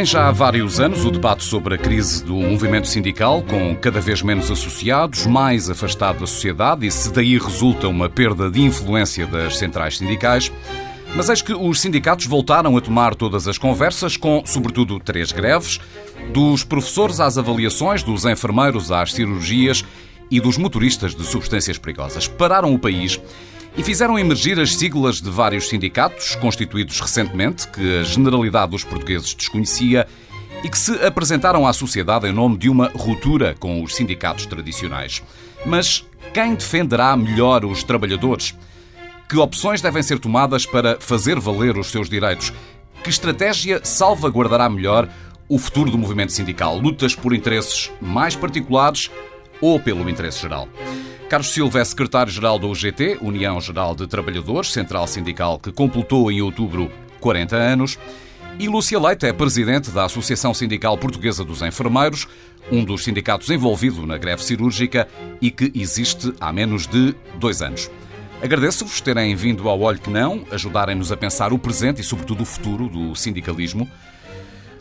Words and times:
Tem 0.00 0.04
já 0.06 0.28
há 0.28 0.32
vários 0.32 0.80
anos 0.80 1.04
o 1.04 1.10
debate 1.10 1.44
sobre 1.44 1.74
a 1.74 1.78
crise 1.78 2.24
do 2.24 2.34
movimento 2.34 2.88
sindical, 2.88 3.42
com 3.42 3.76
cada 3.76 4.00
vez 4.00 4.22
menos 4.22 4.50
associados, 4.50 5.26
mais 5.26 5.68
afastado 5.68 6.20
da 6.20 6.26
sociedade 6.26 6.86
e 6.86 6.90
se 6.90 7.12
daí 7.12 7.36
resulta 7.36 7.86
uma 7.86 8.08
perda 8.08 8.50
de 8.50 8.62
influência 8.62 9.26
das 9.26 9.58
centrais 9.58 9.98
sindicais. 9.98 10.50
Mas 11.14 11.28
eis 11.28 11.42
que 11.42 11.52
os 11.52 11.80
sindicatos 11.80 12.26
voltaram 12.26 12.76
a 12.76 12.80
tomar 12.80 13.14
todas 13.14 13.48
as 13.48 13.58
conversas, 13.58 14.16
com, 14.16 14.42
sobretudo, 14.46 15.00
três 15.00 15.32
greves: 15.32 15.80
dos 16.32 16.62
professores 16.62 17.20
às 17.20 17.36
avaliações, 17.36 18.02
dos 18.02 18.24
enfermeiros 18.24 18.92
às 18.92 19.12
cirurgias 19.12 19.84
e 20.30 20.40
dos 20.40 20.56
motoristas 20.56 21.14
de 21.14 21.24
substâncias 21.24 21.76
perigosas. 21.76 22.28
Pararam 22.28 22.72
o 22.72 22.78
país 22.78 23.20
e 23.76 23.82
fizeram 23.82 24.18
emergir 24.18 24.58
as 24.60 24.76
siglas 24.76 25.20
de 25.20 25.30
vários 25.30 25.68
sindicatos, 25.68 26.36
constituídos 26.36 27.00
recentemente, 27.00 27.66
que 27.68 27.98
a 27.98 28.04
generalidade 28.04 28.70
dos 28.70 28.84
portugueses 28.84 29.34
desconhecia 29.34 30.06
e 30.62 30.68
que 30.68 30.78
se 30.78 30.92
apresentaram 31.04 31.66
à 31.66 31.72
sociedade 31.72 32.28
em 32.28 32.32
nome 32.32 32.56
de 32.56 32.68
uma 32.68 32.90
ruptura 32.94 33.56
com 33.58 33.82
os 33.82 33.94
sindicatos 33.94 34.46
tradicionais. 34.46 35.22
Mas 35.66 36.04
quem 36.32 36.54
defenderá 36.54 37.16
melhor 37.16 37.64
os 37.64 37.82
trabalhadores? 37.82 38.54
Que 39.30 39.38
opções 39.38 39.80
devem 39.80 40.02
ser 40.02 40.18
tomadas 40.18 40.66
para 40.66 40.98
fazer 40.98 41.38
valer 41.38 41.78
os 41.78 41.86
seus 41.86 42.10
direitos? 42.10 42.52
Que 43.04 43.10
estratégia 43.10 43.80
salvaguardará 43.84 44.68
melhor 44.68 45.08
o 45.48 45.56
futuro 45.56 45.88
do 45.88 45.96
movimento 45.96 46.32
sindical? 46.32 46.76
Lutas 46.76 47.14
por 47.14 47.32
interesses 47.32 47.92
mais 48.00 48.34
particulares 48.34 49.08
ou 49.60 49.78
pelo 49.78 50.10
interesse 50.10 50.42
geral? 50.42 50.68
Carlos 51.28 51.52
Silva 51.52 51.78
é 51.78 51.84
secretário-geral 51.84 52.58
da 52.58 52.66
UGT, 52.66 53.18
União 53.22 53.60
Geral 53.60 53.94
de 53.94 54.08
Trabalhadores, 54.08 54.72
central 54.72 55.06
sindical 55.06 55.60
que 55.60 55.70
completou 55.70 56.28
em 56.32 56.42
outubro 56.42 56.90
40 57.20 57.54
anos. 57.54 58.00
E 58.58 58.66
Lúcia 58.66 58.98
Leite 58.98 59.26
é 59.26 59.32
presidente 59.32 59.92
da 59.92 60.06
Associação 60.06 60.52
Sindical 60.52 60.98
Portuguesa 60.98 61.44
dos 61.44 61.62
Enfermeiros, 61.62 62.26
um 62.72 62.82
dos 62.82 63.04
sindicatos 63.04 63.48
envolvido 63.48 64.04
na 64.04 64.18
greve 64.18 64.42
cirúrgica 64.42 65.06
e 65.40 65.52
que 65.52 65.70
existe 65.72 66.34
há 66.40 66.52
menos 66.52 66.88
de 66.88 67.14
dois 67.38 67.62
anos. 67.62 67.88
Agradeço-vos 68.42 69.00
terem 69.00 69.34
vindo 69.34 69.68
ao 69.68 69.80
Olho 69.80 69.98
Que 69.98 70.08
Não, 70.08 70.44
ajudarem-nos 70.50 71.12
a 71.12 71.16
pensar 71.16 71.52
o 71.52 71.58
presente 71.58 72.00
e, 72.00 72.04
sobretudo, 72.04 72.42
o 72.42 72.46
futuro 72.46 72.88
do 72.88 73.14
sindicalismo. 73.14 73.88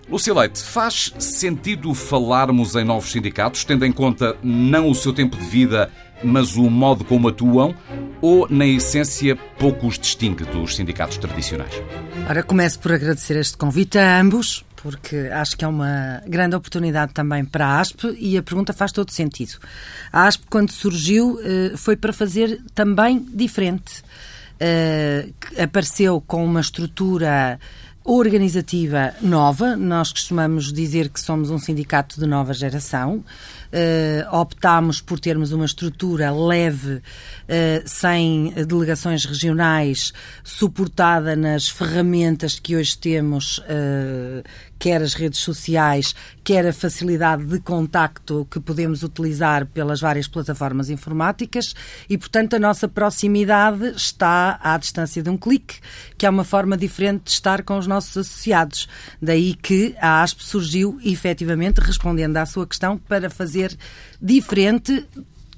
Lúcia 0.10 0.34
Leite, 0.34 0.64
faz 0.64 1.14
sentido 1.20 1.94
falarmos 1.94 2.76
em 2.76 2.84
novos 2.84 3.12
sindicatos, 3.12 3.64
tendo 3.64 3.86
em 3.86 3.92
conta 3.92 4.36
não 4.42 4.90
o 4.90 4.96
seu 4.96 5.14
tempo 5.14 5.38
de 5.38 5.46
vida 5.46 5.92
mas 6.24 6.56
o 6.56 6.70
modo 6.70 7.04
como 7.04 7.28
atuam 7.28 7.76
ou, 8.22 8.48
na 8.50 8.66
essência, 8.66 9.36
pouco 9.58 9.88
os 9.88 9.98
distingue 9.98 10.44
dos 10.44 10.76
sindicatos 10.76 11.18
tradicionais? 11.18 11.82
Ora, 12.30 12.44
começo 12.44 12.80
por 12.80 12.92
agradecer 12.92 13.38
este 13.38 13.58
convite 13.58 13.98
a 13.98 14.20
ambos, 14.20 14.66
porque 14.82 15.30
acho 15.34 15.58
que 15.58 15.66
é 15.66 15.68
uma 15.68 16.22
grande 16.26 16.56
oportunidade 16.56 17.14
também 17.14 17.44
para 17.44 17.66
a 17.66 17.80
ASP 17.82 18.16
e 18.18 18.38
a 18.38 18.44
pergunta 18.44 18.72
faz 18.72 18.92
todo 18.92 19.12
sentido. 19.12 19.58
A 20.12 20.26
ASP, 20.26 20.46
quando 20.50 20.72
surgiu, 20.72 21.38
eh, 21.44 21.74
foi 21.76 21.98
para 21.98 22.14
fazer 22.14 22.62
também 22.74 23.20
diferente. 23.34 24.02
Eh, 24.60 25.30
apareceu 25.62 26.22
com 26.22 26.46
uma 26.46 26.62
estrutura 26.62 27.60
organizativa 28.06 29.14
nova. 29.22 29.76
Nós 29.76 30.12
costumamos 30.12 30.72
dizer 30.72 31.10
que 31.10 31.20
somos 31.20 31.52
um 31.52 31.60
sindicato 31.60 32.20
de 32.20 32.26
nova 32.26 32.54
geração 32.54 33.24
uh, 33.70 34.36
optámos 34.36 35.02
por 35.02 35.20
termos 35.20 35.52
uma 35.52 35.66
estrutura 35.66 36.32
leve, 36.32 36.96
uh, 36.96 37.02
sem 37.86 38.54
delegações 38.68 39.26
regionais, 39.26 40.14
suportada 40.44 41.36
nas 41.36 41.70
ferramentas 41.70 42.60
que 42.60 42.76
hoje 42.76 42.98
temos, 42.98 43.60
uh, 43.60 44.44
quer 44.80 45.02
as 45.02 45.14
redes 45.14 45.42
sociais, 45.42 46.16
quer 46.44 46.66
a 46.66 46.74
facilidade 46.74 47.46
de 47.46 47.60
contacto 47.60 48.48
que 48.50 48.60
podemos 48.60 49.04
utilizar 49.04 49.66
pelas 49.68 50.00
várias 50.00 50.28
plataformas 50.28 50.90
informáticas 50.90 51.76
e, 52.10 52.18
portanto, 52.18 52.56
a 52.56 52.60
nossa 52.60 52.88
proximidade 52.88 53.90
está 53.90 54.58
à 54.64 54.78
distância 54.78 55.22
de 55.22 55.30
um 55.30 55.38
clique, 55.38 55.76
que 56.18 56.26
é 56.26 56.30
uma 56.30 56.46
forma 56.46 56.78
diferente 56.78 57.26
de 57.26 57.32
estar 57.32 57.62
com 57.64 57.78
os 57.78 57.86
nossos 57.86 58.18
associados. 58.18 58.88
Daí 59.22 59.54
que 59.54 59.96
a 60.00 60.24
ASP 60.24 60.42
surgiu, 60.44 60.98
efetivamente, 61.04 61.80
respondendo 61.80 62.38
à 62.38 62.46
sua 62.46 62.66
questão, 62.66 62.98
para 62.98 63.30
fazer 63.30 63.78
diferente 64.22 65.06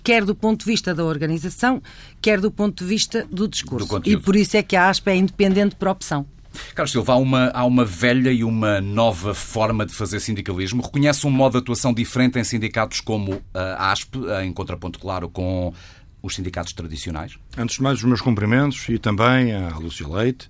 quer 0.03 0.25
do 0.25 0.33
ponto 0.33 0.61
de 0.61 0.65
vista 0.65 0.95
da 0.95 1.05
organização, 1.05 1.81
quer 2.19 2.41
do 2.41 2.49
ponto 2.49 2.83
de 2.83 2.89
vista 2.89 3.25
do 3.29 3.47
discurso. 3.47 3.99
Do 3.99 4.09
e 4.09 4.17
por 4.17 4.35
isso 4.35 4.57
é 4.57 4.63
que 4.63 4.75
a 4.75 4.89
ASP 4.89 5.09
é 5.09 5.15
independente 5.15 5.75
por 5.75 5.87
opção. 5.87 6.25
Carlos 6.75 6.91
Silva, 6.91 7.13
há 7.13 7.17
uma, 7.17 7.49
há 7.49 7.65
uma 7.65 7.85
velha 7.85 8.31
e 8.31 8.43
uma 8.43 8.81
nova 8.81 9.33
forma 9.33 9.85
de 9.85 9.93
fazer 9.93 10.19
sindicalismo. 10.19 10.81
Reconhece 10.81 11.25
um 11.25 11.31
modo 11.31 11.53
de 11.53 11.57
atuação 11.59 11.93
diferente 11.93 12.37
em 12.39 12.43
sindicatos 12.43 12.99
como 13.01 13.41
a 13.53 13.91
ASP, 13.91 14.17
em 14.43 14.51
contraponto, 14.51 14.99
claro, 14.99 15.29
com 15.29 15.73
os 16.21 16.35
sindicatos 16.35 16.73
tradicionais? 16.73 17.37
Antes 17.57 17.77
de 17.77 17.83
mais, 17.83 17.97
os 17.97 18.03
meus 18.03 18.21
cumprimentos 18.21 18.87
e 18.89 18.97
também 18.97 19.53
à 19.53 19.77
Lúcia 19.77 20.07
Leite 20.07 20.47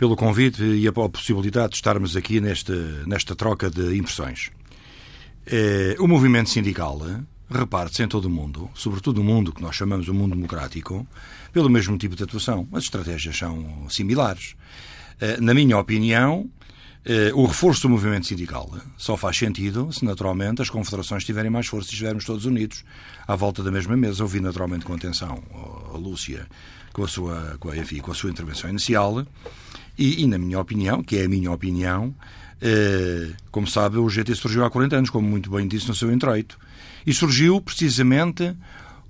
pelo 0.00 0.16
convite 0.16 0.62
e 0.62 0.88
a 0.88 0.92
possibilidade 0.92 1.72
de 1.72 1.74
estarmos 1.74 2.16
aqui 2.16 2.40
nesta, 2.40 2.74
nesta 3.06 3.36
troca 3.36 3.68
de 3.68 3.98
impressões. 3.98 4.50
É, 5.46 5.94
o 5.98 6.08
movimento 6.08 6.48
sindical 6.48 6.98
eh, 7.06 7.20
reparte-se 7.50 8.02
em 8.02 8.08
todo 8.08 8.24
o 8.24 8.30
mundo, 8.30 8.70
sobretudo 8.74 9.22
no 9.22 9.24
mundo 9.24 9.52
que 9.52 9.60
nós 9.60 9.76
chamamos 9.76 10.08
o 10.08 10.14
mundo 10.14 10.34
democrático, 10.34 11.06
pelo 11.52 11.68
mesmo 11.68 11.98
tipo 11.98 12.16
de 12.16 12.22
atuação. 12.22 12.66
As 12.72 12.84
estratégias 12.84 13.36
são 13.36 13.86
similares. 13.90 14.56
Eh, 15.20 15.40
na 15.40 15.54
minha 15.54 15.78
opinião, 15.78 16.48
o 17.34 17.46
reforço 17.46 17.82
do 17.82 17.88
movimento 17.88 18.26
sindical 18.26 18.70
só 18.98 19.16
faz 19.16 19.34
sentido 19.34 19.90
se, 19.90 20.04
naturalmente, 20.04 20.60
as 20.60 20.68
confederações 20.68 21.24
tiverem 21.24 21.50
mais 21.50 21.66
força 21.66 21.88
e 21.88 21.92
estivermos 21.92 22.26
todos 22.26 22.44
unidos 22.44 22.84
à 23.26 23.34
volta 23.34 23.62
da 23.62 23.70
mesma 23.70 23.96
mesa. 23.96 24.22
Ouvi, 24.22 24.38
naturalmente, 24.38 24.84
com 24.84 24.92
atenção 24.92 25.42
a 25.94 25.96
Lúcia 25.96 26.46
com 26.92 27.04
a 27.04 27.08
sua, 27.08 27.56
com 27.58 27.70
a, 27.70 27.76
enfim, 27.76 27.98
com 27.98 28.10
a 28.10 28.14
sua 28.14 28.30
intervenção 28.30 28.68
inicial 28.68 29.24
e, 29.98 30.22
e, 30.22 30.26
na 30.26 30.38
minha 30.38 30.58
opinião, 30.58 31.02
que 31.02 31.16
é 31.16 31.24
a 31.24 31.28
minha 31.28 31.50
opinião, 31.50 32.14
eh, 32.60 33.30
como 33.50 33.66
sabe, 33.66 33.98
o 33.98 34.08
GT 34.08 34.34
surgiu 34.34 34.64
há 34.64 34.70
40 34.70 34.96
anos, 34.96 35.10
como 35.10 35.28
muito 35.28 35.50
bem 35.50 35.68
disse 35.68 35.88
no 35.88 35.94
seu 35.94 36.12
introito. 36.12 36.58
E 37.06 37.12
surgiu 37.12 37.60
precisamente 37.60 38.54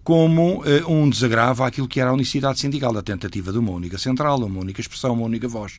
como 0.02 0.62
eh, 0.64 0.84
um 0.86 1.08
desagravo 1.08 1.62
àquilo 1.62 1.88
que 1.88 2.00
era 2.00 2.10
a 2.10 2.12
unicidade 2.12 2.58
sindical, 2.58 2.96
a 2.96 3.02
tentativa 3.02 3.52
de 3.52 3.58
uma 3.58 3.72
única 3.72 3.98
central, 3.98 4.38
uma 4.44 4.60
única 4.60 4.80
expressão, 4.80 5.12
uma 5.12 5.24
única 5.24 5.46
voz. 5.46 5.78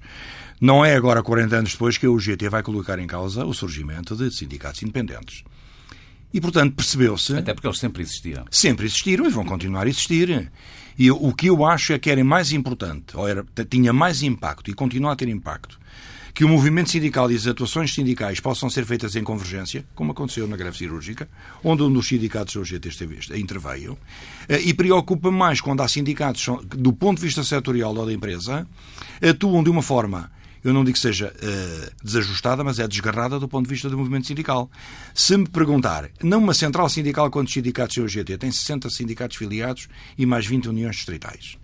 Não 0.60 0.86
é 0.86 0.96
agora, 0.96 1.24
40 1.24 1.56
anos 1.56 1.72
depois, 1.72 1.98
que 1.98 2.08
o 2.08 2.20
GT 2.20 2.50
vai 2.50 2.62
colocar 2.62 3.00
em 3.00 3.08
causa 3.08 3.46
o 3.46 3.54
surgimento 3.54 4.16
de 4.16 4.32
sindicatos 4.32 4.84
independentes. 4.84 5.44
E, 6.34 6.40
portanto, 6.40 6.76
percebeu-se. 6.76 7.36
Até 7.36 7.54
porque 7.54 7.68
eles 7.68 7.80
sempre 7.80 8.02
existiram. 8.02 8.46
Sempre 8.50 8.86
existiram 8.86 9.26
e 9.26 9.30
vão 9.30 9.44
continuar 9.44 9.86
a 9.86 9.90
existir. 9.90 10.52
E 10.98 11.10
o 11.10 11.34
que 11.34 11.48
eu 11.48 11.66
acho 11.66 11.94
é 11.94 12.00
que 12.00 12.10
era 12.10 12.24
mais 12.24 12.52
importante, 12.52 13.18
ou 13.18 13.28
era, 13.28 13.46
tinha 13.70 13.92
mais 13.92 14.22
impacto 14.22 14.70
e 14.70 14.74
continua 14.74 15.14
a 15.14 15.16
ter 15.16 15.28
impacto, 15.30 15.80
que 16.34 16.46
o 16.46 16.50
movimento 16.50 16.90
sindical 16.90 17.32
e 17.32 17.36
as 17.36 17.48
atuações 17.48 17.94
sindicais 17.94 18.40
possam 18.40 18.70
ser 18.70 18.86
feitas 18.86 19.16
em 19.16 19.24
convergência, 19.24 19.86
como 19.96 20.12
aconteceu 20.12 20.48
na 20.48 20.56
greve 20.56 20.78
cirúrgica, 20.78 21.28
onde 21.64 21.84
um 21.84 21.92
dos 21.92 22.08
sindicatos 22.08 22.54
do 22.54 22.64
GT 22.64 22.90
esteve, 22.90 23.20
interveio, 23.40 23.98
eh, 24.48 24.62
e 24.62 24.74
preocupa 24.74 25.32
mais 25.32 25.60
quando 25.60 25.82
há 25.82 25.88
sindicatos, 25.88 26.46
do 26.66 26.94
ponto 26.94 27.20
de 27.20 27.26
vista 27.26 27.44
setorial 27.44 27.96
ou 27.96 28.06
da 28.06 28.14
empresa, 28.14 28.68
atuam 29.22 29.64
de 29.64 29.70
uma 29.70 29.82
forma 29.82 30.32
eu 30.64 30.74
não 30.74 30.84
digo 30.84 30.94
que 30.94 31.02
seja 31.02 31.34
uh, 31.36 31.92
desajustada, 32.04 32.64
mas 32.64 32.78
é 32.78 32.88
desgarrada 32.88 33.40
do 33.40 33.48
ponto 33.48 33.66
de 33.66 33.72
vista 33.72 33.90
do 33.90 33.98
movimento 33.98 34.28
sindical. 34.28 34.70
Se 35.14 35.36
me 35.36 35.48
perguntar, 35.48 36.10
numa 36.22 36.54
central 36.54 36.88
sindical, 36.88 37.32
quantos 37.32 37.52
sindicatos 37.52 37.96
tem 37.96 38.04
o 38.04 38.08
GT? 38.08 38.38
Tem 38.38 38.52
60 38.52 38.88
sindicatos 38.92 39.38
filiados 39.38 39.88
e 40.18 40.26
mais 40.26 40.46
20 40.46 40.70
uniões 40.70 40.98
distritais. 40.98 41.58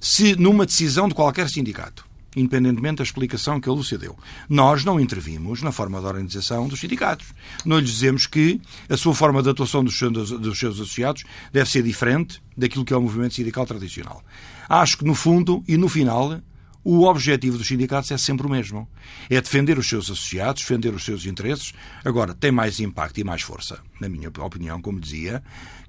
Se 0.00 0.34
numa 0.34 0.66
decisão 0.66 1.06
de 1.06 1.14
qualquer 1.14 1.48
sindicato 1.48 2.04
independentemente 2.36 2.96
da 2.96 3.04
explicação 3.04 3.60
que 3.60 3.68
a 3.68 3.72
Lúcia 3.72 3.98
deu. 3.98 4.16
Nós 4.48 4.84
não 4.84 4.98
intervimos 4.98 5.62
na 5.62 5.72
forma 5.72 6.00
de 6.00 6.06
organização 6.06 6.68
dos 6.68 6.80
sindicatos. 6.80 7.26
Não 7.64 7.78
lhes 7.78 7.90
dizemos 7.90 8.26
que 8.26 8.60
a 8.88 8.96
sua 8.96 9.14
forma 9.14 9.42
de 9.42 9.50
atuação 9.50 9.84
dos 9.84 9.98
seus, 9.98 10.30
dos 10.30 10.58
seus 10.58 10.76
associados 10.76 11.24
deve 11.52 11.68
ser 11.70 11.82
diferente 11.82 12.42
daquilo 12.56 12.84
que 12.84 12.92
é 12.92 12.96
o 12.96 13.02
movimento 13.02 13.34
sindical 13.34 13.66
tradicional. 13.66 14.22
Acho 14.68 14.98
que, 14.98 15.04
no 15.04 15.14
fundo 15.14 15.62
e 15.68 15.76
no 15.76 15.88
final, 15.88 16.40
o 16.84 17.04
objetivo 17.04 17.58
dos 17.58 17.66
sindicatos 17.66 18.10
é 18.10 18.18
sempre 18.18 18.46
o 18.46 18.50
mesmo. 18.50 18.88
É 19.30 19.40
defender 19.40 19.78
os 19.78 19.88
seus 19.88 20.06
associados, 20.06 20.62
defender 20.62 20.94
os 20.94 21.04
seus 21.04 21.26
interesses. 21.26 21.72
Agora, 22.04 22.34
tem 22.34 22.50
mais 22.50 22.80
impacto 22.80 23.18
e 23.18 23.24
mais 23.24 23.42
força, 23.42 23.78
na 24.00 24.08
minha 24.08 24.28
opinião, 24.28 24.80
como 24.80 24.98
dizia, 24.98 25.42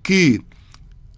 que 0.04 0.42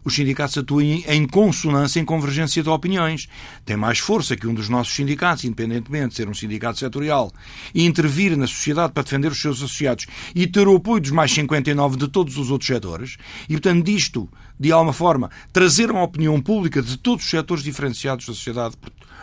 os 0.06 0.14
sindicatos 0.14 0.58
atuem 0.58 1.04
em 1.08 1.28
consonância, 1.28 2.00
em 2.00 2.06
convergência 2.06 2.62
de 2.62 2.70
opiniões. 2.70 3.28
Tem 3.66 3.76
mais 3.76 3.98
força 3.98 4.36
que 4.36 4.46
um 4.48 4.54
dos 4.54 4.70
nossos 4.70 4.96
sindicatos, 4.96 5.44
independentemente 5.44 6.10
de 6.10 6.16
ser 6.16 6.30
um 6.30 6.34
sindicato 6.34 6.78
setorial, 6.78 7.34
e 7.74 7.84
intervir 7.86 8.38
na 8.38 8.46
sociedade 8.46 8.94
para 8.94 9.04
defender 9.04 9.32
os 9.32 9.42
seus 9.42 9.58
associados 9.58 10.06
e 10.36 10.46
ter 10.46 10.68
o 10.68 10.76
apoio 10.76 11.02
dos 11.02 11.12
mais 11.12 11.32
59 11.34 11.98
de 11.98 12.08
todos 12.08 12.38
os 12.38 12.52
outros 12.52 12.68
setores. 12.68 13.18
E, 13.50 13.54
portanto, 13.54 13.84
disto, 13.84 14.30
de 14.60 14.72
alguma 14.72 14.94
forma, 14.94 15.32
trazer 15.52 15.90
uma 15.90 16.04
opinião 16.04 16.40
pública 16.40 16.82
de 16.82 16.98
todos 16.98 17.26
os 17.26 17.30
setores 17.30 17.64
diferenciados 17.64 18.28
da 18.28 18.34
sociedade 18.34 18.76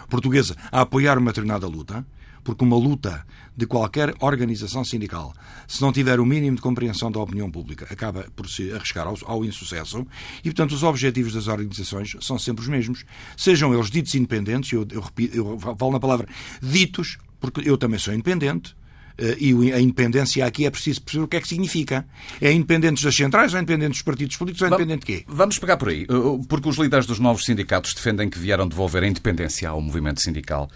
portuguesa 0.09 0.57
a 0.71 0.81
apoiar 0.81 1.17
uma 1.17 1.31
determinada 1.31 1.67
luta, 1.67 2.05
porque 2.45 2.65
uma 2.65 2.77
luta 2.77 3.25
de 3.57 3.67
qualquer 3.67 4.15
organização 4.21 4.85
sindical, 4.85 5.35
se 5.69 5.83
não 5.83 5.93
tiver 5.93 6.19
o 6.19 6.27
mínimo 6.27 6.57
de 6.57 6.63
compreensão 6.63 7.11
da 7.11 7.21
opinião 7.21 7.51
pública, 7.51 7.87
acaba 7.91 8.27
por 8.35 8.49
se 8.49 8.73
arriscar 8.73 9.07
ao, 9.07 9.17
ao 9.25 9.45
insucesso 9.45 10.07
e, 10.41 10.45
portanto, 10.45 10.73
os 10.73 10.83
objetivos 10.83 11.35
das 11.35 11.49
organizações 11.49 12.17
são 12.21 12.39
sempre 12.39 12.63
os 12.63 12.69
mesmos. 12.69 13.05
Sejam 13.37 13.75
eles 13.75 13.91
ditos 13.91 14.15
independentes, 14.15 14.73
eu, 14.73 14.87
eu, 14.91 15.01
repito, 15.01 15.37
eu 15.37 15.59
falo 15.59 15.93
na 15.93 16.01
palavra 16.01 16.27
ditos, 16.61 17.19
porque 17.41 17.69
eu 17.69 17.77
também 17.77 17.99
sou 17.99 18.15
independente, 18.15 18.75
eh, 19.19 19.37
e 19.39 19.73
a 19.73 19.81
independência 19.81 20.45
aqui 20.47 20.65
é 20.67 20.71
preciso 20.71 21.03
perceber 21.03 21.25
o 21.25 21.29
que 21.29 21.37
é 21.37 21.41
que 21.41 21.49
significa. 21.49 22.07
É 22.41 22.53
independentes 22.53 23.03
das 23.03 23.15
centrais, 23.15 23.53
ou 23.53 23.59
é 23.59 23.63
independentes 23.63 23.99
dos 23.99 24.03
partidos 24.03 24.37
políticos, 24.37 24.63
ou 24.63 24.69
é 24.69 24.71
independente 24.71 25.01
de 25.01 25.07
quê? 25.07 25.25
Vamos 25.29 25.59
pegar 25.59 25.77
por 25.77 25.89
aí, 25.89 26.03
eh, 26.03 26.45
porque 26.49 26.69
os 26.69 26.77
líderes 26.77 27.07
dos 27.07 27.19
novos 27.19 27.45
sindicatos 27.45 27.95
defendem 27.95 28.29
que 28.29 28.39
vieram 28.39 28.67
devolver 28.67 29.03
a 29.03 29.07
independência 29.07 29.69
ao 29.69 29.81
movimento 29.81 30.21
sindical. 30.21 30.71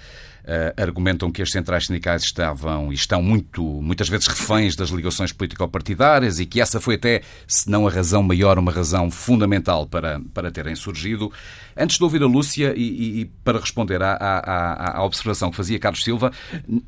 Uh, 0.46 0.80
argumentam 0.80 1.32
que 1.32 1.42
as 1.42 1.50
centrais 1.50 1.86
sindicais 1.86 2.22
estavam 2.22 2.92
e 2.92 2.94
estão 2.94 3.20
muito, 3.20 3.64
muitas 3.64 4.08
vezes 4.08 4.28
reféns 4.28 4.76
das 4.76 4.90
ligações 4.90 5.32
político-partidárias 5.32 6.38
e 6.38 6.46
que 6.46 6.60
essa 6.60 6.80
foi 6.80 6.94
até, 6.94 7.22
se 7.48 7.68
não 7.68 7.84
a 7.84 7.90
razão 7.90 8.22
maior, 8.22 8.56
uma 8.56 8.70
razão 8.70 9.10
fundamental 9.10 9.88
para, 9.88 10.20
para 10.32 10.52
terem 10.52 10.76
surgido. 10.76 11.32
Antes 11.76 11.98
de 11.98 12.04
ouvir 12.04 12.22
a 12.22 12.26
Lúcia 12.26 12.72
e, 12.76 13.22
e 13.22 13.24
para 13.42 13.58
responder 13.58 14.00
à, 14.00 14.12
à, 14.12 14.98
à, 14.98 15.04
observação 15.04 15.50
que 15.50 15.56
fazia 15.56 15.80
Carlos 15.80 16.04
Silva, 16.04 16.30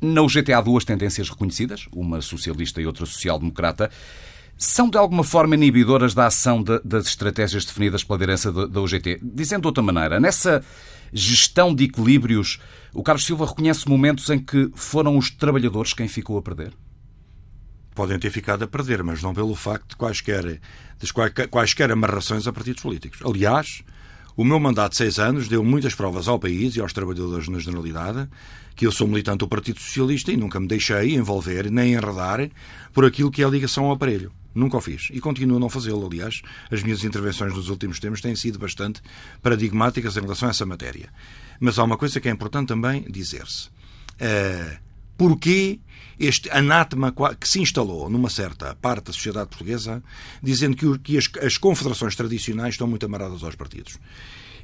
na 0.01 0.21
UGT 0.21 0.53
há 0.53 0.61
duas 0.61 0.85
tendências 0.85 1.29
reconhecidas, 1.29 1.85
uma 1.93 2.21
socialista 2.21 2.81
e 2.81 2.85
outra 2.85 3.05
social-democrata 3.05 3.89
são 4.61 4.89
de 4.89 4.97
alguma 4.97 5.23
forma 5.23 5.55
inibidoras 5.55 6.13
da 6.13 6.25
ação 6.25 6.61
de, 6.61 6.81
das 6.83 7.07
estratégias 7.07 7.63
definidas 7.63 8.03
pela 8.03 8.17
liderança 8.17 8.51
da 8.51 8.81
UGT. 8.81 9.21
Dizendo 9.23 9.61
de 9.61 9.67
outra 9.67 9.81
maneira, 9.81 10.19
nessa 10.19 10.61
gestão 11.13 11.73
de 11.73 11.85
equilíbrios, 11.85 12.59
o 12.93 13.01
Carlos 13.01 13.25
Silva 13.25 13.45
reconhece 13.45 13.87
momentos 13.87 14.29
em 14.29 14.37
que 14.37 14.69
foram 14.75 15.17
os 15.17 15.31
trabalhadores 15.31 15.93
quem 15.93 16.09
ficou 16.09 16.37
a 16.37 16.41
perder? 16.41 16.73
Podem 17.95 18.19
ter 18.19 18.29
ficado 18.31 18.63
a 18.63 18.67
perder, 18.67 19.01
mas 19.01 19.23
não 19.23 19.33
pelo 19.33 19.55
facto 19.55 19.91
de 19.91 19.95
quaisquer, 19.95 20.59
de 20.99 21.47
quaisquer 21.49 21.89
amarrações 21.89 22.45
a 22.45 22.51
partidos 22.51 22.83
políticos. 22.83 23.21
Aliás, 23.23 23.81
o 24.35 24.43
meu 24.43 24.59
mandato 24.59 24.91
de 24.91 24.97
seis 24.97 25.19
anos 25.19 25.47
deu 25.47 25.63
muitas 25.63 25.95
provas 25.95 26.27
ao 26.27 26.37
país 26.37 26.75
e 26.75 26.81
aos 26.81 26.91
trabalhadores 26.91 27.47
na 27.47 27.59
generalidade 27.59 28.27
que 28.75 28.87
eu 28.87 28.91
sou 28.91 29.07
militante 29.07 29.39
do 29.39 29.47
Partido 29.47 29.79
Socialista 29.79 30.31
e 30.31 30.37
nunca 30.37 30.57
me 30.59 30.67
deixei 30.67 31.15
envolver 31.15 31.69
nem 31.69 31.93
enredar 31.93 32.49
por 32.93 33.03
aquilo 33.03 33.29
que 33.29 33.41
é 33.41 33.45
a 33.45 33.49
ligação 33.49 33.85
ao 33.85 33.91
aparelho. 33.91 34.31
Nunca 34.53 34.77
o 34.77 34.81
fiz 34.81 35.09
e 35.11 35.19
continuo 35.19 35.57
a 35.57 35.59
não 35.59 35.69
fazê-lo. 35.69 36.05
Aliás, 36.05 36.41
as 36.71 36.81
minhas 36.81 37.03
intervenções 37.03 37.53
nos 37.53 37.69
últimos 37.69 37.99
tempos 37.99 38.21
têm 38.21 38.35
sido 38.35 38.57
bastante 38.57 39.01
paradigmáticas 39.41 40.17
em 40.17 40.21
relação 40.21 40.47
a 40.47 40.51
essa 40.51 40.65
matéria. 40.65 41.09
Mas 41.59 41.77
há 41.77 41.83
uma 41.83 41.97
coisa 41.97 42.19
que 42.19 42.27
é 42.27 42.31
importante 42.31 42.69
também 42.69 43.05
dizer-se. 43.09 43.67
Uh, 43.67 44.77
porquê 45.17 45.79
este 46.19 46.49
anátema 46.51 47.13
que 47.39 47.47
se 47.47 47.61
instalou 47.61 48.09
numa 48.09 48.29
certa 48.29 48.75
parte 48.75 49.05
da 49.05 49.13
sociedade 49.13 49.49
portuguesa, 49.49 50.03
dizendo 50.43 50.99
que, 51.01 51.17
as, 51.17 51.57
confederações 51.57 52.15
tradicionais 52.15 52.73
estão 52.73 52.87
muito 52.87 53.05
amarradas 53.05 53.41
aos 53.41 53.55
partidos. 53.55 53.97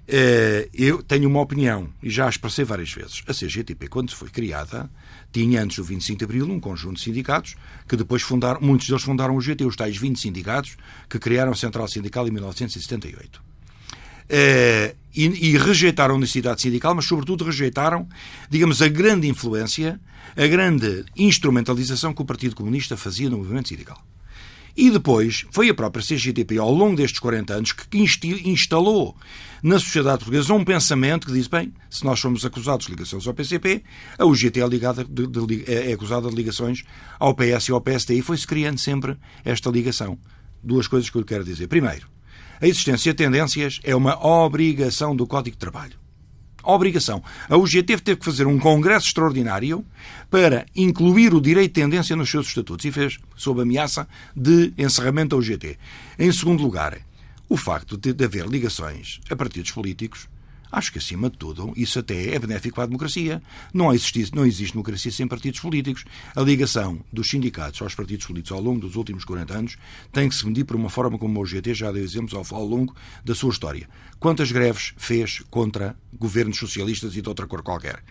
Uh, 0.08 0.70
eu 0.72 1.02
tenho 1.02 1.28
uma 1.28 1.42
opinião, 1.42 1.90
e 2.02 2.12
já 2.12 2.28
a 2.28 2.30
expressei 2.30 2.64
várias 2.64 2.92
vezes. 2.92 3.24
A 3.28 3.34
CGTP, 3.34 3.88
quando 3.88 4.16
foi 4.16 4.30
criada, 4.30 4.90
tinha 5.34 5.64
antes 5.64 5.78
do 5.78 5.84
25 5.84 6.20
de 6.20 6.26
Abril 6.26 6.46
um 6.46 6.60
conjunto 6.60 6.98
de 6.98 7.02
sindicatos 7.02 7.56
que 7.88 7.96
depois 7.96 8.22
fundaram, 8.22 8.62
muitos 8.62 8.88
deles 8.88 9.04
fundaram 9.04 9.36
o 9.36 9.42
GT, 9.42 9.66
os 9.66 9.76
tais 9.76 9.98
20 9.98 10.20
sindicatos 10.20 10.78
que 11.10 11.18
criaram 11.18 11.52
a 11.52 11.56
Central 11.56 11.88
Sindical 11.88 12.28
em 12.28 12.32
1978. 12.32 13.42
Eh, 14.30 14.96
e, 15.16 15.52
e, 15.52 15.58
rejeitaram 15.58 16.16
a 16.16 16.20
necessidade 16.20 16.62
sindical, 16.62 16.96
mas 16.96 17.06
sobretudo 17.06 17.46
rejeitaram, 17.46 18.08
digamos, 18.50 18.82
a 18.82 18.88
grande 18.88 19.28
influência, 19.28 20.00
a 20.36 20.48
grande 20.48 21.06
instrumentalização 21.16 22.14
que 22.14 22.22
o 22.22 22.26
Partido 22.26 22.56
Comunista 22.56 22.98
fazia 22.98 23.30
no 23.30 23.38
movimento 23.38 23.70
sindical. 23.70 24.02
E 24.76 24.92
depois 24.92 25.46
foi 25.52 25.70
a 25.70 25.74
própria 25.74 26.04
CGTP, 26.04 26.58
ao 26.58 26.72
longo 26.72 26.98
destes 26.98 27.20
40 27.20 27.54
anos, 27.54 27.72
que 27.72 27.98
instalou 28.44 29.16
na 29.64 29.80
sociedade 29.80 30.18
portuguesa 30.18 30.54
um 30.54 30.66
pensamento 30.66 31.28
que 31.28 31.34
diz, 31.34 31.48
bem, 31.48 31.74
se 31.90 32.04
nós 32.04 32.20
somos 32.20 32.46
acusados 32.46 32.86
de 32.86 32.92
ligações 32.92 33.26
ao 33.26 33.34
PCP, 33.34 33.84
a 34.18 34.26
UGT 34.26 34.60
é, 34.60 34.68
ligada 34.68 35.06
de, 35.06 35.28
de, 35.28 35.64
é 35.66 35.94
acusada 35.94 36.30
de 36.30 36.36
ligações 36.36 36.84
ao 37.18 37.34
PS 37.34 37.70
e 37.70 37.72
ao 37.72 37.80
PSD. 37.80 38.16
E 38.16 38.22
foi-se 38.22 38.46
criando 38.46 38.78
sempre 38.78 39.18
esta 39.46 39.70
ligação. 39.70 40.20
Duas 40.62 40.88
coisas 40.88 41.10
que 41.10 41.16
eu 41.16 41.22
lhe 41.22 41.28
quero 41.28 41.46
dizer. 41.46 41.68
Primeiro, 41.68 42.08
a 42.60 42.68
existência 42.68 43.14
de 43.14 43.18
tendências 43.18 43.80
é 43.84 43.96
uma 43.96 44.26
obrigação 44.26 45.16
do 45.16 45.26
Código 45.26 45.56
de 45.56 45.60
Trabalho 45.60 46.05
obrigação. 46.66 47.24
A 47.50 47.58
UGT 47.58 47.98
teve 47.98 48.20
que 48.20 48.26
fazer 48.26 48.48
um 48.48 48.60
congresso 48.60 49.08
extraordinário 49.08 49.86
para 50.30 50.66
incluir 50.76 51.34
o 51.34 51.42
direito 51.42 51.74
de 51.74 51.82
tendência 51.82 52.16
nos 52.16 52.30
seus 52.30 52.48
estatutos 52.48 52.86
e 52.86 52.92
fez 52.92 53.18
sob 53.36 53.62
ameaça 53.62 54.08
de 54.36 54.74
encerramento 54.78 55.30
da 55.30 55.38
UGT. 55.38 55.78
Em 56.18 56.32
segundo 56.32 56.64
lugar, 56.64 56.98
o 57.48 57.56
facto 57.56 57.98
de 57.98 58.24
haver 58.24 58.46
ligações 58.48 59.20
a 59.30 59.36
partidos 59.36 59.72
políticos 59.72 60.28
Acho 60.72 60.92
que, 60.92 60.98
acima 60.98 61.30
de 61.30 61.38
tudo, 61.38 61.74
isso 61.76 62.00
até 62.00 62.34
é 62.34 62.40
benéfico 62.40 62.76
para 62.76 62.84
a 62.84 62.88
democracia. 62.88 63.42
Não 63.74 63.94
existe, 63.94 64.34
não 64.34 64.46
existe 64.46 64.74
democracia 64.74 65.12
sem 65.12 65.28
partidos 65.28 65.60
políticos. 65.60 66.06
A 66.36 66.42
ligação 66.42 67.00
dos 67.12 67.30
sindicatos 67.30 67.82
aos 67.82 67.96
partidos 67.96 68.26
políticos 68.26 68.58
ao 68.58 68.64
longo 68.64 68.80
dos 68.80 68.96
últimos 68.96 69.24
40 69.24 69.54
anos 69.58 69.78
tem 70.12 70.28
que 70.30 70.36
se 70.36 70.46
medir 70.46 70.66
por 70.66 70.76
uma 70.76 70.90
forma 70.90 71.18
como 71.18 71.42
o 71.42 71.46
GT 71.46 71.74
já 71.74 71.92
deu 71.92 72.04
exemplos 72.04 72.34
ao, 72.34 72.58
ao 72.58 72.66
longo 72.66 72.96
da 73.24 73.36
sua 73.36 73.52
história. 73.52 73.88
Quantas 74.20 74.52
greves 74.52 74.94
fez 74.98 75.42
contra 75.50 75.96
governos 76.14 76.58
socialistas 76.58 77.16
e 77.16 77.22
de 77.22 77.30
outra 77.30 77.48
cor 77.48 77.62
qualquer? 77.62 78.04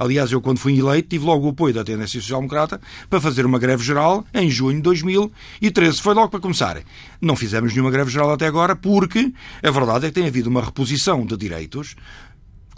Aliás, 0.00 0.32
eu, 0.32 0.40
quando 0.40 0.56
fui 0.56 0.78
eleito, 0.78 1.10
tive 1.10 1.26
logo 1.26 1.46
o 1.46 1.50
apoio 1.50 1.74
da 1.74 1.84
Tendência 1.84 2.18
Social 2.22 2.40
Democrata 2.40 2.80
para 3.10 3.20
fazer 3.20 3.44
uma 3.44 3.58
greve 3.58 3.84
geral 3.84 4.24
em 4.32 4.48
junho 4.48 4.76
de 4.76 4.82
2013. 4.82 6.00
Foi 6.00 6.14
logo 6.14 6.30
para 6.30 6.40
começar. 6.40 6.80
Não 7.20 7.36
fizemos 7.36 7.74
nenhuma 7.74 7.90
greve 7.90 8.10
geral 8.10 8.32
até 8.32 8.46
agora 8.46 8.74
porque 8.74 9.30
a 9.62 9.70
verdade 9.70 10.06
é 10.06 10.08
que 10.08 10.14
tem 10.14 10.26
havido 10.26 10.48
uma 10.48 10.62
reposição 10.64 11.26
de 11.26 11.36
direitos 11.36 11.96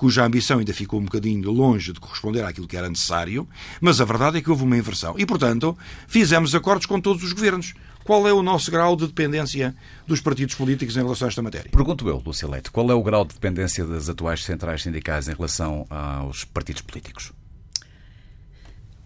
cuja 0.02 0.24
ambição 0.24 0.58
ainda 0.58 0.74
ficou 0.74 0.98
um 0.98 1.04
bocadinho 1.04 1.48
longe 1.52 1.92
de 1.92 2.00
corresponder 2.00 2.44
àquilo 2.44 2.66
que 2.66 2.76
era 2.76 2.88
necessário, 2.88 3.48
mas 3.80 4.00
a 4.00 4.04
verdade 4.04 4.38
é 4.38 4.42
que 4.42 4.50
houve 4.50 4.64
uma 4.64 4.76
inversão. 4.76 5.14
E, 5.16 5.24
portanto, 5.24 5.78
fizemos 6.08 6.56
acordos 6.56 6.86
com 6.86 7.00
todos 7.00 7.22
os 7.22 7.32
governos. 7.32 7.72
Qual 8.02 8.26
é 8.26 8.32
o 8.32 8.42
nosso 8.42 8.68
grau 8.68 8.96
de 8.96 9.06
dependência 9.06 9.72
dos 10.04 10.20
partidos 10.20 10.56
políticos 10.56 10.96
em 10.96 11.02
relação 11.04 11.26
a 11.26 11.28
esta 11.28 11.40
matéria? 11.40 11.70
Pergunto 11.70 12.08
eu, 12.08 12.20
Lúcia 12.26 12.48
Leite, 12.48 12.72
qual 12.72 12.90
é 12.90 12.94
o 12.94 13.00
grau 13.00 13.24
de 13.24 13.34
dependência 13.34 13.86
das 13.86 14.08
atuais 14.08 14.42
centrais 14.42 14.82
sindicais 14.82 15.28
em 15.28 15.34
relação 15.34 15.86
aos 15.88 16.42
partidos 16.42 16.82
políticos? 16.82 17.30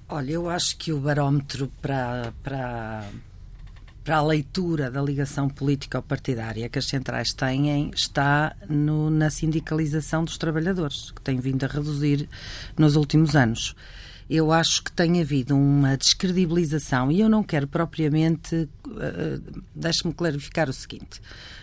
Olha, 0.09 0.33
eu 0.33 0.49
acho 0.49 0.79
que 0.79 0.95
o 0.95 0.99
barómetro 0.99 1.71
para, 1.83 2.33
para, 2.43 3.05
para 4.07 4.19
a 4.19 4.23
leitura 4.23 4.89
da 4.89 5.03
ligação 5.03 5.49
política-partidária 5.49 6.69
que 6.69 6.79
as 6.79 6.85
centrais 6.85 7.33
têm 7.33 7.91
está 7.93 8.55
no, 8.69 9.11
na 9.11 9.31
sindicalização 9.31 10.25
dos 10.25 10.39
trabalhadores, 10.39 11.11
que 11.11 11.21
tem 11.21 11.41
vindo 11.41 11.65
a 11.65 11.67
reduzir 11.67 12.29
nos 12.79 12.95
últimos 12.95 13.35
anos 13.35 13.75
eu 14.29 14.51
acho 14.51 14.83
que 14.83 14.91
tem 14.91 15.21
havido 15.21 15.57
uma 15.57 15.97
descredibilização 15.97 17.13
e 17.13 17.21
eu 17.21 17.29
não 17.29 17.45
quero 17.45 17.69
propriamente. 17.69 18.69
Uh, 18.85 19.63
Deixe-me 19.73 20.13
clarificar 20.13 20.69
o 20.69 20.73
seguinte. 20.73 21.23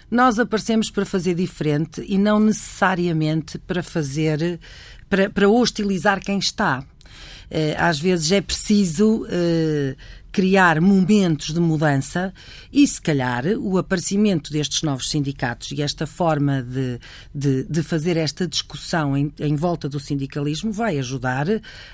Nós 0.09 0.39
aparecemos 0.39 0.89
para 0.89 1.05
fazer 1.05 1.35
diferente 1.35 2.01
e 2.07 2.17
não 2.17 2.39
necessariamente 2.39 3.57
para 3.59 3.83
fazer. 3.83 4.61
para, 5.09 5.29
para 5.29 5.49
hostilizar 5.49 6.21
quem 6.21 6.39
está. 6.39 6.79
Uh, 6.79 7.75
às 7.77 7.99
vezes 7.99 8.31
é 8.31 8.39
preciso 8.39 9.23
uh, 9.23 9.97
criar 10.33 10.81
momentos 10.81 11.53
de 11.53 11.59
mudança 11.59 12.33
e, 12.71 12.87
se 12.87 12.99
calhar, 12.99 13.45
o 13.59 13.77
aparecimento 13.77 14.51
destes 14.51 14.81
novos 14.81 15.07
sindicatos 15.11 15.71
e 15.71 15.79
esta 15.79 16.07
forma 16.07 16.63
de, 16.63 16.99
de, 17.33 17.63
de 17.65 17.83
fazer 17.83 18.17
esta 18.17 18.47
discussão 18.47 19.15
em, 19.15 19.31
em, 19.39 19.55
volta 19.55 19.87
do 19.87 19.99
sindicalismo 19.99 20.71
vai 20.71 20.97
ajudar 20.97 21.45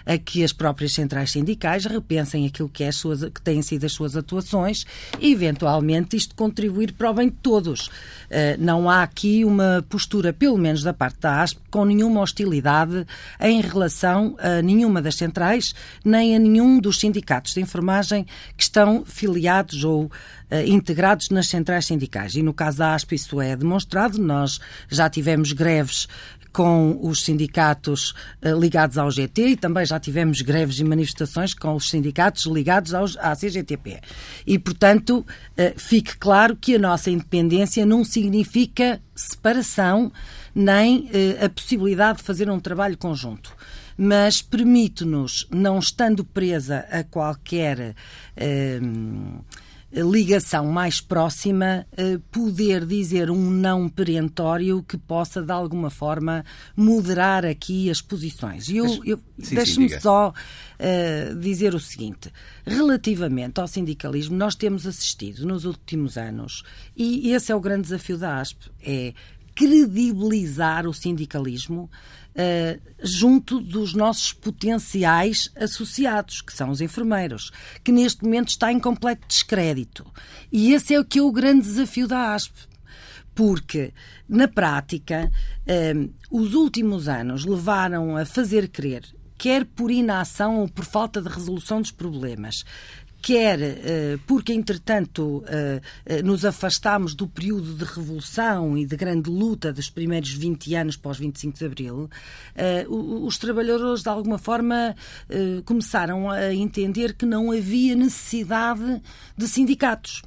a 0.05 0.17
que 0.17 0.41
as 0.41 0.53
próprias 0.53 0.93
centrais 0.93 1.31
sindicais 1.31 1.83
repensem 1.85 2.47
aquilo 2.47 2.69
que, 2.69 2.85
é 2.85 2.93
suas, 2.93 3.25
que 3.25 3.41
têm 3.41 3.61
sido 3.61 3.85
as 3.85 3.91
suas 3.91 4.15
atuações 4.15 4.85
e, 5.19 5.33
eventualmente, 5.33 6.15
isto 6.15 6.33
contribuir 6.33 6.93
para 6.93 7.11
o 7.11 7.13
bem 7.13 7.27
de 7.27 7.35
todos. 7.35 7.87
Uh, 7.87 8.55
não 8.57 8.89
há 8.89 9.03
aqui 9.03 9.43
uma 9.43 9.85
postura, 9.89 10.31
pelo 10.31 10.57
menos 10.57 10.81
da 10.81 10.93
parte 10.93 11.19
da 11.19 11.41
ASP, 11.41 11.59
com 11.69 11.83
nenhuma 11.83 12.21
hostilidade 12.21 13.05
em 13.41 13.59
relação 13.59 14.37
a 14.39 14.61
nenhuma 14.61 15.01
das 15.01 15.15
centrais, 15.15 15.75
nem 16.05 16.37
a 16.37 16.39
nenhum 16.39 16.79
dos 16.79 17.01
sindicatos 17.01 17.53
de 17.53 17.59
enfermagem 17.59 18.25
que 18.55 18.63
estão 18.63 19.03
filiados 19.05 19.83
ou 19.83 20.05
uh, 20.05 20.11
integrados 20.65 21.29
nas 21.29 21.47
centrais 21.47 21.85
sindicais. 21.85 22.35
E 22.35 22.43
no 22.43 22.53
caso 22.53 22.77
da 22.77 22.93
ASP 22.93 23.15
isso 23.15 23.41
é 23.41 23.55
demonstrado. 23.55 24.17
Nós 24.19 24.59
já 24.89 25.09
tivemos 25.09 25.51
greves 25.51 26.07
com 26.51 26.99
os 27.01 27.23
sindicatos 27.23 28.11
uh, 28.43 28.59
ligados 28.59 28.97
ao 28.97 29.11
GT 29.11 29.49
e 29.49 29.55
também 29.55 29.85
já 29.85 29.99
tivemos 29.99 30.41
greves 30.41 30.79
e 30.79 30.83
manifestações 30.83 31.53
com 31.53 31.75
os 31.75 31.89
sindicatos 31.89 32.45
ligados 32.45 32.93
aos, 32.93 33.17
à 33.17 33.35
CGTP. 33.35 33.99
E, 34.45 34.57
portanto, 34.57 35.19
uh, 35.19 35.79
fique 35.79 36.17
claro 36.17 36.55
que 36.55 36.75
a 36.75 36.79
nossa 36.79 37.09
independência 37.09 37.85
não 37.85 38.03
significa 38.03 39.01
separação 39.15 40.11
nem 40.55 41.09
a 41.43 41.49
possibilidade 41.49 42.19
de 42.19 42.23
fazer 42.23 42.49
um 42.49 42.59
trabalho 42.59 42.97
conjunto 42.97 43.53
mas 44.01 44.41
permite-nos, 44.41 45.45
não 45.51 45.77
estando 45.77 46.23
presa 46.23 46.85
a 46.89 47.03
qualquer 47.03 47.93
ligação 49.91 50.67
mais 50.67 51.01
próxima, 51.01 51.85
eh, 51.97 52.17
poder 52.31 52.85
dizer 52.85 53.29
um 53.29 53.49
não 53.49 53.89
perentório 53.89 54.81
que 54.83 54.97
possa, 54.97 55.41
de 55.41 55.51
alguma 55.51 55.89
forma, 55.89 56.45
moderar 56.77 57.45
aqui 57.45 57.89
as 57.89 57.99
posições. 57.99 58.69
Eu, 58.69 59.03
eu 59.03 59.19
deixe-me 59.37 59.89
só 59.99 60.29
uh, 60.29 61.35
dizer 61.35 61.73
o 61.75 61.79
seguinte: 61.79 62.31
relativamente 62.65 63.59
ao 63.59 63.67
sindicalismo, 63.67 64.37
nós 64.37 64.55
temos 64.55 64.87
assistido 64.87 65.45
nos 65.45 65.65
últimos 65.65 66.17
anos, 66.17 66.63
e 66.95 67.33
esse 67.33 67.51
é 67.51 67.55
o 67.55 67.59
grande 67.59 67.83
desafio 67.83 68.17
da 68.17 68.39
ASP, 68.39 68.69
é 68.81 69.13
credibilizar 69.59 70.87
o 70.87 70.93
sindicalismo 70.93 71.89
uh, 72.35 72.81
junto 73.01 73.59
dos 73.59 73.93
nossos 73.93 74.33
potenciais 74.33 75.49
associados, 75.55 76.41
que 76.41 76.53
são 76.53 76.69
os 76.69 76.81
enfermeiros, 76.81 77.51
que 77.83 77.91
neste 77.91 78.23
momento 78.23 78.49
está 78.49 78.71
em 78.71 78.79
completo 78.79 79.27
descrédito. 79.27 80.05
E 80.51 80.73
esse 80.73 80.93
é 80.93 80.99
o 80.99 81.05
que 81.05 81.19
é 81.19 81.21
o 81.21 81.31
grande 81.31 81.61
desafio 81.61 82.07
da 82.07 82.33
ASP. 82.33 82.67
Porque, 83.35 83.93
na 84.27 84.47
prática, 84.47 85.31
uh, 85.65 86.13
os 86.29 86.53
últimos 86.53 87.07
anos 87.07 87.45
levaram 87.45 88.17
a 88.17 88.25
fazer 88.25 88.67
crer 88.67 89.03
quer 89.39 89.63
por 89.63 89.89
inação 89.89 90.59
ou 90.59 90.67
por 90.67 90.83
falta 90.83 91.21
de 91.21 91.29
resolução 91.29 91.81
dos 91.81 91.91
problemas, 91.91 92.65
quer 93.21 93.59
uh, 93.59 94.19
porque, 94.25 94.53
entretanto, 94.53 95.37
uh, 95.37 95.43
uh, 95.43 96.23
nos 96.23 96.45
afastámos 96.45 97.13
do 97.13 97.27
período 97.27 97.73
de 97.75 97.83
revolução 97.83 98.77
e 98.77 98.85
de 98.85 98.95
grande 98.95 99.29
luta 99.29 99.71
dos 99.73 99.89
primeiros 99.89 100.31
20 100.31 100.75
anos 100.75 100.97
pós 100.97 101.17
25 101.17 101.57
de 101.57 101.65
Abril, 101.65 102.09
os 102.89 103.37
trabalhadores, 103.37 104.03
de 104.03 104.09
alguma 104.09 104.37
forma, 104.37 104.95
começaram 105.65 106.29
a 106.29 106.53
entender 106.53 107.13
que 107.13 107.25
não 107.25 107.51
havia 107.51 107.95
necessidade 107.95 109.01
de 109.37 109.47
sindicatos. 109.47 110.21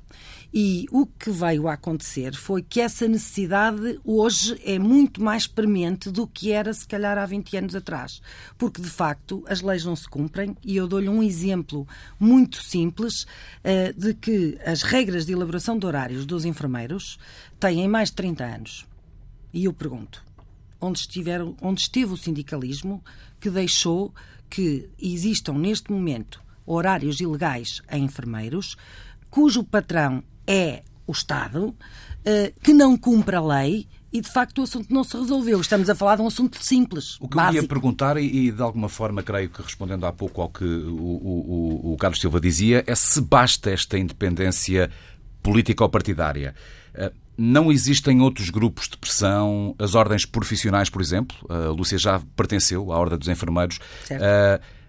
E 0.55 0.87
o 0.91 1.07
que 1.07 1.31
veio 1.31 1.67
a 1.67 1.73
acontecer 1.73 2.35
foi 2.35 2.63
que 2.63 2.79
essa 2.79 3.09
necessidade 3.09 3.99
hoje 4.05 4.61
é 4.63 4.79
muito 4.79 5.23
mais 5.23 5.47
premente 5.47 6.11
do 6.11 6.27
que 6.27 6.53
era, 6.53 6.75
se 6.75 6.87
calhar, 6.87 7.17
há 7.17 7.25
20 7.25 7.57
anos 7.57 7.75
atrás. 7.75 8.21
Porque, 8.59 8.83
de 8.83 8.91
facto, 8.91 9.43
as 9.49 9.63
leis 9.63 9.83
não 9.83 9.97
se 9.97 10.07
cumprem 10.07 10.55
e 10.63 10.77
eu 10.77 10.87
dou-lhe 10.87 11.09
um 11.09 11.23
exemplo 11.23 11.89
muito 12.21 12.63
simples 12.63 13.23
uh, 13.23 13.99
de 13.99 14.13
que 14.13 14.59
as 14.67 14.83
regras 14.83 15.25
de 15.25 15.33
elaboração 15.33 15.79
de 15.79 15.87
horários 15.87 16.27
dos 16.27 16.45
enfermeiros 16.45 17.19
têm 17.59 17.89
mais 17.89 18.11
de 18.11 18.17
30 18.17 18.45
anos. 18.45 18.87
E 19.55 19.65
eu 19.65 19.73
pergunto, 19.73 20.23
onde, 20.79 20.99
estiveram, 20.99 21.57
onde 21.63 21.81
esteve 21.81 22.13
o 22.13 22.17
sindicalismo 22.17 23.03
que 23.41 23.49
deixou 23.49 24.15
que 24.51 24.91
existam, 25.01 25.55
neste 25.55 25.91
momento, 25.91 26.43
horários 26.67 27.21
ilegais 27.21 27.81
a 27.89 27.97
enfermeiros, 27.97 28.77
cujo 29.31 29.65
patrão 29.65 30.23
é 30.47 30.83
o 31.07 31.13
Estado, 31.13 31.75
eh, 32.25 32.53
que 32.63 32.73
não 32.73 32.97
cumpre 32.97 33.35
a 33.37 33.41
lei 33.41 33.89
e 34.13 34.21
de 34.21 34.31
facto 34.31 34.59
o 34.59 34.63
assunto 34.63 34.93
não 34.93 35.03
se 35.03 35.17
resolveu. 35.17 35.61
Estamos 35.61 35.89
a 35.89 35.95
falar 35.95 36.17
de 36.17 36.23
um 36.23 36.27
assunto 36.27 36.63
simples. 36.63 37.17
O 37.21 37.29
que 37.29 37.37
básico. 37.37 37.57
eu 37.57 37.63
ia 37.63 37.69
perguntar, 37.69 38.17
e 38.19 38.51
de 38.51 38.63
alguma 38.63 38.89
forma 38.89 39.23
creio 39.23 39.49
que 39.49 39.63
respondendo 39.63 40.05
há 40.05 40.13
pouco 40.13 40.43
ao 40.43 40.51
que 40.51 40.65
o, 40.65 41.01
o, 41.01 41.93
o 41.93 41.97
Carlos 41.97 42.21
Silva 42.21 42.39
dizia, 42.41 42.85
é 42.87 42.95
se 42.95 43.21
basta 43.21 43.71
esta 43.71 43.99
independência 43.99 44.91
política 45.43 45.83
ou 45.83 45.89
partidária. 45.89 46.55
Eh, 46.95 47.11
não 47.37 47.73
existem 47.73 48.21
outros 48.21 48.51
grupos 48.51 48.89
de 48.89 48.99
pressão, 48.99 49.75
as 49.79 49.95
ordens 49.95 50.27
profissionais, 50.27 50.91
por 50.91 51.01
exemplo. 51.01 51.37
A 51.49 51.71
Lúcia 51.71 51.97
já 51.99 52.21
pertenceu 52.37 52.93
à 52.93 52.99
Ordem 52.99 53.19
dos 53.19 53.29
Enfermeiros. 53.29 53.79
Certo. 54.05 54.23
Uh, 54.23 54.82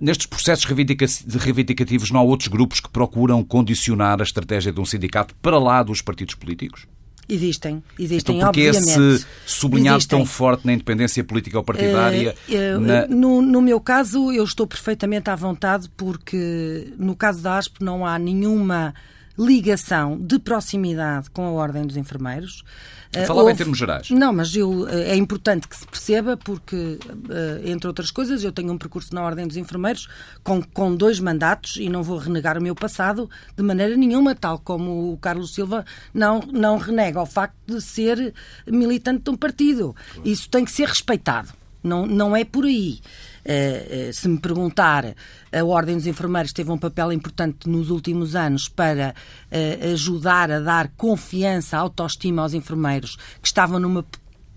Nestes 0.00 0.26
processos 0.26 0.64
reivindicativos 0.64 2.10
não 2.10 2.20
há 2.20 2.22
outros 2.22 2.48
grupos 2.48 2.80
que 2.80 2.88
procuram 2.88 3.42
condicionar 3.44 4.20
a 4.20 4.24
estratégia 4.24 4.72
de 4.72 4.80
um 4.80 4.84
sindicato 4.84 5.34
para 5.40 5.58
lá 5.58 5.82
dos 5.82 6.02
partidos 6.02 6.34
políticos? 6.34 6.86
Existem, 7.28 7.82
existem, 7.98 8.36
então, 8.36 8.48
porque 8.48 8.68
obviamente. 8.68 9.14
esse 9.14 9.26
sublinhado 9.46 9.96
existem. 9.96 10.18
tão 10.18 10.26
forte 10.26 10.66
na 10.66 10.74
independência 10.74 11.24
política 11.24 11.56
ou 11.56 11.64
partidária? 11.64 12.34
Uh, 12.48 12.76
uh, 12.76 12.80
na... 12.80 13.06
no, 13.06 13.40
no, 13.40 13.62
meu 13.62 13.80
caso, 13.80 14.30
eu 14.30 14.44
estou 14.44 14.66
perfeitamente 14.66 15.30
à 15.30 15.34
vontade, 15.34 15.88
porque 15.96 16.92
no 16.98 17.16
caso 17.16 17.42
da 17.42 17.56
ASP 17.56 17.82
não 17.82 18.04
há 18.04 18.18
nenhuma 18.18 18.94
ligação 19.38 20.18
de 20.18 20.38
proximidade 20.38 21.30
com 21.30 21.44
a 21.46 21.50
Ordem 21.50 21.86
dos 21.86 21.96
Enfermeiros. 21.96 22.64
Eh, 23.12 23.26
Falava 23.26 23.42
Houve... 23.42 23.54
em 23.54 23.56
termos 23.56 23.78
gerais. 23.78 24.10
Não, 24.10 24.32
mas 24.32 24.54
eu, 24.54 24.88
eh, 24.88 25.12
é 25.12 25.16
importante 25.16 25.68
que 25.68 25.76
se 25.76 25.86
perceba, 25.86 26.36
porque, 26.36 26.98
eh, 27.30 27.62
entre 27.64 27.86
outras 27.86 28.10
coisas, 28.10 28.42
eu 28.42 28.52
tenho 28.52 28.72
um 28.72 28.78
percurso 28.78 29.14
na 29.14 29.22
Ordem 29.22 29.46
dos 29.46 29.56
Enfermeiros 29.56 30.08
com, 30.42 30.62
com 30.62 30.94
dois 30.94 31.20
mandatos 31.20 31.76
e 31.76 31.88
não 31.88 32.02
vou 32.02 32.18
renegar 32.18 32.58
o 32.58 32.62
meu 32.62 32.74
passado 32.74 33.28
de 33.56 33.62
maneira 33.62 33.96
nenhuma, 33.96 34.34
tal 34.34 34.58
como 34.58 35.12
o 35.12 35.18
Carlos 35.18 35.54
Silva 35.54 35.84
não, 36.12 36.40
não 36.52 36.76
renega 36.76 37.20
o 37.20 37.26
facto 37.26 37.56
de 37.66 37.80
ser 37.80 38.34
militante 38.66 39.22
de 39.22 39.30
um 39.30 39.36
partido. 39.36 39.94
Isso 40.24 40.48
tem 40.48 40.64
que 40.64 40.72
ser 40.72 40.88
respeitado. 40.88 41.52
Não, 41.82 42.06
não 42.06 42.34
é 42.34 42.44
por 42.44 42.64
aí. 42.64 43.00
Uh, 43.44 44.08
uh, 44.08 44.12
se 44.12 44.28
me 44.28 44.38
perguntar, 44.38 45.14
a 45.52 45.64
Ordem 45.64 45.96
dos 45.96 46.06
Enfermeiros 46.06 46.52
teve 46.52 46.70
um 46.70 46.78
papel 46.78 47.12
importante 47.12 47.68
nos 47.68 47.90
últimos 47.90 48.34
anos 48.34 48.68
para 48.68 49.14
uh, 49.50 49.92
ajudar 49.92 50.50
a 50.50 50.60
dar 50.60 50.88
confiança, 50.96 51.76
autoestima 51.76 52.42
aos 52.42 52.54
enfermeiros 52.54 53.16
que 53.40 53.46
estavam 53.46 53.78
numa 53.78 54.04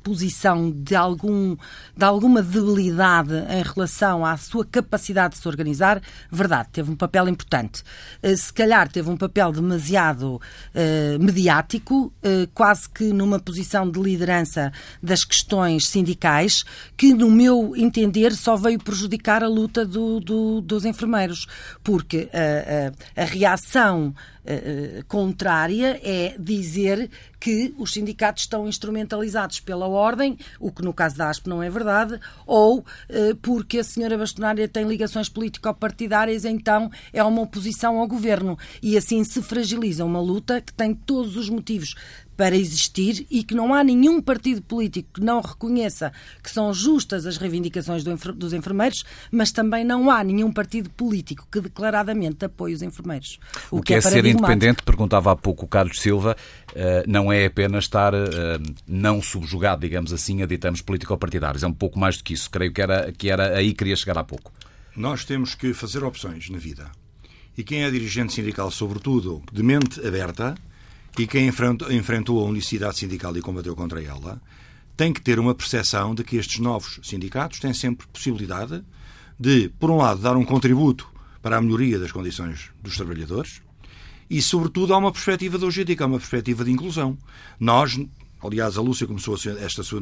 posição 0.08 0.72
de, 0.72 0.96
algum, 0.96 1.58
de 1.96 2.06
alguma 2.06 2.42
debilidade 2.42 3.34
em 3.34 3.62
relação 3.62 4.26
à 4.26 4.38
sua 4.38 4.64
capacidade 4.64 5.36
de 5.36 5.42
se 5.42 5.48
organizar, 5.50 6.02
verdade, 6.32 6.70
teve 6.72 6.90
um 6.90 6.96
papel 6.96 7.28
importante. 7.28 7.84
Eh, 8.24 8.38
se 8.38 8.54
calhar 8.54 8.90
teve 8.90 9.10
um 9.10 9.18
papel 9.18 9.52
demasiado 9.52 10.36
uh, 10.36 11.20
mediático, 11.20 12.06
uh, 12.06 12.48
quase 12.54 12.90
que 12.90 13.12
numa 13.12 13.38
posição 13.38 13.92
de 13.92 14.00
liderança 14.00 14.72
das 15.04 15.26
questões 15.26 15.86
sindicais, 15.86 16.64
que, 16.96 17.14
no 17.14 17.30
meu 17.30 17.74
entender, 17.76 18.34
só 18.34 18.56
veio 18.56 18.80
prejudicar 18.80 19.44
a 19.44 19.50
luta 19.50 19.86
do, 19.86 20.22
do, 20.22 20.62
dos 20.62 20.86
enfermeiros, 20.86 21.48
porque 21.84 22.30
a, 22.32 23.20
a, 23.20 23.24
a 23.24 23.26
reação 23.26 24.16
contrária 25.10 26.00
é 26.02 26.34
dizer 26.40 27.10
que 27.40 27.74
os 27.78 27.94
sindicatos 27.94 28.44
estão 28.44 28.68
instrumentalizados 28.68 29.60
pela 29.60 29.88
ordem, 29.88 30.38
o 30.60 30.72
que 30.72 30.82
no 30.82 30.94
caso 30.94 31.18
da 31.18 31.30
ASP 31.30 31.48
não 31.48 31.62
é 31.62 31.70
verdade, 31.70 32.20
ou 32.46 32.80
uh, 32.80 33.36
porque 33.42 33.80
a 33.80 33.84
senhora 33.84 34.18
bastonária 34.18 34.68
tem 34.68 34.88
ligações 34.88 35.30
político-partidárias, 35.30 36.46
então 36.46 36.90
é 37.14 37.24
uma 37.24 37.42
oposição 37.42 38.00
ao 38.00 38.08
governo. 38.08 38.58
E 38.82 38.98
assim 38.98 39.24
se 39.24 39.42
fragiliza 39.42 40.06
uma 40.06 40.20
luta 40.20 40.62
que 40.62 40.74
tem 40.74 40.94
todos 40.94 41.38
os 41.38 41.50
motivos 41.50 41.96
para 42.38 42.56
existir 42.56 43.26
e 43.30 43.44
que 43.44 43.56
não 43.56 43.74
há 43.74 43.84
nenhum 43.84 44.22
partido 44.22 44.62
político 44.62 45.16
que 45.16 45.22
não 45.22 45.42
reconheça 45.42 46.14
que 46.42 46.52
são 46.52 46.72
justas 46.72 47.26
as 47.26 47.38
reivindicações 47.38 48.04
dos 48.04 48.54
enfermeiros, 48.54 49.04
mas 49.32 49.52
também 49.52 49.84
não 49.84 50.10
há 50.12 50.24
nenhum 50.24 50.52
partido 50.52 50.90
político 50.92 51.48
que 51.52 51.60
declaradamente 51.60 52.46
apoie 52.46 52.74
os 52.74 52.84
enfermeiros. 52.84 53.40
O, 53.72 53.78
o 53.78 53.82
que, 53.82 53.88
que, 53.88 53.94
é, 53.96 53.98
é 53.98 54.02
ser 54.02 54.26
independente, 54.26 54.84
perguntava 54.84 55.32
há 55.32 55.36
pouco 55.36 55.66
o 55.66 55.68
Carlos 55.68 56.00
Silva, 56.00 56.38
eh, 56.76 57.04
não 57.08 57.34
é 57.34 57.46
apenas 57.46 57.86
estar 57.86 58.14
eh, 58.14 58.28
não 58.88 59.20
subjugado, 59.22 59.82
digamos 59.82 60.14
assim, 60.14 60.44
a 60.44 60.46
ditames 60.46 60.82
político-partidários. 60.82 61.64
É 61.64 61.68
um 61.68 61.74
pouco 61.74 61.98
mais 61.98 62.18
do 62.18 62.24
que 62.24 62.34
isso. 62.34 62.50
Creio 62.52 62.72
que 62.72 62.82
era, 62.82 63.12
que 63.12 63.30
era 63.30 63.58
aí 63.58 63.70
que 63.70 63.76
queria 63.80 63.96
chegar 63.96 64.18
há 64.18 64.24
pouco. 64.24 64.52
Nós 64.96 65.26
temos 65.26 65.56
que 65.56 65.74
fazer 65.74 66.04
opções 66.04 66.50
na 66.50 66.58
vida. 66.60 66.92
E 67.58 67.64
quem 67.64 67.84
é 67.84 67.90
dirigente 67.90 68.34
sindical, 68.34 68.70
sobretudo 68.70 69.42
de 69.52 69.64
mente 69.64 70.06
aberta, 70.06 70.56
e 71.18 71.28
quem 71.28 71.48
enfrentou 71.48 72.40
a 72.40 72.48
unicidade 72.48 72.98
sindical 72.98 73.36
e 73.36 73.42
combateu 73.42 73.76
contra 73.76 74.02
ela 74.02 74.42
tem 74.96 75.14
que 75.14 75.22
ter 75.22 75.40
uma 75.40 75.54
percepção 75.54 76.16
de 76.16 76.24
que 76.24 76.38
estes 76.38 76.60
novos 76.60 77.00
sindicatos 77.04 77.60
têm 77.60 77.74
sempre 77.74 78.08
possibilidade 78.08 78.84
de, 79.40 79.70
por 79.80 79.92
um 79.92 79.98
lado, 79.98 80.22
dar 80.22 80.36
um 80.36 80.44
contributo 80.44 81.08
para 81.42 81.58
a 81.58 81.62
melhoria 81.62 82.00
das 82.00 82.12
condições 82.12 82.72
dos 82.82 82.96
trabalhadores 82.98 83.62
e, 84.30 84.42
sobretudo, 84.42 84.94
há 84.94 84.98
uma 84.98 85.12
perspectiva 85.12 85.58
de 85.58 85.96
que 85.96 86.02
é 86.02 86.06
uma 86.06 86.18
perspectiva 86.18 86.66
de 86.66 86.72
inclusão. 86.72 87.18
Nós, 87.60 87.98
Aliás, 88.40 88.78
a 88.78 88.82
Lúcia 88.82 89.08
começou 89.08 89.36
esta 89.60 89.82
sua 89.82 90.02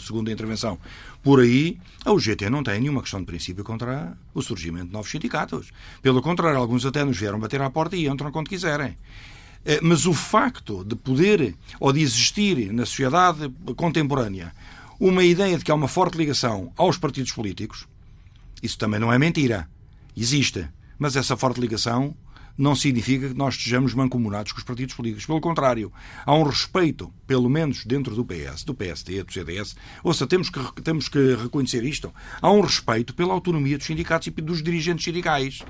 segunda 0.00 0.30
intervenção 0.30 0.78
por 1.24 1.40
aí. 1.40 1.76
A 2.04 2.12
UGT 2.12 2.48
não 2.48 2.62
tem 2.62 2.80
nenhuma 2.80 3.02
questão 3.02 3.18
de 3.18 3.26
princípio 3.26 3.64
contra 3.64 4.16
o 4.32 4.40
surgimento 4.40 4.86
de 4.86 4.92
novos 4.92 5.10
sindicatos. 5.10 5.72
Pelo 6.00 6.22
contrário, 6.22 6.56
alguns 6.56 6.86
até 6.86 7.04
nos 7.04 7.18
vieram 7.18 7.40
bater 7.40 7.60
à 7.60 7.68
porta 7.68 7.96
e 7.96 8.06
entram 8.06 8.30
quando 8.30 8.48
quiserem. 8.48 8.96
Eh, 9.64 9.80
mas 9.82 10.06
o 10.06 10.12
facto 10.12 10.84
de 10.84 10.96
poder 10.96 11.54
ou 11.78 11.92
de 11.92 12.00
existir 12.00 12.72
na 12.72 12.84
sociedade 12.84 13.48
contemporânea 13.76 14.52
uma 14.98 15.24
ideia 15.24 15.58
de 15.58 15.64
que 15.64 15.70
há 15.70 15.74
uma 15.74 15.88
forte 15.88 16.16
ligação 16.16 16.72
aos 16.76 16.96
partidos 16.96 17.32
políticos, 17.32 17.88
isso 18.62 18.78
também 18.78 19.00
não 19.00 19.12
é 19.12 19.18
mentira. 19.18 19.68
Existe. 20.16 20.68
Mas 20.98 21.16
essa 21.16 21.36
forte 21.36 21.60
ligação 21.60 22.14
não 22.56 22.74
significa 22.74 23.28
que 23.28 23.34
nós 23.34 23.54
estejamos 23.54 23.94
mancomunados 23.94 24.52
com 24.52 24.58
os 24.58 24.64
partidos 24.64 24.94
políticos. 24.94 25.26
Pelo 25.26 25.40
contrário, 25.40 25.92
há 26.24 26.34
um 26.34 26.42
respeito, 26.42 27.12
pelo 27.26 27.48
menos 27.48 27.84
dentro 27.84 28.14
do 28.14 28.24
PS, 28.24 28.62
do 28.64 28.74
PSD, 28.74 29.22
do 29.22 29.32
CDS. 29.32 29.74
Ouça, 30.04 30.26
temos 30.26 30.50
que, 30.50 30.82
temos 30.82 31.08
que 31.08 31.34
reconhecer 31.34 31.82
isto. 31.82 32.12
Há 32.40 32.50
um 32.50 32.60
respeito 32.60 33.14
pela 33.14 33.32
autonomia 33.32 33.78
dos 33.78 33.86
sindicatos 33.86 34.28
e 34.28 34.30
dos 34.30 34.62
dirigentes 34.62 35.04
sindicais. 35.04 35.62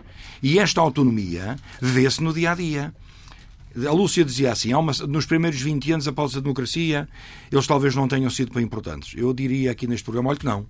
E 0.43 0.59
esta 0.59 0.81
autonomia 0.81 1.57
vê-se 1.81 2.23
no 2.23 2.33
dia 2.33 2.53
a 2.53 2.55
dia. 2.55 2.95
A 3.87 3.93
Lúcia 3.93 4.25
dizia 4.25 4.53
assim: 4.53 4.75
uma, 4.75 4.93
nos 5.09 5.27
primeiros 5.27 5.61
20 5.61 5.93
anos 5.93 6.09
após 6.09 6.37
a 6.37 6.41
democracia, 6.41 7.09
eles 7.51 7.67
talvez 7.67 7.95
não 7.95 8.09
tenham 8.09 8.31
sido 8.31 8.53
bem 8.53 8.65
importantes. 8.65 9.15
Eu 9.17 9.33
diria 9.33 9.71
aqui 9.71 9.87
neste 9.87 10.05
programa: 10.05 10.31
olha 10.31 10.39
que 10.39 10.45
não. 10.45 10.67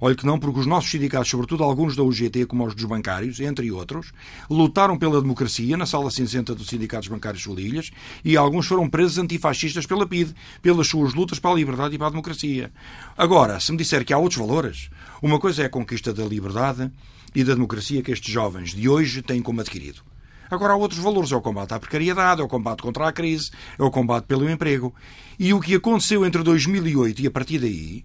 Olha 0.00 0.14
que 0.14 0.24
não, 0.24 0.38
porque 0.38 0.60
os 0.60 0.66
nossos 0.66 0.90
sindicatos, 0.90 1.28
sobretudo 1.28 1.64
alguns 1.64 1.96
da 1.96 2.04
UGT, 2.04 2.46
como 2.46 2.64
os 2.64 2.74
dos 2.74 2.84
bancários, 2.84 3.40
entre 3.40 3.70
outros, 3.72 4.12
lutaram 4.48 4.96
pela 4.96 5.20
democracia 5.20 5.76
na 5.76 5.86
sala 5.86 6.10
cinzenta 6.10 6.54
dos 6.54 6.68
sindicatos 6.68 7.08
bancários 7.08 7.44
Ilhas 7.46 7.90
e 8.24 8.36
alguns 8.36 8.66
foram 8.66 8.88
presos 8.88 9.18
antifascistas 9.18 9.86
pela 9.86 10.06
PIDE, 10.06 10.34
pelas 10.62 10.86
suas 10.86 11.14
lutas 11.14 11.40
para 11.40 11.50
a 11.50 11.54
liberdade 11.54 11.96
e 11.96 11.98
para 11.98 12.06
a 12.06 12.10
democracia. 12.10 12.70
Agora, 13.16 13.58
se 13.58 13.72
me 13.72 13.78
disser 13.78 14.04
que 14.04 14.12
há 14.12 14.18
outros 14.18 14.38
valores, 14.38 14.88
uma 15.20 15.40
coisa 15.40 15.62
é 15.62 15.66
a 15.66 15.70
conquista 15.70 16.14
da 16.14 16.24
liberdade 16.24 16.92
e 17.34 17.42
da 17.42 17.54
democracia 17.54 18.02
que 18.02 18.12
estes 18.12 18.32
jovens 18.32 18.74
de 18.74 18.88
hoje 18.88 19.20
têm 19.20 19.42
como 19.42 19.60
adquirido. 19.60 20.02
Agora 20.50 20.72
há 20.72 20.76
outros 20.76 21.00
valores, 21.00 21.32
é 21.32 21.36
o 21.36 21.40
combate 21.40 21.74
à 21.74 21.78
precariedade, 21.78 22.40
é 22.40 22.44
o 22.44 22.48
combate 22.48 22.82
contra 22.82 23.08
a 23.08 23.12
crise, 23.12 23.50
é 23.78 23.82
o 23.82 23.90
combate 23.90 24.24
pelo 24.24 24.48
emprego. 24.48 24.94
E 25.38 25.52
o 25.52 25.60
que 25.60 25.74
aconteceu 25.74 26.24
entre 26.24 26.42
2008 26.42 27.22
e 27.22 27.26
a 27.26 27.30
partir 27.30 27.58
daí 27.58 28.04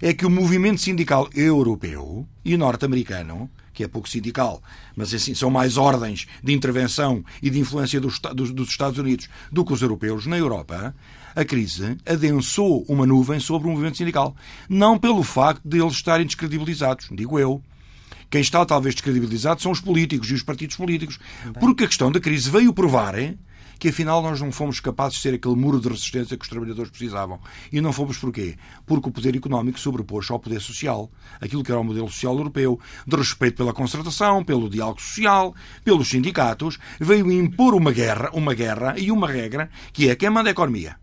é 0.00 0.12
que 0.12 0.26
o 0.26 0.30
movimento 0.30 0.80
sindical 0.80 1.28
europeu 1.32 2.26
e 2.44 2.56
norte-americano, 2.56 3.48
que 3.72 3.84
é 3.84 3.88
pouco 3.88 4.08
sindical, 4.08 4.60
mas 4.96 5.14
assim 5.14 5.32
são 5.32 5.48
mais 5.48 5.76
ordens 5.76 6.26
de 6.42 6.52
intervenção 6.52 7.24
e 7.40 7.48
de 7.48 7.60
influência 7.60 8.00
dos, 8.00 8.18
dos 8.18 8.68
Estados 8.68 8.98
Unidos 8.98 9.28
do 9.50 9.64
que 9.64 9.72
os 9.72 9.80
europeus 9.80 10.26
na 10.26 10.36
Europa, 10.36 10.94
a 11.36 11.44
crise 11.44 11.96
adensou 12.04 12.84
uma 12.88 13.06
nuvem 13.06 13.38
sobre 13.38 13.68
o 13.68 13.70
movimento 13.70 13.96
sindical. 13.96 14.34
Não 14.68 14.98
pelo 14.98 15.22
facto 15.22 15.62
de 15.64 15.80
eles 15.80 15.94
estarem 15.94 16.26
descredibilizados, 16.26 17.08
digo 17.12 17.38
eu. 17.38 17.62
Quem 18.32 18.40
está 18.40 18.64
talvez 18.64 18.94
descredibilizado 18.94 19.60
são 19.60 19.70
os 19.70 19.78
políticos 19.78 20.30
e 20.30 20.32
os 20.32 20.42
partidos 20.42 20.74
políticos. 20.74 21.18
Porque 21.60 21.84
a 21.84 21.86
questão 21.86 22.10
da 22.10 22.18
crise 22.18 22.48
veio 22.48 22.72
provar 22.72 23.14
que 23.78 23.90
afinal 23.90 24.22
nós 24.22 24.40
não 24.40 24.50
fomos 24.50 24.80
capazes 24.80 25.16
de 25.16 25.20
ser 25.20 25.34
aquele 25.34 25.54
muro 25.54 25.78
de 25.78 25.86
resistência 25.86 26.34
que 26.38 26.42
os 26.42 26.48
trabalhadores 26.48 26.90
precisavam. 26.90 27.38
E 27.70 27.78
não 27.78 27.92
fomos 27.92 28.16
porquê? 28.16 28.56
Porque 28.86 29.06
o 29.06 29.12
poder 29.12 29.36
económico 29.36 29.78
sobrepôs 29.78 30.30
ao 30.30 30.38
poder 30.38 30.62
social. 30.62 31.10
Aquilo 31.42 31.62
que 31.62 31.70
era 31.70 31.78
o 31.78 31.84
modelo 31.84 32.08
social 32.08 32.34
europeu, 32.34 32.80
de 33.06 33.16
respeito 33.16 33.56
pela 33.56 33.74
concertação, 33.74 34.42
pelo 34.42 34.70
diálogo 34.70 35.02
social, 35.02 35.54
pelos 35.84 36.08
sindicatos, 36.08 36.78
veio 36.98 37.30
impor 37.30 37.74
uma 37.74 37.92
guerra, 37.92 38.30
uma 38.32 38.54
guerra 38.54 38.94
e 38.96 39.12
uma 39.12 39.28
regra 39.28 39.68
que 39.92 40.08
é 40.08 40.16
quem 40.16 40.30
manda 40.30 40.48
a 40.48 40.52
economia. 40.52 40.96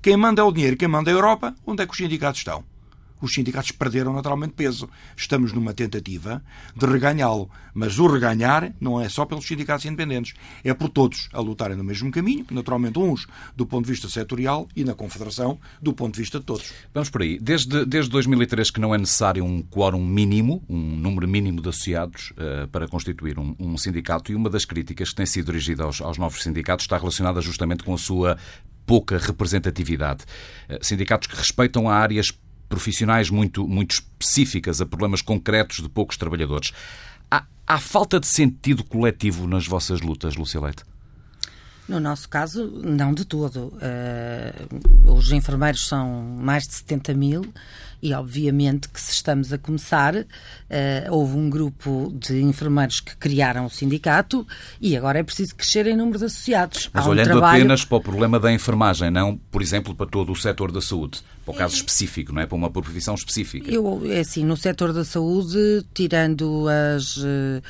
Quem 0.00 0.16
manda 0.16 0.40
é 0.40 0.44
o 0.44 0.52
dinheiro, 0.52 0.76
quem 0.76 0.86
manda 0.86 1.10
é 1.10 1.14
a 1.14 1.16
Europa, 1.16 1.52
onde 1.66 1.82
é 1.82 1.86
que 1.86 1.90
os 1.90 1.98
sindicatos 1.98 2.38
estão? 2.38 2.75
Os 3.20 3.32
sindicatos 3.32 3.70
perderam 3.72 4.12
naturalmente 4.12 4.54
peso. 4.54 4.88
Estamos 5.16 5.52
numa 5.52 5.72
tentativa 5.72 6.42
de 6.74 6.86
reganhá-lo. 6.86 7.50
Mas 7.74 7.98
o 7.98 8.06
reganhar 8.06 8.72
não 8.80 9.00
é 9.00 9.08
só 9.08 9.26
pelos 9.26 9.46
sindicatos 9.46 9.84
independentes, 9.84 10.34
é 10.64 10.72
por 10.72 10.88
todos 10.88 11.28
a 11.32 11.40
lutarem 11.40 11.76
no 11.76 11.84
mesmo 11.84 12.10
caminho, 12.10 12.46
naturalmente 12.50 12.98
uns 12.98 13.26
do 13.54 13.66
ponto 13.66 13.84
de 13.84 13.92
vista 13.92 14.08
setorial 14.08 14.66
e 14.74 14.82
na 14.82 14.94
Confederação 14.94 15.58
do 15.80 15.92
ponto 15.92 16.14
de 16.14 16.20
vista 16.20 16.38
de 16.38 16.46
todos. 16.46 16.72
Vamos 16.94 17.10
por 17.10 17.22
aí. 17.22 17.38
Desde, 17.38 17.84
desde 17.84 18.10
2003 18.10 18.70
que 18.70 18.80
não 18.80 18.94
é 18.94 18.98
necessário 18.98 19.44
um 19.44 19.62
quórum 19.62 20.04
mínimo, 20.04 20.62
um 20.68 20.96
número 20.96 21.28
mínimo 21.28 21.60
de 21.60 21.68
associados 21.68 22.32
uh, 22.32 22.66
para 22.68 22.88
constituir 22.88 23.38
um, 23.38 23.54
um, 23.58 23.76
sindicato 23.76 24.32
e 24.32 24.34
uma 24.34 24.48
das 24.48 24.64
críticas 24.64 25.10
que 25.10 25.16
tem 25.16 25.26
sido 25.26 25.46
dirigida 25.46 25.84
aos, 25.84 26.00
aos 26.00 26.16
novos 26.16 26.42
sindicatos 26.42 26.84
está 26.84 26.96
relacionada 26.96 27.40
justamente 27.40 27.84
com 27.84 27.92
a 27.92 27.98
sua 27.98 28.38
pouca 28.86 29.18
representatividade. 29.18 30.24
Uh, 30.68 30.84
sindicatos 30.84 31.28
que 31.28 31.36
respeitam 31.36 31.90
áreas 31.90 32.32
profissionais 32.68 33.30
muito, 33.30 33.66
muito 33.66 33.92
específicas 33.92 34.80
a 34.80 34.86
problemas 34.86 35.22
concretos 35.22 35.82
de 35.82 35.88
poucos 35.88 36.16
trabalhadores. 36.16 36.72
Há, 37.30 37.44
há 37.66 37.78
falta 37.78 38.20
de 38.20 38.26
sentido 38.26 38.84
coletivo 38.84 39.46
nas 39.46 39.66
vossas 39.66 40.00
lutas, 40.00 40.36
Lúcia 40.36 40.60
Leite? 40.60 40.84
No 41.88 42.00
nosso 42.00 42.28
caso, 42.28 42.66
não 42.82 43.14
de 43.14 43.24
todo. 43.24 43.72
Uh, 43.76 45.12
os 45.12 45.30
enfermeiros 45.30 45.86
são 45.86 46.22
mais 46.22 46.66
de 46.66 46.74
70 46.74 47.14
mil 47.14 47.52
e, 48.02 48.12
obviamente, 48.12 48.88
que 48.88 49.00
se 49.00 49.12
estamos 49.12 49.52
a 49.52 49.58
começar, 49.58 50.14
uh, 50.14 50.24
houve 51.10 51.36
um 51.36 51.48
grupo 51.48 52.12
de 52.14 52.40
enfermeiros 52.42 53.00
que 53.00 53.16
criaram 53.16 53.66
o 53.66 53.70
sindicato 53.70 54.46
e 54.80 54.96
agora 54.96 55.20
é 55.20 55.22
preciso 55.22 55.54
crescer 55.54 55.86
em 55.86 55.96
número 55.96 56.18
de 56.18 56.24
associados. 56.26 56.90
Mas 56.92 57.06
um 57.06 57.10
olhando 57.10 57.26
trabalho... 57.26 57.62
apenas 57.62 57.84
para 57.84 57.96
o 57.96 58.00
problema 58.00 58.38
da 58.38 58.52
enfermagem, 58.52 59.10
não, 59.10 59.36
por 59.50 59.62
exemplo, 59.62 59.94
para 59.94 60.06
todo 60.06 60.32
o 60.32 60.36
setor 60.36 60.72
da 60.72 60.80
saúde, 60.80 61.20
para 61.44 61.54
o 61.54 61.56
caso 61.56 61.74
é... 61.74 61.76
específico, 61.78 62.32
não 62.32 62.42
é? 62.42 62.46
Para 62.46 62.56
uma 62.56 62.70
profissão 62.70 63.14
específica. 63.14 63.70
Eu, 63.70 64.02
é 64.04 64.20
assim, 64.20 64.44
no 64.44 64.56
setor 64.56 64.92
da 64.92 65.04
saúde, 65.04 65.84
tirando 65.94 66.66
as. 66.68 67.16
Uh, 67.16 67.22
uh, 67.24 67.62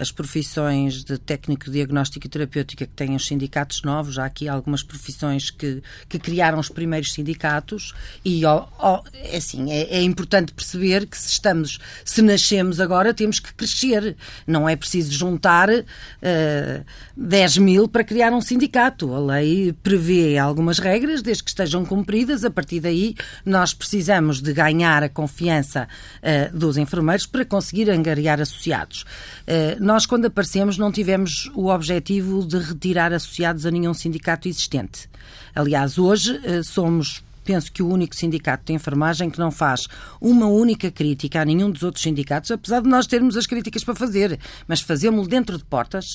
as 0.00 0.10
profissões 0.10 1.02
de 1.02 1.16
técnico 1.18 1.70
diagnóstico 1.70 2.26
e 2.26 2.28
terapêutica 2.28 2.86
que 2.86 2.92
têm 2.92 3.16
os 3.16 3.26
sindicatos 3.26 3.82
novos. 3.82 4.18
Há 4.18 4.26
aqui 4.26 4.48
algumas 4.48 4.82
profissões 4.82 5.50
que, 5.50 5.82
que 6.08 6.18
criaram 6.18 6.58
os 6.58 6.68
primeiros 6.68 7.12
sindicatos 7.12 7.94
e 8.24 8.42
é 8.44 9.36
assim, 9.36 9.70
é, 9.70 9.96
é, 9.96 10.02
importante 10.02 10.52
perceber 10.52 11.06
que 11.06 11.18
se 11.18 11.30
estamos, 11.30 11.78
se 12.04 12.20
nascemos 12.20 12.80
agora, 12.80 13.14
temos 13.14 13.40
que 13.40 13.54
crescer. 13.54 14.16
Não 14.46 14.68
é 14.68 14.76
preciso 14.76 15.12
juntar 15.12 15.70
uh, 15.70 15.84
eh, 16.20 16.82
10 17.16 17.58
mil 17.58 17.88
para 17.88 18.04
criar 18.04 18.32
um 18.32 18.40
sindicato. 18.40 19.14
A 19.14 19.18
lei 19.18 19.72
prevê 19.72 20.36
algumas 20.36 20.78
regras, 20.78 21.22
desde 21.22 21.42
que 21.42 21.50
estejam 21.50 21.84
cumpridas. 21.84 22.44
A 22.44 22.50
partir 22.50 22.80
daí, 22.80 23.14
nós 23.44 23.72
precisamos 23.72 24.42
de 24.42 24.52
ganhar 24.52 25.02
a 25.02 25.08
confiança 25.08 25.88
uh, 26.18 26.56
dos 26.56 26.76
enfermeiros 26.76 27.26
para 27.26 27.44
conseguir 27.44 27.90
angariar 27.90 28.40
associados. 28.40 29.04
Eh, 29.46 29.76
nós, 29.80 30.06
quando 30.06 30.26
aparecemos, 30.26 30.78
não 30.78 30.90
tivemos 30.90 31.50
o 31.54 31.68
objetivo 31.68 32.46
de 32.46 32.58
retirar 32.58 33.12
associados 33.12 33.66
a 33.66 33.70
nenhum 33.70 33.94
sindicato 33.94 34.48
existente. 34.48 35.08
Aliás, 35.54 35.98
hoje 35.98 36.40
eh, 36.44 36.62
somos 36.62 37.22
penso 37.44 37.70
que 37.70 37.82
o 37.82 37.88
único 37.88 38.16
sindicato 38.16 38.64
de 38.64 38.72
enfermagem 38.72 39.30
que 39.30 39.38
não 39.38 39.50
faz 39.50 39.86
uma 40.20 40.46
única 40.46 40.90
crítica 40.90 41.42
a 41.42 41.44
nenhum 41.44 41.70
dos 41.70 41.82
outros 41.82 42.02
sindicatos, 42.02 42.50
apesar 42.50 42.80
de 42.80 42.88
nós 42.88 43.06
termos 43.06 43.36
as 43.36 43.46
críticas 43.46 43.84
para 43.84 43.94
fazer, 43.94 44.38
mas 44.66 44.80
fazemos 44.80 45.28
dentro 45.28 45.58
de 45.58 45.64
portas. 45.64 46.14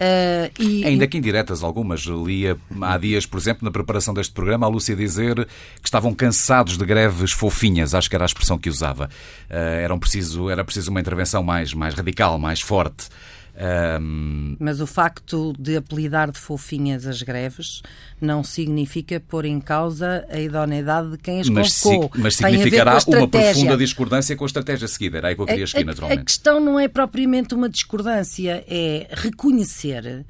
Uh, 0.00 0.50
e, 0.58 0.84
Ainda 0.84 1.06
que 1.06 1.18
indiretas 1.18 1.62
algumas. 1.62 2.00
Lia 2.00 2.56
há 2.80 2.96
dias, 2.96 3.26
por 3.26 3.38
exemplo, 3.38 3.64
na 3.64 3.70
preparação 3.70 4.14
deste 4.14 4.32
programa, 4.32 4.66
a 4.66 4.68
Lúcia 4.68 4.96
dizer 4.96 5.44
que 5.44 5.86
estavam 5.86 6.14
cansados 6.14 6.78
de 6.78 6.84
greves 6.84 7.32
fofinhas, 7.32 7.94
acho 7.94 8.08
que 8.08 8.16
era 8.16 8.24
a 8.24 8.26
expressão 8.26 8.58
que 8.58 8.68
usava. 8.68 9.10
Uh, 9.50 9.54
era, 9.54 9.98
preciso, 9.98 10.48
era 10.48 10.64
preciso 10.64 10.90
uma 10.90 11.00
intervenção 11.00 11.42
mais, 11.42 11.74
mais 11.74 11.94
radical, 11.94 12.38
mais 12.38 12.60
forte. 12.60 13.08
Um... 13.60 14.56
Mas 14.58 14.80
o 14.80 14.86
facto 14.86 15.52
de 15.58 15.76
apelidar 15.76 16.30
de 16.30 16.38
fofinhas 16.38 17.06
as 17.06 17.20
greves 17.20 17.82
não 18.18 18.42
significa 18.42 19.20
pôr 19.20 19.44
em 19.44 19.60
causa 19.60 20.26
a 20.30 20.40
idoneidade 20.40 21.10
de 21.10 21.18
quem 21.18 21.40
as 21.40 21.48
mas. 21.50 21.74
Si 21.74 21.88
mas 22.16 22.36
significará 22.36 22.98
uma 23.06 23.28
profunda 23.28 23.76
discordância 23.76 24.34
com 24.34 24.44
a 24.44 24.46
estratégia 24.46 24.88
seguida. 24.88 25.18
Era 25.18 25.28
aí 25.28 25.34
que 25.34 25.42
eu 25.42 25.46
queria 25.46 25.66
seguir, 25.66 25.84
naturalmente. 25.84 26.20
A 26.20 26.24
questão 26.24 26.58
não 26.58 26.80
é 26.80 26.88
propriamente 26.88 27.54
uma 27.54 27.68
discordância, 27.68 28.64
é 28.66 29.08
reconhecer 29.10 30.24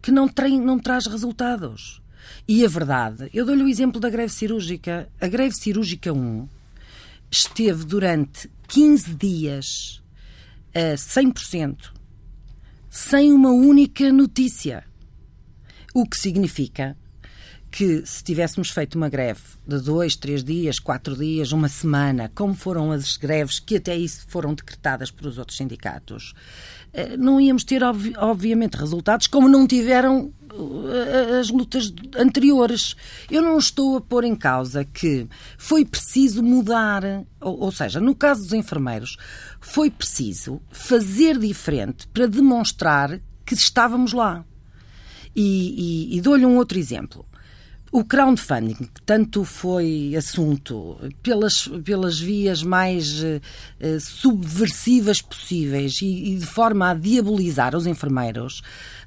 que 0.00 0.12
não, 0.12 0.28
tem, 0.28 0.60
não 0.60 0.78
traz 0.78 1.06
resultados. 1.06 2.00
E 2.46 2.64
a 2.64 2.68
verdade, 2.68 3.28
eu 3.34 3.44
dou-lhe 3.44 3.64
o 3.64 3.68
exemplo 3.68 4.00
da 4.00 4.08
greve 4.08 4.32
cirúrgica. 4.32 5.08
A 5.20 5.26
greve 5.26 5.56
cirúrgica 5.56 6.12
1 6.12 6.48
esteve 7.28 7.84
durante 7.84 8.48
15 8.68 9.14
dias 9.14 10.02
a 10.72 10.94
100% 10.94 11.95
sem 12.96 13.30
uma 13.30 13.50
única 13.50 14.10
notícia. 14.10 14.82
O 15.92 16.08
que 16.08 16.16
significa 16.16 16.96
que 17.70 18.06
se 18.06 18.24
tivéssemos 18.24 18.70
feito 18.70 18.94
uma 18.94 19.10
greve 19.10 19.42
de 19.68 19.78
dois, 19.80 20.16
três 20.16 20.42
dias, 20.42 20.78
quatro 20.78 21.14
dias, 21.14 21.52
uma 21.52 21.68
semana, 21.68 22.32
como 22.34 22.54
foram 22.54 22.90
as 22.90 23.18
greves 23.18 23.58
que 23.58 23.76
até 23.76 23.94
isso 23.94 24.24
foram 24.28 24.54
decretadas 24.54 25.10
pelos 25.10 25.36
outros 25.36 25.58
sindicatos, 25.58 26.32
eh, 26.94 27.18
não 27.18 27.38
íamos 27.38 27.64
ter, 27.64 27.82
obviamente, 28.16 28.78
resultados 28.78 29.26
como 29.26 29.46
não 29.46 29.66
tiveram 29.66 30.32
as 31.38 31.50
lutas 31.50 31.92
anteriores. 32.16 32.96
Eu 33.30 33.42
não 33.42 33.58
estou 33.58 33.96
a 33.96 34.00
pôr 34.00 34.24
em 34.24 34.34
causa 34.34 34.84
que 34.84 35.28
foi 35.58 35.84
preciso 35.84 36.42
mudar, 36.42 37.02
ou, 37.40 37.60
ou 37.60 37.72
seja, 37.72 38.00
no 38.00 38.14
caso 38.14 38.42
dos 38.42 38.52
enfermeiros, 38.52 39.16
foi 39.60 39.90
preciso 39.90 40.60
fazer 40.70 41.38
diferente 41.38 42.06
para 42.08 42.26
demonstrar 42.26 43.20
que 43.44 43.54
estávamos 43.54 44.12
lá. 44.12 44.44
E, 45.34 46.12
e, 46.12 46.16
e 46.16 46.20
dou-lhe 46.20 46.46
um 46.46 46.56
outro 46.56 46.78
exemplo. 46.78 47.26
O 47.92 48.04
crowdfunding, 48.04 48.74
que 48.74 49.02
tanto 49.06 49.44
foi 49.44 50.14
assunto 50.16 50.98
pelas, 51.22 51.68
pelas 51.84 52.18
vias 52.18 52.62
mais 52.62 53.22
uh, 53.22 53.40
subversivas 54.00 55.22
possíveis 55.22 56.02
e, 56.02 56.32
e, 56.32 56.36
de 56.36 56.46
forma 56.46 56.90
a 56.90 56.94
diabolizar 56.94 57.76
os 57.76 57.86
enfermeiros, 57.86 58.60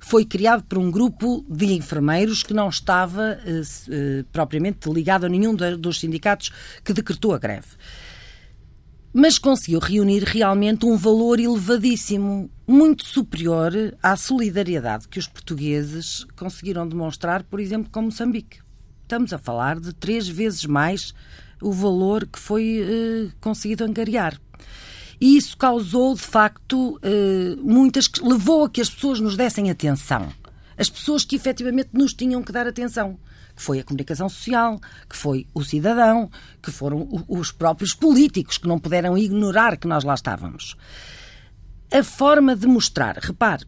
foi 0.09 0.25
criado 0.25 0.63
por 0.63 0.77
um 0.77 0.89
grupo 0.89 1.45
de 1.47 1.73
enfermeiros 1.73 2.43
que 2.43 2.53
não 2.53 2.67
estava 2.67 3.39
uh, 3.45 3.61
uh, 3.61 4.23
propriamente 4.31 4.89
ligado 4.89 5.25
a 5.25 5.29
nenhum 5.29 5.55
dos 5.55 5.99
sindicatos 5.99 6.51
que 6.83 6.93
decretou 6.93 7.33
a 7.33 7.37
greve. 7.37 7.67
Mas 9.13 9.37
conseguiu 9.37 9.79
reunir 9.79 10.23
realmente 10.23 10.85
um 10.85 10.97
valor 10.97 11.39
elevadíssimo, 11.39 12.49
muito 12.67 13.05
superior 13.05 13.71
à 14.01 14.15
solidariedade 14.15 15.07
que 15.07 15.19
os 15.19 15.27
portugueses 15.27 16.25
conseguiram 16.35 16.87
demonstrar, 16.87 17.43
por 17.43 17.59
exemplo, 17.59 17.89
com 17.91 18.03
Moçambique 18.03 18.59
estamos 19.09 19.33
a 19.33 19.39
falar 19.39 19.79
de 19.79 19.91
três 19.91 20.27
vezes 20.29 20.65
mais 20.65 21.15
o 21.59 21.71
valor 21.71 22.27
que 22.27 22.37
foi 22.37 22.79
eh, 22.79 23.31
conseguido 23.41 23.83
angariar. 23.83 24.39
E 25.19 25.35
isso 25.35 25.57
causou, 25.57 26.15
de 26.15 26.21
facto, 26.21 26.99
eh, 27.03 27.55
muitas. 27.61 28.09
levou 28.21 28.63
a 28.63 28.69
que 28.69 28.79
as 28.79 28.89
pessoas 28.89 29.19
nos 29.19 29.35
dessem 29.35 29.69
atenção. 29.69 30.29
As 30.77 30.89
pessoas 30.89 31.25
que 31.25 31.35
efetivamente 31.35 31.89
nos 31.91 32.13
tinham 32.13 32.41
que 32.41 32.53
dar 32.53 32.65
atenção. 32.65 33.19
Que 33.53 33.61
foi 33.61 33.79
a 33.79 33.83
comunicação 33.83 34.29
social, 34.29 34.79
que 35.09 35.17
foi 35.17 35.45
o 35.53 35.61
cidadão, 35.61 36.31
que 36.61 36.71
foram 36.71 37.25
os 37.27 37.51
próprios 37.51 37.93
políticos 37.93 38.57
que 38.57 38.67
não 38.67 38.79
puderam 38.79 39.17
ignorar 39.17 39.75
que 39.75 39.87
nós 39.87 40.05
lá 40.05 40.13
estávamos. 40.13 40.77
A 41.91 42.01
forma 42.01 42.55
de 42.55 42.65
mostrar, 42.65 43.17
repare, 43.17 43.65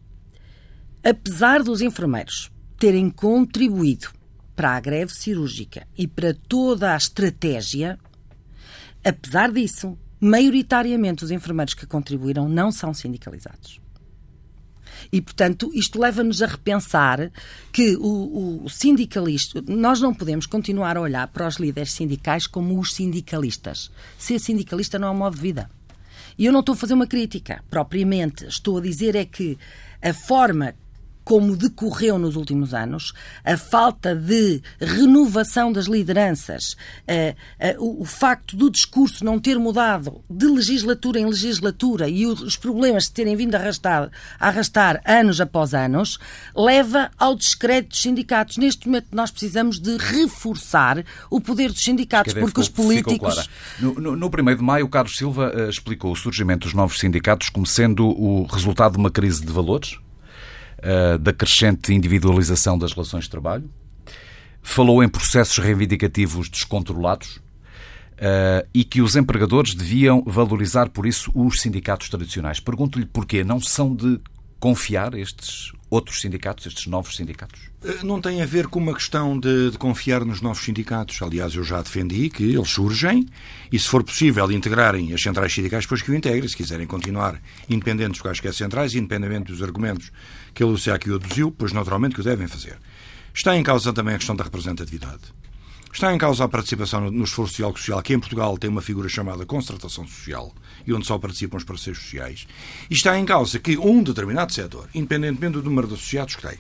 apesar 1.04 1.64
dos 1.64 1.82
enfermeiros 1.82 2.50
terem 2.78 3.10
contribuído 3.10 4.08
para 4.56 4.78
a 4.78 4.80
greve 4.80 5.14
cirúrgica 5.14 5.88
e 5.98 6.08
para 6.08 6.34
toda 6.34 6.94
a 6.94 6.98
estratégia, 6.98 8.00
apesar 9.04 9.52
disso, 9.52 9.98
maioritariamente 10.22 11.26
os 11.26 11.32
enfermeiros 11.32 11.74
que 11.74 11.88
contribuíram 11.88 12.48
não 12.48 12.72
são 12.72 12.94
sindicalizados. 12.94 13.82
E, 15.12 15.20
portanto, 15.20 15.72
isto 15.74 16.00
leva-nos 16.00 16.44
a 16.44 16.48
repensar 16.48 17.32
que 17.72 17.96
o, 17.96 18.64
o, 18.66 18.70
sindicalista. 18.70 19.64
Nós 19.68 20.00
não 20.00 20.14
podemos 20.14 20.46
continuar 20.46 20.96
a 20.96 21.02
olhar 21.02 21.28
para 21.30 21.48
os 21.48 21.56
líderes 21.56 21.94
sindicais 21.94 22.46
como 22.46 22.80
os 22.80 22.94
sindicalistas. 22.94 23.90
Ser 24.18 24.38
sindicalista 24.38 25.00
não 25.00 25.08
é 25.08 25.12
um 25.12 25.18
modo 25.18 25.36
de 25.36 25.42
vida. 25.42 25.70
E 26.38 26.46
eu 26.46 26.54
não 26.54 26.60
estou 26.60 26.74
a 26.74 26.78
fazer 26.78 26.94
uma 26.94 27.08
crítica, 27.08 27.64
propriamente. 27.70 28.46
Estou 28.46 28.78
a 28.78 28.82
dizer 28.82 29.16
é 29.16 29.26
que 29.26 29.58
a 30.02 30.14
forma 30.14 30.76
como 31.24 31.56
decorreu 31.56 32.18
nos 32.18 32.36
últimos 32.36 32.74
anos, 32.74 33.14
a 33.44 33.58
falta 33.58 34.16
de 34.16 34.62
renovação 34.80 35.72
das 35.72 35.86
lideranças, 35.86 36.76
o 37.80 38.06
facto 38.06 38.56
do 38.56 38.70
discurso 38.70 39.24
não 39.24 39.40
ter 39.40 39.58
mudado 39.58 40.24
de 40.30 40.46
legislatura 40.46 41.20
em 41.20 41.26
legislatura 41.26 42.10
e 42.10 42.26
os 42.26 42.56
problemas 42.56 43.06
se 43.06 43.14
terem 43.14 43.36
vindo 43.36 43.56
a 43.56 43.60
arrastar, 43.60 44.12
a 44.40 44.48
arrastar 44.48 45.02
anos 45.06 45.40
após 45.40 45.74
anos, 45.74 46.20
leva 46.56 47.12
ao 47.18 47.36
descrédito 47.36 47.90
dos 47.90 48.02
sindicatos. 48.02 48.58
Neste 48.58 48.88
momento 48.88 49.08
nós 49.12 49.32
precisamos 49.32 49.80
de 49.80 49.98
reforçar 49.98 51.04
o 51.30 51.40
poder 51.40 51.72
dos 51.72 51.84
sindicatos, 51.84 52.34
porque 52.34 52.48
ficou, 52.48 52.62
os 52.62 52.70
políticos... 52.70 53.50
No, 53.80 53.94
no, 53.94 54.16
no 54.16 54.28
1 54.28 54.56
de 54.56 54.64
maio, 54.64 54.86
o 54.86 54.90
Carlos 54.90 55.18
Silva 55.18 55.52
uh, 55.56 55.70
explicou 55.70 56.12
o 56.12 56.16
surgimento 56.16 56.68
dos 56.68 56.74
novos 56.74 57.00
sindicatos 57.00 57.50
como 57.50 57.66
sendo 57.66 58.08
o 58.08 58.46
resultado 58.46 58.94
de 58.94 58.98
uma 58.98 59.12
crise 59.12 59.46
de 59.46 59.52
valores? 59.52 59.98
Uh, 60.84 61.18
da 61.18 61.34
crescente 61.34 61.94
individualização 61.94 62.78
das 62.78 62.94
relações 62.94 63.26
de 63.26 63.30
trabalho, 63.30 63.70
falou 64.62 65.04
em 65.04 65.10
processos 65.10 65.58
reivindicativos 65.58 66.50
descontrolados 66.50 67.38
uh, 67.38 68.68
e 68.74 68.84
que 68.84 69.02
os 69.02 69.16
empregadores 69.16 69.74
deviam 69.74 70.24
valorizar 70.26 70.90
por 70.90 71.06
isso 71.06 71.32
os 71.34 71.62
sindicatos 71.62 72.10
tradicionais. 72.10 72.60
Pergunto-lhe 72.60 73.06
porquê. 73.06 73.44
Não 73.44 73.60
são 73.60 73.96
de 73.96 74.20
confiar 74.60 75.16
estes 75.16 75.72
outros 75.90 76.22
sindicatos, 76.22 76.66
estes 76.68 76.86
novos 76.86 77.18
sindicatos? 77.18 77.60
Eh, 77.84 78.04
não 78.04 78.22
tem 78.22 78.42
a 78.42 78.46
ver 78.46 78.68
com 78.68 78.80
uma 78.80 78.94
questão 78.94 79.38
de, 79.38 79.72
de, 79.72 79.78
confiar 79.78 80.24
nos 80.24 80.40
novos 80.40 80.64
sindicatos. 80.64 81.22
Aliás, 81.22 81.56
eu 81.56 81.64
já 81.64 81.82
defendi 81.82 82.30
que 82.30 82.44
eles 82.44 82.70
surgem 82.70 83.28
e, 83.72 83.78
se 83.78 83.88
for 83.88 84.04
possível, 84.04 84.50
integrarem 84.52 85.14
as 85.14 85.22
centrais 85.22 85.52
sindicais, 85.52 85.84
depois 85.84 86.02
que 86.02 86.12
o 86.12 86.16
integrem, 86.16 86.48
se 86.48 86.56
quiserem 86.56 86.88
continuar 86.88 87.42
independentes 87.68 88.14
dos 88.14 88.22
quaisquer 88.22 88.54
centrais, 88.54 88.96
independente 88.96 89.52
dos 89.52 89.62
argumentos 89.62 90.12
que 90.54 90.64
a 90.64 90.66
Lúcia 90.66 90.94
aqui 90.94 91.14
aduziu, 91.14 91.52
pois 91.52 91.72
naturalmente 91.72 92.16
que 92.16 92.22
o 92.22 92.24
devem 92.24 92.48
fazer. 92.48 92.78
Está 93.34 93.56
em 93.56 93.64
causa 93.64 93.94
também 93.94 94.16
a 94.16 94.18
questão 94.18 94.36
da 94.36 94.44
representatividade. 94.44 95.22
Está 95.94 96.14
em 96.14 96.18
causa 96.18 96.46
a 96.46 96.48
participação 96.48 97.12
no 97.12 97.24
esforço 97.24 97.58
diálogo 97.58 97.78
social, 97.78 98.02
que 98.02 98.14
em 98.14 98.20
Portugal 98.20 98.58
tem 98.58 98.70
uma 98.70 98.82
figura 98.82 99.10
chamada 99.10 99.46
concertação 99.46 100.08
social, 100.08 100.54
e 100.88 100.94
onde 100.94 101.06
só 101.06 101.18
participam 101.18 101.58
os 101.58 101.64
parceiros 101.66 102.02
sociais. 102.02 102.48
E 102.90 102.94
está 102.94 103.18
em 103.20 103.26
causa 103.26 103.60
que 103.60 103.78
um 103.78 104.02
determinado 104.02 104.54
setor, 104.54 104.88
independentemente 104.96 105.54
do 105.54 105.64
número 105.64 105.88
de 105.88 105.96
associados 105.96 106.36
que 106.36 106.48
tem, 106.48 106.58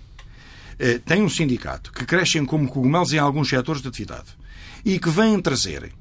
eh, 0.79 0.99
tem 0.99 1.21
um 1.21 1.29
sindicato 1.29 1.91
que 1.93 2.05
crescem 2.05 2.45
como 2.45 2.67
cogumelos 2.67 3.13
em 3.13 3.19
alguns 3.19 3.47
setores 3.47 3.81
de 3.81 3.87
atividade 3.87 4.35
e 4.83 4.99
que 4.99 5.09
vêm 5.09 5.39
trazer 5.41 5.93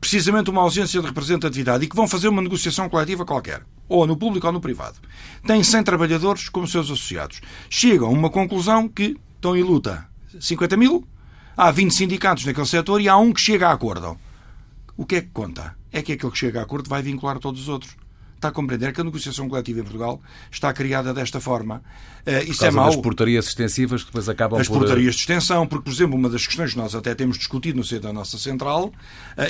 precisamente 0.00 0.50
uma 0.50 0.62
ausência 0.62 1.00
de 1.00 1.06
representatividade 1.06 1.84
e 1.84 1.88
que 1.88 1.96
vão 1.96 2.06
fazer 2.06 2.28
uma 2.28 2.42
negociação 2.42 2.88
coletiva 2.88 3.24
qualquer, 3.24 3.62
ou 3.88 4.06
no 4.06 4.16
público 4.16 4.46
ou 4.46 4.52
no 4.52 4.60
privado. 4.60 4.98
Tem 5.46 5.62
100 5.62 5.82
trabalhadores 5.82 6.48
como 6.48 6.66
seus 6.66 6.86
associados. 6.86 7.40
Chegam 7.70 8.08
a 8.08 8.12
uma 8.12 8.30
conclusão 8.30 8.88
que 8.88 9.16
estão 9.36 9.56
em 9.56 9.62
luta 9.62 10.06
50 10.38 10.76
mil, 10.76 11.06
há 11.56 11.70
20 11.70 11.92
sindicatos 11.92 12.44
naquele 12.44 12.66
setor 12.66 13.00
e 13.00 13.08
há 13.08 13.16
um 13.16 13.32
que 13.32 13.40
chega 13.40 13.68
a 13.68 13.72
acordo. 13.72 14.18
O 14.96 15.06
que 15.06 15.16
é 15.16 15.20
que 15.22 15.28
conta? 15.28 15.76
É 15.90 16.02
que 16.02 16.12
aquele 16.12 16.32
que 16.32 16.38
chega 16.38 16.60
a 16.60 16.64
acordo 16.64 16.88
vai 16.88 17.02
vincular 17.02 17.38
todos 17.38 17.62
os 17.62 17.68
outros 17.68 17.96
está 18.38 18.48
a 18.48 18.52
compreender 18.52 18.92
que 18.92 19.00
a 19.00 19.04
negociação 19.04 19.48
coletiva 19.48 19.80
em 19.80 19.82
Portugal 19.82 20.20
está 20.50 20.72
criada 20.72 21.12
desta 21.12 21.40
forma. 21.40 21.82
Uh, 22.26 22.50
isso 22.50 22.64
é 22.64 22.70
mau. 22.70 22.86
das 22.86 22.96
portarias 22.96 23.48
extensivas 23.48 24.02
que 24.02 24.08
depois 24.08 24.28
acabam 24.28 24.60
As 24.60 24.68
por... 24.68 24.78
portarias 24.78 25.14
de 25.14 25.20
extensão, 25.20 25.66
porque, 25.66 25.84
por 25.84 25.92
exemplo, 25.92 26.16
uma 26.16 26.28
das 26.28 26.46
questões 26.46 26.72
que 26.72 26.78
nós 26.78 26.94
até 26.94 27.14
temos 27.14 27.36
discutido 27.36 27.76
no 27.76 27.84
seio 27.84 28.00
da 28.00 28.12
nossa 28.12 28.38
central 28.38 28.86
uh, 28.86 28.92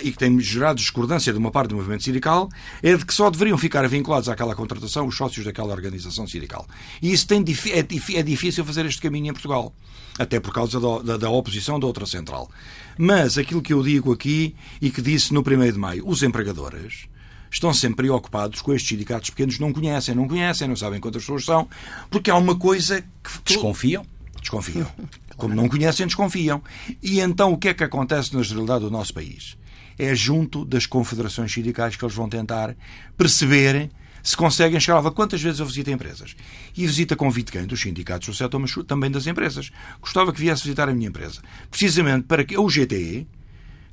e 0.03 0.11
que 0.11 0.19
tem 0.19 0.41
gerado 0.41 0.79
discordância 0.79 1.33
de 1.33 1.39
uma 1.39 1.51
parte 1.51 1.71
do 1.71 1.77
movimento 1.77 2.03
sindical 2.03 2.49
é 2.83 2.97
de 2.97 3.05
que 3.05 3.13
só 3.13 3.31
deveriam 3.31 3.59
ficar 3.59 3.87
vinculados 3.89 4.29
àquela 4.29 4.55
contratação 4.55 5.07
os 5.07 5.17
sócios 5.17 5.45
daquela 5.45 5.73
organização 5.73 6.27
sindical. 6.27 6.67
E 7.03 7.13
isso 7.13 7.27
tem, 7.27 7.45
é, 7.73 8.19
é 8.19 8.23
difícil 8.23 8.65
fazer 8.65 8.87
este 8.87 9.03
caminho 9.03 9.31
em 9.31 9.33
Portugal, 9.33 9.75
até 10.19 10.41
por 10.41 10.53
causa 10.53 10.81
da, 10.81 10.99
da, 10.99 11.17
da 11.19 11.31
oposição 11.31 11.79
da 11.79 11.87
outra 11.87 12.07
central. 12.07 12.51
Mas 12.97 13.37
aquilo 13.37 13.61
que 13.61 13.73
eu 13.73 13.83
digo 13.83 14.13
aqui 14.13 14.55
e 14.81 14.91
que 14.91 15.03
disse 15.03 15.35
no 15.35 15.41
1 15.41 15.73
de 15.73 15.79
maio, 15.79 16.09
os 16.09 16.23
empregadores 16.23 17.07
estão 17.51 17.73
sempre 17.73 18.07
preocupados 18.07 18.61
com 18.61 18.73
estes 18.73 18.89
sindicatos 18.89 19.31
pequenos, 19.31 19.59
não 19.59 19.73
conhecem, 19.73 20.15
não 20.15 20.29
conhecem, 20.29 20.69
não 20.69 20.77
sabem 20.77 21.01
quantas 21.01 21.23
pessoas 21.23 21.45
são, 21.45 21.69
porque 22.11 22.31
há 22.31 22.37
uma 22.37 22.57
coisa 22.57 23.03
que. 23.03 23.43
Desconfiam? 23.45 24.05
Desconfiam. 24.41 24.87
Como 25.37 25.55
não 25.55 25.69
conhecem, 25.69 26.07
desconfiam. 26.07 26.61
E 27.01 27.21
então 27.21 27.53
o 27.53 27.57
que 27.57 27.69
é 27.69 27.75
que 27.75 27.85
acontece 27.85 28.35
na 28.35 28.43
generalidade 28.43 28.85
do 28.85 28.91
nosso 28.91 29.15
país? 29.15 29.57
É 29.97 30.15
junto 30.15 30.65
das 30.65 30.85
confederações 30.85 31.53
sindicais 31.53 31.95
que 31.95 32.05
eles 32.05 32.15
vão 32.15 32.29
tentar 32.29 32.77
perceber 33.17 33.89
se 34.23 34.37
conseguem 34.37 34.79
chegar 34.81 35.05
a 35.07 35.11
quantas 35.11 35.41
vezes 35.41 35.61
eu 35.61 35.67
visito 35.67 35.91
empresas. 35.91 36.37
E 36.77 36.87
visita 36.87 37.17
convite 37.17 37.53
quem? 37.53 37.65
Dos 37.65 37.81
sindicatos 37.81 38.29
do 38.29 38.35
setor, 38.35 38.59
mas 38.59 38.75
também 38.87 39.11
das 39.11 39.27
empresas. 39.27 39.71
Gostava 40.01 40.33
que 40.33 40.41
viesse 40.41 40.65
visitar 40.65 40.89
a 40.89 40.93
minha 40.93 41.09
empresa. 41.09 41.41
Precisamente 41.71 42.25
para 42.25 42.45
que 42.45 42.57
o 42.59 42.67
GTE, 42.67 43.27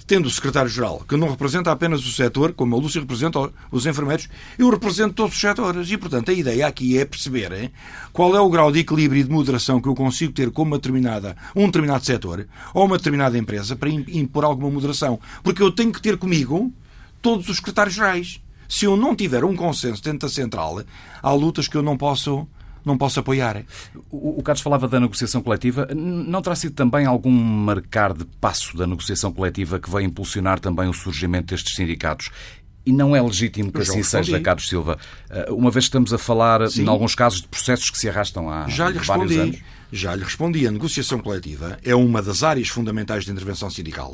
tendo 0.08 0.28
o 0.28 0.30
secretário-geral, 0.30 1.04
que 1.08 1.18
não 1.18 1.30
representa 1.30 1.72
apenas 1.72 2.06
o 2.06 2.12
setor, 2.12 2.54
como 2.54 2.76
a 2.76 2.80
Lúcia 2.80 3.02
representa 3.02 3.52
os 3.72 3.86
enfermeiros, 3.86 4.30
eu 4.58 4.70
represento 4.70 5.14
todos 5.14 5.34
os 5.34 5.42
setores. 5.42 5.90
E, 5.90 5.98
portanto, 5.98 6.30
a 6.30 6.34
ideia 6.34 6.68
aqui 6.68 6.98
é 6.98 7.06
perceber 7.06 7.52
hein, 7.52 7.72
qual 8.14 8.36
é 8.36 8.40
o 8.40 8.50
grau 8.50 8.72
de 8.72 8.80
equilíbrio 8.80 9.22
e 9.22 9.24
de 9.24 9.32
moderação 9.32 9.82
que 9.82 9.88
eu 9.88 9.96
consigo 9.96 10.32
ter 10.32 10.52
com 10.52 10.62
uma 10.62 10.78
determinada, 10.78 11.36
um 11.56 11.66
determinado 11.66 12.06
setor 12.06 12.48
ou 12.74 12.86
uma 12.86 12.98
determinada 12.98 13.38
empresa 13.38 13.76
para 13.76 13.90
impor 13.90 14.46
alguma 14.46 14.70
moderação. 14.70 15.20
Porque 15.44 15.62
eu 15.62 15.72
tenho 15.72 15.92
que 15.92 16.02
ter 16.02 16.18
comigo 16.18 16.72
todos 17.22 17.50
os 17.50 17.58
secretários-gerais. 17.58 18.40
Se 18.68 18.86
eu 18.86 18.98
não 18.98 19.16
tiver 19.16 19.44
um 19.44 19.56
consenso 19.56 20.02
dentro 20.02 20.28
da 20.28 20.30
central, 20.30 20.82
há 21.22 21.32
lutas 21.32 21.68
que 21.68 21.78
eu 21.78 21.84
não 21.84 21.98
posso 21.98 22.48
não 22.86 22.98
posso 22.98 23.20
apoiar. 23.20 23.64
O, 24.10 24.40
o 24.40 24.44
Carlos 24.44 24.62
falava 24.62 24.88
da 24.88 25.00
negociação 25.00 25.42
coletiva. 25.42 25.88
Não 25.94 26.42
terá 26.42 26.56
sido 26.56 26.74
também 26.76 27.06
algum 27.06 27.32
marcar 27.32 28.14
de 28.14 28.26
passo 28.40 28.78
da 28.78 28.86
negociação 28.86 29.32
coletiva 29.32 29.80
que 29.80 29.90
vai 29.90 30.04
impulsionar 30.04 30.60
também 30.60 30.88
o 30.88 30.94
surgimento 30.94 31.48
destes 31.48 31.76
sindicatos? 31.76 32.30
E 32.86 32.92
não 32.92 33.16
é 33.16 33.22
legítimo 33.22 33.72
que 33.72 33.82
assim 33.82 34.04
seja, 34.04 34.40
Carlos 34.40 34.70
Silva, 34.70 34.98
eh, 35.32 35.48
uma 35.50 35.72
vez 35.72 35.86
que 35.86 35.90
estamos 35.90 36.14
a 36.14 36.20
falar, 36.20 36.70
Sim. 36.70 36.84
em 36.84 36.88
alguns 36.88 37.16
casos, 37.16 37.42
de 37.42 37.48
processos 37.48 37.90
que 37.90 37.98
se 37.98 38.08
arrastam 38.08 38.48
há 38.48 38.68
Já 38.68 38.90
lhe 38.90 39.00
vários 39.00 39.08
respondi. 39.08 39.40
anos? 39.40 39.60
Já 39.92 40.16
lhe 40.16 40.24
respondi. 40.24 40.68
A 40.68 40.72
negociação 40.72 41.20
coletiva 41.20 41.80
é 41.84 41.96
uma 41.96 42.22
das 42.22 42.44
áreas 42.44 42.68
fundamentais 42.68 43.26
de 43.26 43.32
intervenção 43.32 43.72
sindical 43.72 44.14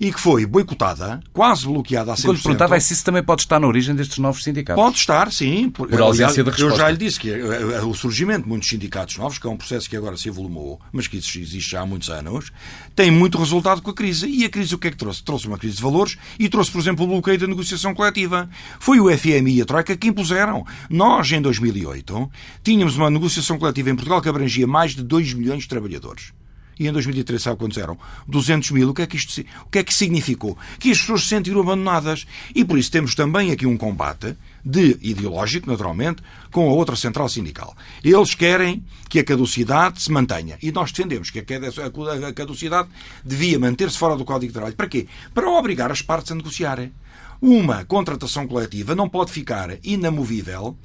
e 0.00 0.12
que 0.12 0.20
foi 0.20 0.46
boicotada, 0.46 1.20
quase 1.32 1.66
bloqueada 1.66 2.12
a 2.12 2.16
100%. 2.16 2.24
Quando 2.24 2.42
perguntava 2.42 2.76
é 2.76 2.80
se 2.80 2.92
isso 2.92 3.04
também 3.04 3.22
pode 3.22 3.42
estar 3.42 3.58
na 3.58 3.66
origem 3.66 3.94
destes 3.94 4.18
novos 4.18 4.42
sindicatos. 4.42 4.82
Pode 4.82 4.96
estar, 4.96 5.32
sim. 5.32 5.70
Por, 5.70 5.88
por 5.88 6.00
ausência 6.00 6.42
de 6.42 6.50
resposta. 6.50 6.74
Eu 6.74 6.78
já 6.78 6.90
lhe 6.90 6.96
disse 6.96 7.18
que 7.18 7.30
eh, 7.30 7.36
eh, 7.36 7.82
o 7.82 7.94
surgimento 7.94 8.42
de 8.42 8.48
muitos 8.48 8.68
sindicatos 8.68 9.16
novos, 9.16 9.38
que 9.38 9.46
é 9.46 9.50
um 9.50 9.56
processo 9.56 9.88
que 9.88 9.96
agora 9.96 10.16
se 10.16 10.28
evolumou, 10.28 10.80
mas 10.92 11.06
que 11.06 11.16
existe 11.16 11.70
já 11.70 11.80
há 11.80 11.86
muitos 11.86 12.10
anos, 12.10 12.52
tem 12.94 13.10
muito 13.10 13.38
resultado 13.38 13.82
com 13.82 13.90
a 13.90 13.94
crise. 13.94 14.26
E 14.26 14.44
a 14.44 14.50
crise 14.50 14.74
o 14.74 14.78
que 14.78 14.88
é 14.88 14.90
que 14.90 14.96
trouxe? 14.96 15.22
Trouxe 15.22 15.46
uma 15.46 15.58
crise 15.58 15.76
de 15.76 15.82
valores 15.82 16.16
e 16.38 16.48
trouxe, 16.48 16.70
por 16.70 16.80
exemplo, 16.80 17.04
o 17.04 17.08
bloqueio 17.08 17.38
da 17.38 17.46
negociação 17.46 17.94
coletiva. 17.94 18.48
Foi 18.78 19.00
o 19.00 19.10
FMI 19.16 19.56
e 19.56 19.62
a 19.62 19.64
Troika 19.64 19.96
que 19.96 20.08
impuseram. 20.08 20.64
Nós, 20.90 21.30
em 21.32 21.40
2008, 21.40 22.30
tínhamos 22.62 22.96
uma 22.96 23.10
negociação 23.10 23.58
coletiva 23.58 23.90
em 23.90 23.94
Portugal 23.94 24.20
que 24.20 24.28
abrangia 24.28 24.66
mais 24.66 24.94
de 24.94 25.02
2 25.02 25.34
milhões 25.34 25.62
de 25.62 25.68
trabalhadores 25.68 26.32
e 26.78 26.86
em 26.86 26.92
2013 26.92 27.42
sabe 27.42 27.56
quantos 27.56 27.78
eram? 27.78 27.98
200 28.28 28.70
mil. 28.70 28.90
O 28.90 28.94
que, 28.94 29.02
é 29.02 29.06
que 29.06 29.16
isto, 29.16 29.40
o 29.64 29.70
que 29.70 29.78
é 29.78 29.82
que 29.82 29.94
significou? 29.94 30.56
Que 30.78 30.90
as 30.90 30.98
pessoas 30.98 31.22
se 31.22 31.28
sentiram 31.28 31.60
abandonadas. 31.60 32.26
E 32.54 32.64
por 32.64 32.78
isso 32.78 32.90
temos 32.90 33.14
também 33.14 33.50
aqui 33.50 33.66
um 33.66 33.76
combate 33.76 34.36
de 34.64 34.98
ideológico, 35.00 35.70
naturalmente, 35.70 36.22
com 36.50 36.68
a 36.68 36.72
outra 36.72 36.96
central 36.96 37.28
sindical. 37.28 37.74
Eles 38.04 38.34
querem 38.34 38.84
que 39.08 39.20
a 39.20 39.24
caducidade 39.24 40.02
se 40.02 40.10
mantenha. 40.10 40.58
E 40.62 40.72
nós 40.72 40.92
defendemos 40.92 41.30
que 41.30 41.38
a 41.38 42.32
caducidade 42.32 42.88
devia 43.24 43.58
manter-se 43.58 43.96
fora 43.96 44.16
do 44.16 44.24
Código 44.24 44.48
de 44.48 44.54
Trabalho. 44.54 44.76
Para 44.76 44.88
quê? 44.88 45.06
Para 45.32 45.48
obrigar 45.48 45.90
as 45.90 46.02
partes 46.02 46.32
a 46.32 46.34
negociarem. 46.34 46.92
Uma 47.40 47.84
contratação 47.84 48.46
coletiva 48.46 48.94
não 48.94 49.08
pode 49.08 49.30
ficar 49.30 49.78
inamovível 49.84 50.76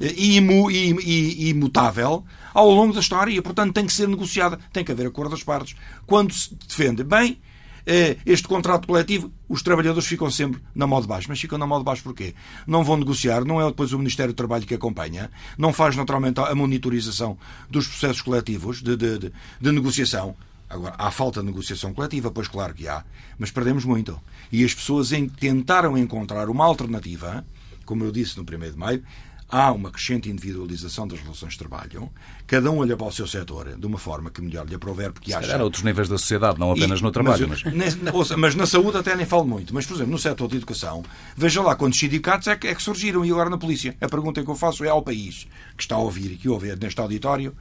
e 0.00 1.48
imutável 1.50 2.24
ao 2.52 2.70
longo 2.70 2.92
da 2.92 3.00
história 3.00 3.32
e, 3.32 3.40
portanto, 3.40 3.74
tem 3.74 3.86
que 3.86 3.92
ser 3.92 4.08
negociada. 4.08 4.58
Tem 4.72 4.84
que 4.84 4.92
haver 4.92 5.06
acordo 5.06 5.30
das 5.30 5.42
partes. 5.42 5.76
Quando 6.06 6.32
se 6.32 6.54
defende 6.54 7.02
bem 7.04 7.38
eh, 7.86 8.16
este 8.26 8.48
contrato 8.48 8.86
coletivo, 8.88 9.30
os 9.48 9.62
trabalhadores 9.62 10.08
ficam 10.08 10.28
sempre 10.30 10.60
na 10.74 10.86
moda 10.86 11.06
baixo. 11.06 11.28
Mas 11.28 11.40
ficam 11.40 11.56
na 11.56 11.66
moda 11.66 11.84
baixo 11.84 12.02
porquê? 12.02 12.34
Não 12.66 12.82
vão 12.82 12.96
negociar, 12.96 13.44
não 13.44 13.60
é 13.60 13.66
depois 13.66 13.92
o 13.92 13.98
Ministério 13.98 14.32
do 14.32 14.36
Trabalho 14.36 14.66
que 14.66 14.74
acompanha, 14.74 15.30
não 15.56 15.72
faz 15.72 15.94
naturalmente 15.94 16.40
a 16.40 16.54
monitorização 16.54 17.38
dos 17.70 17.86
processos 17.86 18.20
coletivos 18.20 18.82
de, 18.82 18.96
de, 18.96 19.18
de, 19.18 19.32
de 19.60 19.72
negociação. 19.72 20.34
Agora, 20.68 20.96
há 20.98 21.12
falta 21.12 21.40
de 21.40 21.46
negociação 21.46 21.94
coletiva, 21.94 22.28
pois 22.32 22.48
claro 22.48 22.74
que 22.74 22.88
há, 22.88 23.04
mas 23.38 23.52
perdemos 23.52 23.84
muito. 23.84 24.20
E 24.50 24.64
as 24.64 24.74
pessoas 24.74 25.10
tentaram 25.38 25.96
encontrar 25.96 26.48
uma 26.48 26.64
alternativa, 26.64 27.46
como 27.84 28.02
eu 28.02 28.10
disse 28.10 28.36
no 28.36 28.42
1 28.42 28.72
de 28.72 28.76
maio, 28.76 29.04
há 29.48 29.72
uma 29.72 29.90
crescente 29.90 30.28
individualização 30.28 31.06
das 31.06 31.20
relações 31.20 31.52
de 31.52 31.58
trabalho, 31.58 32.10
cada 32.46 32.70
um 32.70 32.78
olha 32.78 32.96
para 32.96 33.06
o 33.06 33.12
seu 33.12 33.26
setor 33.26 33.76
de 33.76 33.86
uma 33.86 33.98
forma 33.98 34.30
que 34.30 34.42
melhor 34.42 34.66
lhe 34.66 34.74
aprover, 34.74 35.12
porque 35.12 35.30
Se 35.30 35.36
acha... 35.36 35.46
Calhar 35.46 35.62
outros 35.62 35.82
níveis 35.82 36.08
da 36.08 36.18
sociedade, 36.18 36.58
não 36.58 36.72
apenas 36.72 37.00
e, 37.00 37.02
no 37.02 37.10
trabalho. 37.10 37.48
Mas, 37.48 37.62
mas... 37.96 38.30
mas, 38.32 38.54
na 38.54 38.66
saúde 38.66 38.98
até 38.98 39.14
nem 39.14 39.26
falo 39.26 39.46
muito. 39.46 39.72
Mas, 39.72 39.86
por 39.86 39.94
exemplo, 39.94 40.12
no 40.12 40.18
setor 40.18 40.48
de 40.48 40.56
educação, 40.56 41.04
veja 41.36 41.62
lá 41.62 41.74
quantos 41.74 41.98
sindicatos 41.98 42.48
é 42.48 42.56
que, 42.56 42.66
é 42.66 42.74
que 42.74 42.82
surgiram 42.82 43.24
e 43.24 43.30
agora 43.30 43.48
na 43.48 43.58
polícia. 43.58 43.96
A 44.00 44.08
pergunta 44.08 44.42
que 44.42 44.50
eu 44.50 44.56
faço 44.56 44.84
é 44.84 44.88
ao 44.88 45.02
país 45.02 45.46
que 45.76 45.82
está 45.82 45.94
a 45.94 45.98
ouvir 45.98 46.32
e 46.32 46.36
que 46.36 46.48
ouve 46.48 46.74
neste 46.76 47.00
auditório, 47.00 47.54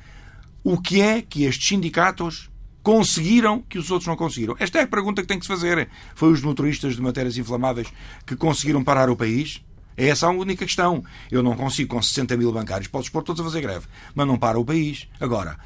o 0.63 0.81
que 0.81 1.01
é 1.01 1.21
que 1.21 1.43
estes 1.43 1.67
sindicatos 1.67 2.49
conseguiram 2.81 3.61
que 3.61 3.79
os 3.79 3.89
outros 3.91 4.07
não 4.07 4.15
conseguiram? 4.15 4.55
Esta 4.59 4.79
é 4.79 4.83
a 4.83 4.87
pergunta 4.87 5.21
que 5.21 5.27
tem 5.27 5.39
que 5.39 5.45
se 5.45 5.51
fazer. 5.51 5.89
Foi 6.13 6.31
os 6.31 6.41
motoristas 6.41 6.95
de 6.95 7.01
matérias 7.01 7.37
inflamáveis 7.37 7.87
que 8.25 8.35
conseguiram 8.35 8.83
parar 8.83 9.09
o 9.09 9.15
país? 9.15 9.64
É 9.97 10.07
essa 10.07 10.27
a 10.27 10.31
única 10.31 10.65
questão. 10.65 11.03
Eu 11.31 11.41
não 11.41 11.55
consigo, 11.55 11.95
com 11.95 12.01
60 12.01 12.35
mil 12.37 12.51
bancários, 12.51 12.87
posso 12.87 13.05
expor 13.05 13.23
todos 13.23 13.41
a 13.41 13.43
fazer 13.43 13.61
greve, 13.61 13.87
mas 14.13 14.27
não 14.27 14.37
para 14.37 14.59
o 14.59 14.65
país. 14.65 15.07
Agora, 15.19 15.57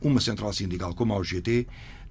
uma 0.00 0.20
central 0.20 0.52
sindical 0.52 0.94
como 0.94 1.12
a 1.12 1.18
UGT 1.18 1.66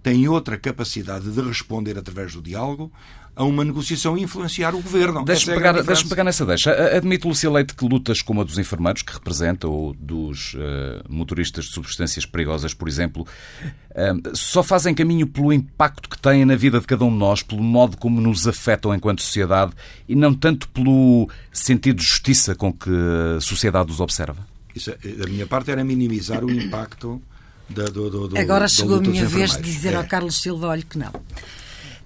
tem 0.08 0.26
outra 0.26 0.58
capacidade 0.58 1.30
de 1.30 1.42
responder 1.42 1.98
através 1.98 2.34
do 2.34 2.42
diálogo 2.42 2.90
a 3.36 3.44
uma 3.44 3.66
negociação 3.66 4.18
e 4.18 4.24
influenciar 4.24 4.74
o 4.74 4.82
governo. 4.82 5.26
Deixa-me 5.26 5.52
é 5.52 5.56
pegar, 5.58 5.84
deixa 5.84 6.08
pegar 6.08 6.24
nessa 6.24 6.46
deixa. 6.46 6.72
Admite, 6.96 7.28
Lúcia 7.28 7.52
Leite, 7.52 7.76
que 7.76 7.86
lutas 7.86 8.22
como 8.22 8.40
a 8.40 8.46
dos 8.46 8.58
enfermeiros, 8.58 9.02
que 9.02 9.12
representa, 9.12 9.68
ou 9.68 9.94
dos 9.94 10.54
uh, 10.54 11.04
motoristas 11.10 11.66
de 11.66 11.74
substâncias 11.74 12.26
perigosas, 12.26 12.74
por 12.74 12.88
exemplo, 12.88 13.28
uh, 13.92 14.36
só 14.36 14.64
fazem 14.64 14.96
caminho 14.96 15.28
pelo 15.28 15.52
impacto 15.52 16.10
que 16.10 16.18
têm 16.18 16.46
na 16.46 16.56
vida 16.56 16.80
de 16.80 16.88
cada 16.88 17.04
um 17.04 17.12
de 17.12 17.18
nós, 17.18 17.44
pelo 17.44 17.62
modo 17.62 17.98
como 17.98 18.22
nos 18.22 18.48
afetam 18.48 18.96
enquanto 18.96 19.22
sociedade 19.22 19.74
e 20.08 20.16
não 20.16 20.34
tanto 20.34 20.70
pelo 20.70 21.30
sentido 21.52 21.98
de 21.98 22.06
justiça 22.06 22.56
com 22.56 22.72
que 22.72 22.90
a 23.36 23.42
sociedade 23.42 23.92
os 23.92 24.00
observa? 24.00 24.48
Isso, 24.74 24.90
é, 24.90 24.96
da 24.96 25.28
minha 25.28 25.46
parte, 25.46 25.70
era 25.70 25.84
minimizar 25.84 26.46
o 26.46 26.50
impacto. 26.50 27.22
Da, 27.70 27.86
do, 27.86 28.28
do, 28.30 28.38
Agora 28.38 28.68
chegou 28.68 28.98
a 28.98 29.02
minha 29.02 29.26
vez 29.26 29.58
de 29.58 29.62
dizer 29.62 29.94
é. 29.94 29.96
ao 29.96 30.06
Carlos 30.06 30.42
Silva, 30.42 30.68
olha 30.68 30.84
que 30.84 30.98
não. 30.98 31.12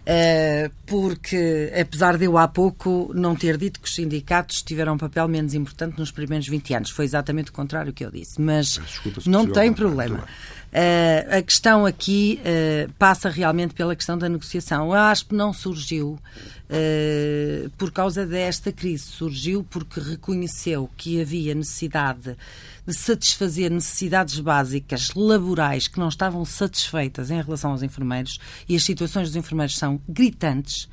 Eh, 0.03 0.71
porque, 0.87 1.71
apesar 1.79 2.17
de 2.17 2.25
eu 2.25 2.35
há 2.35 2.47
pouco 2.47 3.11
não 3.13 3.35
ter 3.35 3.55
dito 3.55 3.79
que 3.79 3.87
os 3.87 3.93
sindicatos 3.93 4.63
tiveram 4.63 4.93
um 4.93 4.97
papel 4.97 5.27
menos 5.27 5.53
importante 5.53 5.97
nos 5.99 6.09
primeiros 6.09 6.47
20 6.47 6.73
anos, 6.73 6.89
foi 6.89 7.05
exatamente 7.05 7.51
o 7.51 7.53
contrário 7.53 7.93
que 7.93 8.03
eu 8.03 8.09
disse, 8.09 8.41
mas 8.41 8.81
não 9.27 9.45
tem 9.45 9.71
problema. 9.71 10.23
Uh, 10.73 11.37
a 11.37 11.41
questão 11.41 11.85
aqui 11.85 12.39
uh, 12.41 12.91
passa 12.97 13.29
realmente 13.29 13.73
pela 13.73 13.95
questão 13.95 14.17
da 14.17 14.27
negociação. 14.27 14.91
A 14.91 15.11
ASP 15.11 15.35
não 15.35 15.53
surgiu 15.53 16.17
uh, 16.71 17.69
por 17.71 17.91
causa 17.91 18.25
desta 18.25 18.71
crise, 18.71 19.03
surgiu 19.03 19.63
porque 19.69 19.99
reconheceu 19.99 20.89
que 20.95 21.21
havia 21.21 21.53
necessidade 21.53 22.37
de 22.85 22.93
satisfazer 22.93 23.69
necessidades 23.69 24.39
básicas 24.39 25.11
laborais 25.15 25.87
que 25.87 25.99
não 25.99 26.07
estavam 26.07 26.43
satisfeitas 26.43 27.29
em 27.29 27.41
relação 27.41 27.71
aos 27.71 27.83
enfermeiros 27.83 28.39
e 28.67 28.75
as 28.75 28.83
situações 28.83 29.27
dos 29.27 29.35
enfermeiros 29.35 29.77
são 29.77 30.01
gritantes 30.07 30.89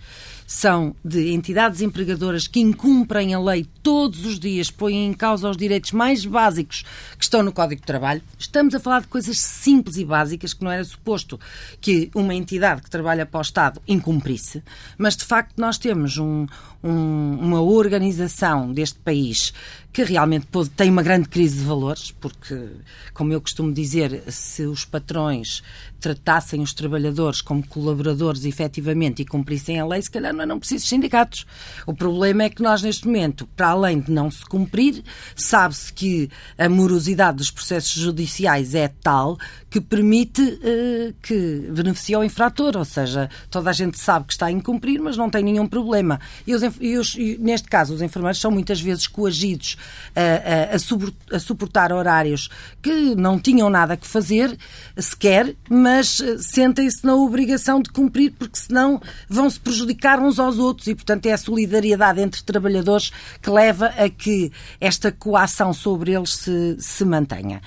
são 0.49 0.97
de 1.05 1.35
entidades 1.35 1.83
empregadoras 1.83 2.49
que 2.49 2.59
incumprem 2.59 3.35
a 3.35 3.39
lei 3.39 3.67
todos 3.83 4.25
os 4.25 4.41
dias, 4.41 4.71
põem 4.71 5.05
em 5.05 5.13
causa 5.13 5.51
os 5.51 5.59
direitos 5.59 5.93
mais 5.93 6.25
básicos 6.25 6.87
que 7.19 7.23
estão 7.23 7.43
no 7.43 7.53
Código 7.53 7.83
de 7.83 7.87
Trabalho. 7.87 8.23
Estamos 8.39 8.75
a 8.75 8.81
falar 8.81 9.03
de 9.03 9.09
coisas 9.09 9.39
simples 9.39 9.99
e 9.99 10.07
básicas 10.07 10.55
que 10.55 10.65
não 10.65 10.73
era 10.73 10.83
suposto 10.83 11.39
que 11.83 12.11
uma 12.15 12.35
entidade 12.35 12.81
que 12.81 12.89
trabalha 12.89 13.27
para 13.27 13.37
o 13.37 13.43
Estado 13.43 13.83
incumprisse, 13.87 14.63
mas 14.97 15.15
de 15.15 15.25
facto 15.27 15.53
nós 15.59 15.68
temos 15.77 16.17
um, 16.17 16.47
um, 16.83 17.37
uma 17.39 17.61
organização 17.61 18.73
deste 18.73 18.99
país 19.01 19.53
que 19.93 20.03
realmente 20.05 20.47
tem 20.77 20.91
uma 20.91 21.03
grande 21.03 21.29
crise 21.29 21.59
de 21.59 21.65
valores, 21.65 22.13
porque, 22.21 22.69
como 23.13 23.33
eu 23.33 23.41
costumo 23.41 23.73
dizer, 23.73 24.23
se 24.29 24.63
os 24.63 24.85
patrões 24.85 25.63
tratassem 25.99 26.61
os 26.61 26.73
trabalhadores 26.73 27.41
como 27.41 27.67
colaboradores 27.67 28.45
efetivamente 28.45 29.23
e 29.23 29.25
cumprissem 29.25 29.81
a 29.81 29.87
lei, 29.87 30.01
se 30.01 30.11
calhar 30.11 30.33
não 30.33 30.43
eram 30.43 30.59
precisos 30.59 30.89
sindicatos. 30.89 31.47
O 31.87 31.93
problema 31.93 32.45
é 32.45 32.51
que 32.51 32.63
nós, 32.63 32.83
neste 32.83 33.07
momento, 33.07 33.47
para 33.57 33.71
além 33.71 33.99
de 33.99 34.13
não 34.13 34.31
se 34.31 34.45
cumprir, 34.45 35.03
sabe-se 35.35 35.93
que 35.93 36.31
a 36.57 36.69
morosidade 36.69 37.39
dos 37.39 37.51
processos 37.51 38.01
judiciais 38.01 38.75
é 38.75 38.89
tal 39.03 39.37
que 39.69 39.81
permite 39.81 40.41
uh, 40.43 41.15
que 41.21 41.69
beneficie 41.73 42.17
o 42.17 42.25
infrator, 42.25 42.77
ou 42.77 42.85
seja, 42.85 43.29
toda 43.51 43.71
a 43.71 43.73
gente 43.73 43.99
sabe 43.99 44.27
que 44.27 44.33
está 44.33 44.47
a 44.47 44.53
incumprir, 44.53 45.03
mas 45.03 45.17
não 45.17 45.29
tem 45.29 45.43
nenhum 45.43 45.67
problema. 45.67 46.21
E, 46.47 46.55
os, 46.55 46.63
e, 46.81 46.97
os, 46.97 47.15
e 47.17 47.37
neste 47.39 47.69
caso, 47.69 47.95
os 47.95 48.01
enfermeiros 48.01 48.41
são 48.41 48.51
muitas 48.51 48.81
vezes 48.81 49.07
coagidos 49.07 49.77
a, 50.15 50.73
a, 50.73 51.37
a 51.37 51.39
suportar 51.39 51.93
horários 51.93 52.49
que 52.83 53.15
não 53.15 53.39
tinham 53.39 53.71
nada 53.71 53.97
que 53.97 54.07
fazer, 54.07 54.57
sequer, 54.97 55.55
mas 55.69 56.21
eh, 56.21 56.37
sentem-se 56.39 57.05
na 57.05 57.15
obrigação 57.15 57.81
de 57.81 57.91
cumprir, 57.91 58.33
porque 58.39 58.59
senão 58.59 59.01
vão 59.29 59.49
se 59.49 59.61
prejudicar 59.61 60.19
uns 60.19 60.39
aos 60.39 60.59
outros 60.59 60.87
e, 60.87 60.95
portanto, 60.95 61.27
é 61.27 61.33
a 61.33 61.39
solidariedade 61.39 62.21
entre 62.21 62.43
trabalhadores 62.43 63.13
que 63.41 63.51
leva 63.51 63.87
a 63.87 64.09
que 64.09 64.53
esta 64.81 65.13
coação 65.13 65.73
sobre 65.73 66.13
eles 66.13 66.35
se, 66.35 66.77
se 66.79 67.05
mantenha. 67.05 67.61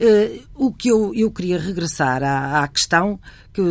Uh, 0.00 0.42
o 0.54 0.72
que 0.72 0.88
eu, 0.88 1.12
eu 1.14 1.30
queria 1.30 1.58
regressar 1.58 2.22
à, 2.22 2.62
à 2.62 2.68
questão 2.68 3.18
que 3.52 3.62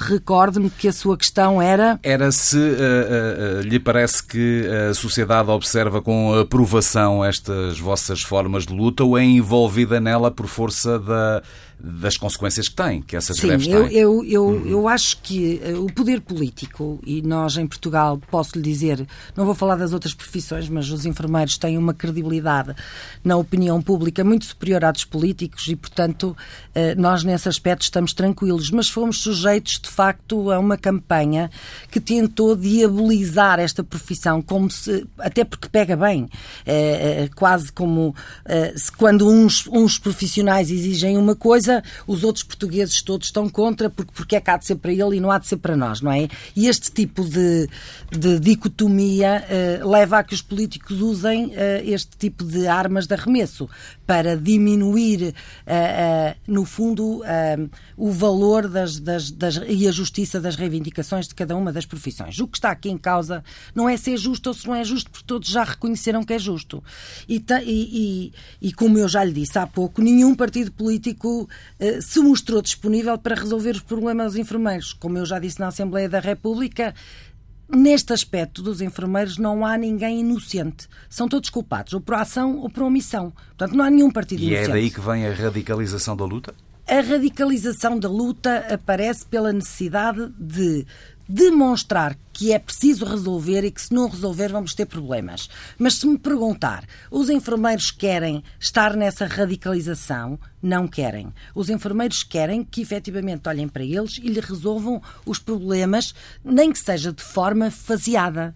recorde-me 0.00 0.70
que 0.70 0.88
a 0.88 0.92
sua 0.92 1.16
questão 1.16 1.60
era. 1.60 1.98
Era 2.02 2.32
se 2.32 2.56
uh, 2.56 2.60
uh, 2.60 3.60
lhe 3.62 3.78
parece 3.78 4.22
que 4.22 4.66
a 4.90 4.94
sociedade 4.94 5.50
observa 5.50 6.02
com 6.02 6.34
aprovação 6.34 7.24
estas 7.24 7.78
vossas 7.78 8.22
formas 8.22 8.66
de 8.66 8.74
luta 8.74 9.04
ou 9.04 9.16
é 9.16 9.24
envolvida 9.24 10.00
nela 10.00 10.30
por 10.30 10.46
força 10.46 10.98
da 10.98 11.42
das 11.78 12.16
consequências 12.16 12.68
que 12.68 12.74
tem, 12.74 13.02
que 13.02 13.16
essas 13.16 13.36
Sim, 13.36 13.48
greves 13.48 13.66
eu, 13.66 13.88
têm. 13.88 13.96
Eu, 13.96 14.24
eu, 14.24 14.44
uhum. 14.46 14.66
eu 14.66 14.88
acho 14.88 15.18
que 15.22 15.60
uh, 15.62 15.84
o 15.84 15.92
poder 15.92 16.20
político, 16.22 16.98
e 17.04 17.20
nós 17.20 17.56
em 17.56 17.66
Portugal, 17.66 18.18
posso 18.30 18.56
lhe 18.56 18.62
dizer, 18.62 19.06
não 19.36 19.44
vou 19.44 19.54
falar 19.54 19.76
das 19.76 19.92
outras 19.92 20.14
profissões, 20.14 20.68
mas 20.68 20.90
os 20.90 21.04
enfermeiros 21.04 21.58
têm 21.58 21.76
uma 21.76 21.92
credibilidade 21.92 22.74
na 23.22 23.36
opinião 23.36 23.80
pública 23.82 24.24
muito 24.24 24.46
superior 24.46 24.84
à 24.84 24.90
dos 24.90 25.04
políticos 25.04 25.66
e, 25.68 25.76
portanto, 25.76 26.34
uh, 26.74 27.00
nós 27.00 27.22
nesse 27.22 27.48
aspecto 27.48 27.82
estamos 27.82 28.14
tranquilos. 28.14 28.70
Mas 28.70 28.88
fomos 28.88 29.18
sujeitos, 29.18 29.78
de 29.78 29.88
facto, 29.88 30.50
a 30.50 30.58
uma 30.58 30.78
campanha 30.78 31.50
que 31.90 32.00
tentou 32.00 32.56
diabolizar 32.56 33.60
esta 33.60 33.84
profissão, 33.84 34.40
como 34.40 34.70
se, 34.70 35.06
até 35.18 35.44
porque 35.44 35.68
pega 35.68 35.96
bem, 35.96 36.28
é, 36.64 37.28
quase 37.34 37.70
como 37.72 38.14
se 38.74 38.90
quando 38.92 39.28
uns, 39.28 39.66
uns 39.68 39.98
profissionais 39.98 40.70
exigem 40.70 41.16
uma 41.16 41.34
coisa, 41.34 41.65
os 42.06 42.24
outros 42.24 42.44
portugueses 42.44 43.02
todos 43.02 43.28
estão 43.28 43.48
contra, 43.48 43.88
porque, 43.90 44.12
porque 44.14 44.36
é 44.36 44.40
que 44.40 44.50
há 44.50 44.56
de 44.56 44.66
ser 44.66 44.76
para 44.76 44.92
ele 44.92 45.16
e 45.16 45.20
não 45.20 45.30
há 45.30 45.38
de 45.38 45.46
ser 45.46 45.56
para 45.56 45.76
nós, 45.76 46.00
não 46.00 46.12
é? 46.12 46.28
E 46.54 46.68
este 46.68 46.90
tipo 46.90 47.24
de, 47.24 47.68
de 48.10 48.38
dicotomia 48.40 49.44
uh, 49.82 49.88
leva 49.88 50.18
a 50.18 50.24
que 50.24 50.34
os 50.34 50.42
políticos 50.42 51.00
usem 51.00 51.46
uh, 51.46 51.52
este 51.84 52.16
tipo 52.16 52.44
de 52.44 52.66
armas 52.66 53.06
de 53.06 53.14
arremesso 53.14 53.68
para 54.06 54.36
diminuir, 54.36 55.34
uh, 55.66 56.38
no 56.46 56.64
fundo, 56.64 57.22
o 57.96 58.10
valor 58.10 58.68
das, 58.68 59.00
das, 59.00 59.30
das, 59.30 59.60
e 59.66 59.88
a 59.88 59.90
justiça 59.90 60.40
das 60.40 60.54
reivindicações 60.54 61.26
de 61.26 61.34
cada 61.34 61.56
uma 61.56 61.72
das 61.72 61.84
profissões. 61.84 62.38
O 62.38 62.46
que 62.46 62.58
está 62.58 62.70
aqui 62.70 62.88
em 62.88 62.98
causa 62.98 63.42
não 63.74 63.88
é 63.88 63.96
se 63.96 64.14
é 64.14 64.16
justo 64.16 64.48
ou 64.48 64.54
se 64.54 64.66
não 64.66 64.74
é 64.74 64.84
justo, 64.84 65.10
porque 65.10 65.26
todos 65.26 65.48
já 65.48 65.64
reconheceram 65.64 66.22
que 66.22 66.32
é 66.32 66.38
justo. 66.38 66.82
E, 67.28 67.44
e, 67.64 68.32
e, 68.60 68.68
e 68.68 68.72
como 68.72 68.98
eu 68.98 69.08
já 69.08 69.24
lhe 69.24 69.32
disse 69.32 69.58
há 69.58 69.66
pouco, 69.66 70.00
nenhum 70.00 70.34
partido 70.34 70.70
político 70.70 71.48
uh, 71.80 72.02
se 72.02 72.20
mostrou 72.20 72.62
disponível 72.62 73.18
para 73.18 73.34
resolver 73.34 73.72
os 73.72 73.82
problemas 73.82 74.32
dos 74.32 74.36
enfermeiros. 74.36 74.92
Como 74.92 75.18
eu 75.18 75.26
já 75.26 75.38
disse 75.38 75.58
na 75.58 75.68
Assembleia 75.68 76.08
da 76.08 76.20
República, 76.20 76.94
neste 77.68 78.12
aspecto 78.12 78.62
dos 78.62 78.80
enfermeiros 78.80 79.38
não 79.38 79.64
há 79.64 79.76
ninguém 79.76 80.20
inocente. 80.20 80.88
São 81.08 81.28
todos 81.28 81.50
culpados, 81.50 81.92
ou 81.92 82.00
por 82.00 82.14
ação 82.14 82.58
ou 82.58 82.70
por 82.70 82.82
omissão. 82.82 83.32
Portanto, 83.56 83.76
não 83.76 83.84
há 83.84 83.90
nenhum 83.90 84.10
partido 84.10 84.42
e 84.42 84.46
inocente. 84.46 84.68
E 84.68 84.70
é 84.70 84.72
daí 84.72 84.90
que 84.90 85.00
vem 85.00 85.26
a 85.26 85.32
radicalização 85.32 86.16
da 86.16 86.24
luta? 86.24 86.54
A 86.88 87.00
radicalização 87.00 87.98
da 87.98 88.08
luta 88.08 88.64
aparece 88.72 89.26
pela 89.26 89.52
necessidade 89.52 90.32
de 90.38 90.86
demonstrar 91.28 92.16
que 92.32 92.52
é 92.52 92.58
preciso 92.58 93.04
resolver 93.04 93.64
e 93.64 93.70
que 93.70 93.80
se 93.80 93.92
não 93.92 94.08
resolver 94.08 94.52
vamos 94.52 94.74
ter 94.74 94.86
problemas. 94.86 95.48
Mas 95.78 95.94
se 95.94 96.06
me 96.06 96.18
perguntar, 96.18 96.84
os 97.10 97.30
enfermeiros 97.30 97.90
querem 97.90 98.42
estar 98.60 98.94
nessa 98.94 99.26
radicalização? 99.26 100.38
Não 100.62 100.86
querem. 100.86 101.32
Os 101.54 101.70
enfermeiros 101.70 102.22
querem 102.22 102.62
que 102.62 102.82
efetivamente 102.82 103.48
olhem 103.48 103.68
para 103.68 103.84
eles 103.84 104.18
e 104.22 104.28
lhe 104.28 104.40
resolvam 104.40 105.00
os 105.24 105.38
problemas, 105.38 106.14
nem 106.44 106.72
que 106.72 106.78
seja 106.78 107.12
de 107.12 107.22
forma 107.22 107.70
faseada. 107.70 108.54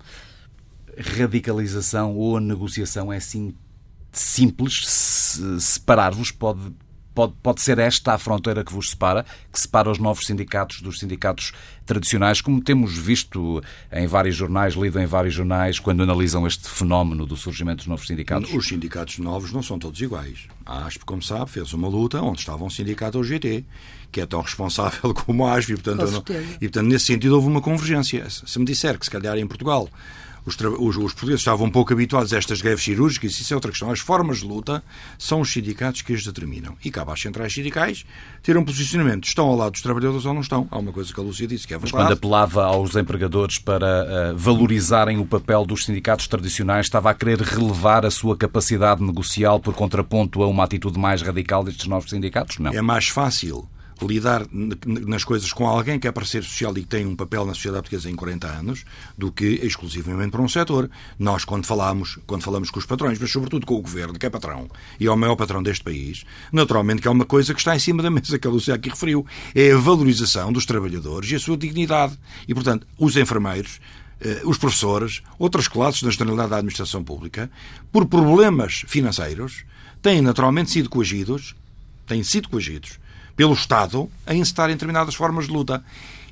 Radicalização 0.98 2.16
ou 2.16 2.38
negociação 2.38 3.12
é 3.12 3.16
assim 3.16 3.54
simples? 4.12 4.87
Separar-vos 5.59 6.30
pode 6.30 6.72
Pode, 7.14 7.32
pode 7.42 7.60
ser 7.60 7.78
esta 7.78 8.14
a 8.14 8.18
fronteira 8.18 8.64
que 8.64 8.72
vos 8.72 8.90
separa, 8.90 9.24
que 9.52 9.60
separa 9.60 9.90
os 9.90 9.98
novos 9.98 10.26
sindicatos 10.26 10.80
dos 10.80 10.98
sindicatos 10.98 11.52
tradicionais, 11.84 12.40
como 12.40 12.62
temos 12.62 12.96
visto 12.96 13.60
em 13.92 14.06
vários 14.06 14.36
jornais, 14.36 14.74
lido 14.74 14.98
em 15.00 15.06
vários 15.06 15.34
jornais, 15.34 15.78
quando 15.78 16.02
analisam 16.02 16.46
este 16.46 16.68
fenómeno 16.68 17.26
do 17.26 17.36
surgimento 17.36 17.78
dos 17.78 17.86
novos 17.88 18.06
sindicatos? 18.06 18.52
Os 18.54 18.68
sindicatos 18.68 19.18
novos 19.18 19.52
não 19.52 19.62
são 19.62 19.78
todos 19.78 20.00
iguais. 20.00 20.46
A 20.64 20.86
ASP, 20.86 21.04
como 21.04 21.20
sabe, 21.22 21.50
fez 21.50 21.72
uma 21.72 21.88
luta 21.88 22.22
onde 22.22 22.38
estava 22.38 22.64
um 22.64 22.70
sindicato 22.70 23.18
OGT, 23.18 23.64
que 24.12 24.20
é 24.20 24.26
tão 24.26 24.40
responsável 24.40 25.12
como 25.26 25.46
a 25.46 25.56
ASP, 25.56 25.72
e 25.72 25.76
portanto, 25.76 26.10
não, 26.10 26.24
e, 26.60 26.68
portanto 26.68 26.86
nesse 26.86 27.06
sentido 27.06 27.34
houve 27.34 27.48
uma 27.48 27.60
convergência. 27.60 28.28
Se 28.30 28.58
me 28.58 28.64
disser 28.64 28.98
que 28.98 29.04
se 29.04 29.10
calhar 29.10 29.36
em 29.36 29.46
Portugal 29.46 29.88
os, 30.44 30.57
os, 30.57 30.96
os, 30.96 31.12
portugueses 31.12 31.40
estavam 31.40 31.66
um 31.66 31.70
pouco 31.70 31.92
habituados 31.92 32.33
a 32.33 32.38
estas 32.38 32.61
greves 32.61 32.85
cirúrgicas, 32.85 33.38
isso 33.38 33.53
é 33.53 33.57
outra 33.57 33.70
questão. 33.70 33.90
As 33.90 34.00
formas 34.00 34.38
de 34.38 34.46
luta 34.46 34.83
são 35.18 35.40
os 35.40 35.53
sindicatos 35.53 36.03
que 36.03 36.12
as 36.12 36.24
determinam. 36.24 36.76
E 36.85 36.90
cabe 36.90 37.12
às 37.12 37.20
centrais 37.20 37.53
sindicais 37.53 38.05
ter 38.42 38.57
um 38.57 38.64
posicionamento. 38.64 39.24
Estão 39.24 39.46
ao 39.46 39.57
lado 39.57 39.72
dos 39.72 39.83
trabalhadores 39.83 40.24
ou 40.24 40.35
não 40.35 40.40
estão? 40.40 40.66
Há 40.70 40.79
uma 40.79 40.92
coisa 40.92 41.12
que 41.12 41.20
a 41.20 41.22
Lúcia 41.22 41.46
disse 41.46 41.66
que 41.66 41.74
é 41.74 41.79
verdade. 41.79 41.94
Mas 41.94 42.07
quando 42.07 42.12
apelava 42.16 42.64
aos 42.64 42.96
empregadores 42.96 43.59
para 43.59 44.33
uh, 44.33 44.37
valorizarem 44.37 45.18
o 45.18 45.26
papel 45.26 45.64
dos 45.64 45.85
sindicatos 45.85 46.26
tradicionais, 46.26 46.87
estava 46.87 47.11
a 47.11 47.14
querer 47.14 47.40
relevar 47.40 48.07
a 48.07 48.11
sua 48.11 48.37
capacidade 48.37 49.03
negocial 49.03 49.61
por 49.61 49.74
contraponto 49.74 50.42
a 50.42 50.46
uma 50.46 50.64
atitude 50.64 50.98
mais 50.98 51.22
radical 51.22 51.62
destes 51.64 51.87
novos 51.87 52.11
sindicatos? 52.11 52.59
Não. 52.59 52.72
É 52.72 52.83
mais 52.83 53.09
fácil 53.09 53.68
lidar 54.06 54.46
nas 54.50 55.24
coisas 55.24 55.52
com 55.52 55.66
alguém 55.66 55.98
que 55.98 56.08
é 56.08 56.12
para 56.12 56.24
ser 56.24 56.42
social 56.42 56.76
e 56.76 56.82
que 56.82 56.88
tem 56.88 57.06
um 57.06 57.16
papel 57.16 57.44
na 57.44 57.54
sociedade 57.54 57.82
portuguesa 57.82 58.10
em 58.10 58.14
40 58.14 58.46
anos 58.46 58.84
do 59.16 59.32
que 59.32 59.60
exclusivamente 59.62 60.30
para 60.30 60.42
um 60.42 60.48
setor. 60.48 60.90
Nós, 61.18 61.44
quando 61.44 61.66
falamos, 61.66 62.18
quando 62.26 62.42
falamos 62.42 62.70
com 62.70 62.78
os 62.78 62.86
patrões, 62.86 63.18
mas 63.18 63.30
sobretudo 63.30 63.66
com 63.66 63.74
o 63.74 63.82
governo, 63.82 64.18
que 64.18 64.26
é 64.26 64.30
patrão 64.30 64.68
e 64.98 65.06
é 65.06 65.10
o 65.10 65.16
maior 65.16 65.36
patrão 65.36 65.62
deste 65.62 65.84
país, 65.84 66.24
naturalmente 66.52 67.02
que 67.02 67.08
é 67.08 67.10
uma 67.10 67.24
coisa 67.24 67.52
que 67.52 67.60
está 67.60 67.74
em 67.74 67.78
cima 67.78 68.02
da 68.02 68.10
mesa, 68.10 68.38
que 68.38 68.46
a 68.46 68.50
Lúcia 68.50 68.74
aqui 68.74 68.88
referiu, 68.88 69.26
é 69.54 69.72
a 69.72 69.76
valorização 69.78 70.52
dos 70.52 70.64
trabalhadores 70.64 71.30
e 71.30 71.34
a 71.34 71.40
sua 71.40 71.56
dignidade. 71.56 72.18
E, 72.46 72.54
portanto, 72.54 72.86
os 72.98 73.16
enfermeiros 73.16 73.80
eh, 74.20 74.42
os 74.44 74.58
professores, 74.58 75.22
outras 75.38 75.66
classes 75.66 76.02
na 76.02 76.10
generalidade 76.10 76.50
da 76.50 76.56
administração 76.56 77.02
pública, 77.02 77.50
por 77.90 78.06
problemas 78.06 78.84
financeiros, 78.86 79.64
têm 80.02 80.20
naturalmente 80.20 80.70
sido 80.70 80.90
coagidos, 80.90 81.54
têm 82.06 82.22
sido 82.22 82.48
coagidos 82.48 82.99
pelo 83.40 83.55
Estado 83.55 84.07
a 84.26 84.35
encetar 84.35 84.68
em 84.68 84.74
determinadas 84.74 85.14
formas 85.14 85.46
de 85.46 85.53
luta. 85.55 85.83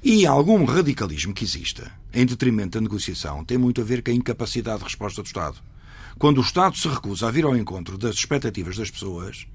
E 0.05 0.27
algum 0.27 0.63
radicalismo 0.67 1.33
que 1.33 1.43
exista 1.43 1.91
em 2.13 2.27
detrimento 2.27 2.77
da 2.77 2.83
negociação 2.83 3.43
tem 3.47 3.57
muito 3.57 3.81
a 3.81 3.85
ver 3.85 4.03
com 4.03 4.11
a 4.11 4.15
incapacidade 4.15 4.81
de 4.81 4.85
resposta 4.85 5.23
do 5.23 5.25
Estado. 5.25 5.57
Quando 6.19 6.37
o 6.37 6.43
Estado 6.43 6.77
se 6.77 6.87
recusa 6.87 7.27
a 7.27 7.31
vir 7.31 7.47
ao 7.47 7.57
encontro 7.57 7.97
das 7.97 8.15
expectativas 8.15 8.77
das 8.77 8.91
pessoas, 8.91 9.47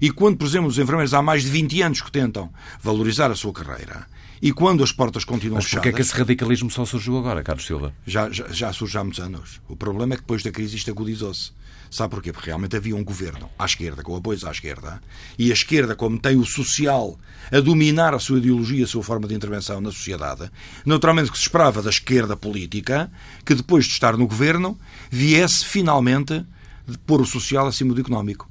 e 0.00 0.12
quando, 0.12 0.36
por 0.36 0.46
exemplo, 0.46 0.68
os 0.68 0.78
enfermeiros 0.78 1.12
há 1.12 1.20
mais 1.20 1.42
de 1.42 1.48
20 1.48 1.82
anos 1.82 2.00
que 2.00 2.12
tentam 2.12 2.48
valorizar 2.80 3.28
a 3.28 3.34
sua 3.34 3.52
carreira, 3.52 4.06
e 4.40 4.52
quando 4.52 4.84
as 4.84 4.92
portas 4.92 5.24
continuam 5.24 5.56
Mas 5.56 5.64
fechadas... 5.64 5.86
Mas 5.86 5.92
é 5.92 5.96
que 5.96 6.02
esse 6.02 6.16
radicalismo 6.16 6.70
só 6.70 6.84
surgiu 6.84 7.18
agora, 7.18 7.42
Carlos 7.42 7.66
Silva? 7.66 7.92
Já, 8.06 8.30
já, 8.30 8.46
já 8.52 8.72
surge 8.72 8.96
há 8.96 9.02
muitos 9.02 9.18
anos. 9.18 9.60
O 9.68 9.74
problema 9.74 10.14
é 10.14 10.16
que 10.16 10.22
depois 10.22 10.44
da 10.44 10.52
crise 10.52 10.76
isto 10.76 10.92
agudizou-se. 10.92 11.50
Sabe 11.90 12.10
porquê? 12.14 12.32
Porque 12.32 12.46
realmente 12.46 12.76
havia 12.76 12.94
um 12.94 13.02
governo 13.02 13.50
à 13.58 13.64
esquerda, 13.64 14.02
com 14.04 14.14
apoios 14.14 14.44
à 14.44 14.52
esquerda, 14.52 15.02
e 15.36 15.50
a 15.50 15.52
esquerda, 15.52 15.96
como 15.96 16.20
tem 16.20 16.36
o 16.36 16.44
social 16.46 17.18
a 17.50 17.58
dominar 17.58 18.14
a 18.14 18.20
sua 18.20 18.38
ideologia, 18.38 18.84
a 18.84 18.86
sua 18.88 19.02
forma 19.02 19.26
de 19.26 19.34
intervenção 19.34 19.80
na 19.80 19.90
sociedade, 19.90 20.48
naturalmente 20.86 21.32
que 21.32 21.36
se 21.36 21.42
esperava 21.42 21.82
da 21.82 21.90
esquerda 21.90 22.36
política 22.36 23.10
que 23.44 23.56
depois 23.56 23.86
de 23.86 23.92
estar 23.92 24.16
no 24.16 24.28
governo 24.28 24.78
viesse 25.10 25.64
finalmente 25.64 26.46
de 26.86 26.96
pôr 26.98 27.20
o 27.20 27.26
social 27.26 27.66
acima 27.66 27.92
do 27.92 28.00
económico. 28.00 28.48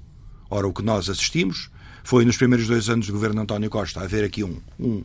Ora, 0.49 0.67
o 0.67 0.73
que 0.73 0.83
nós 0.83 1.09
assistimos 1.09 1.69
foi 2.03 2.25
nos 2.25 2.35
primeiros 2.35 2.67
dois 2.67 2.89
anos 2.89 3.07
do 3.07 3.13
governo 3.13 3.41
António 3.41 3.69
Costa 3.69 4.01
haver 4.01 4.25
aqui 4.25 4.43
um, 4.43 4.59
um, 4.77 5.03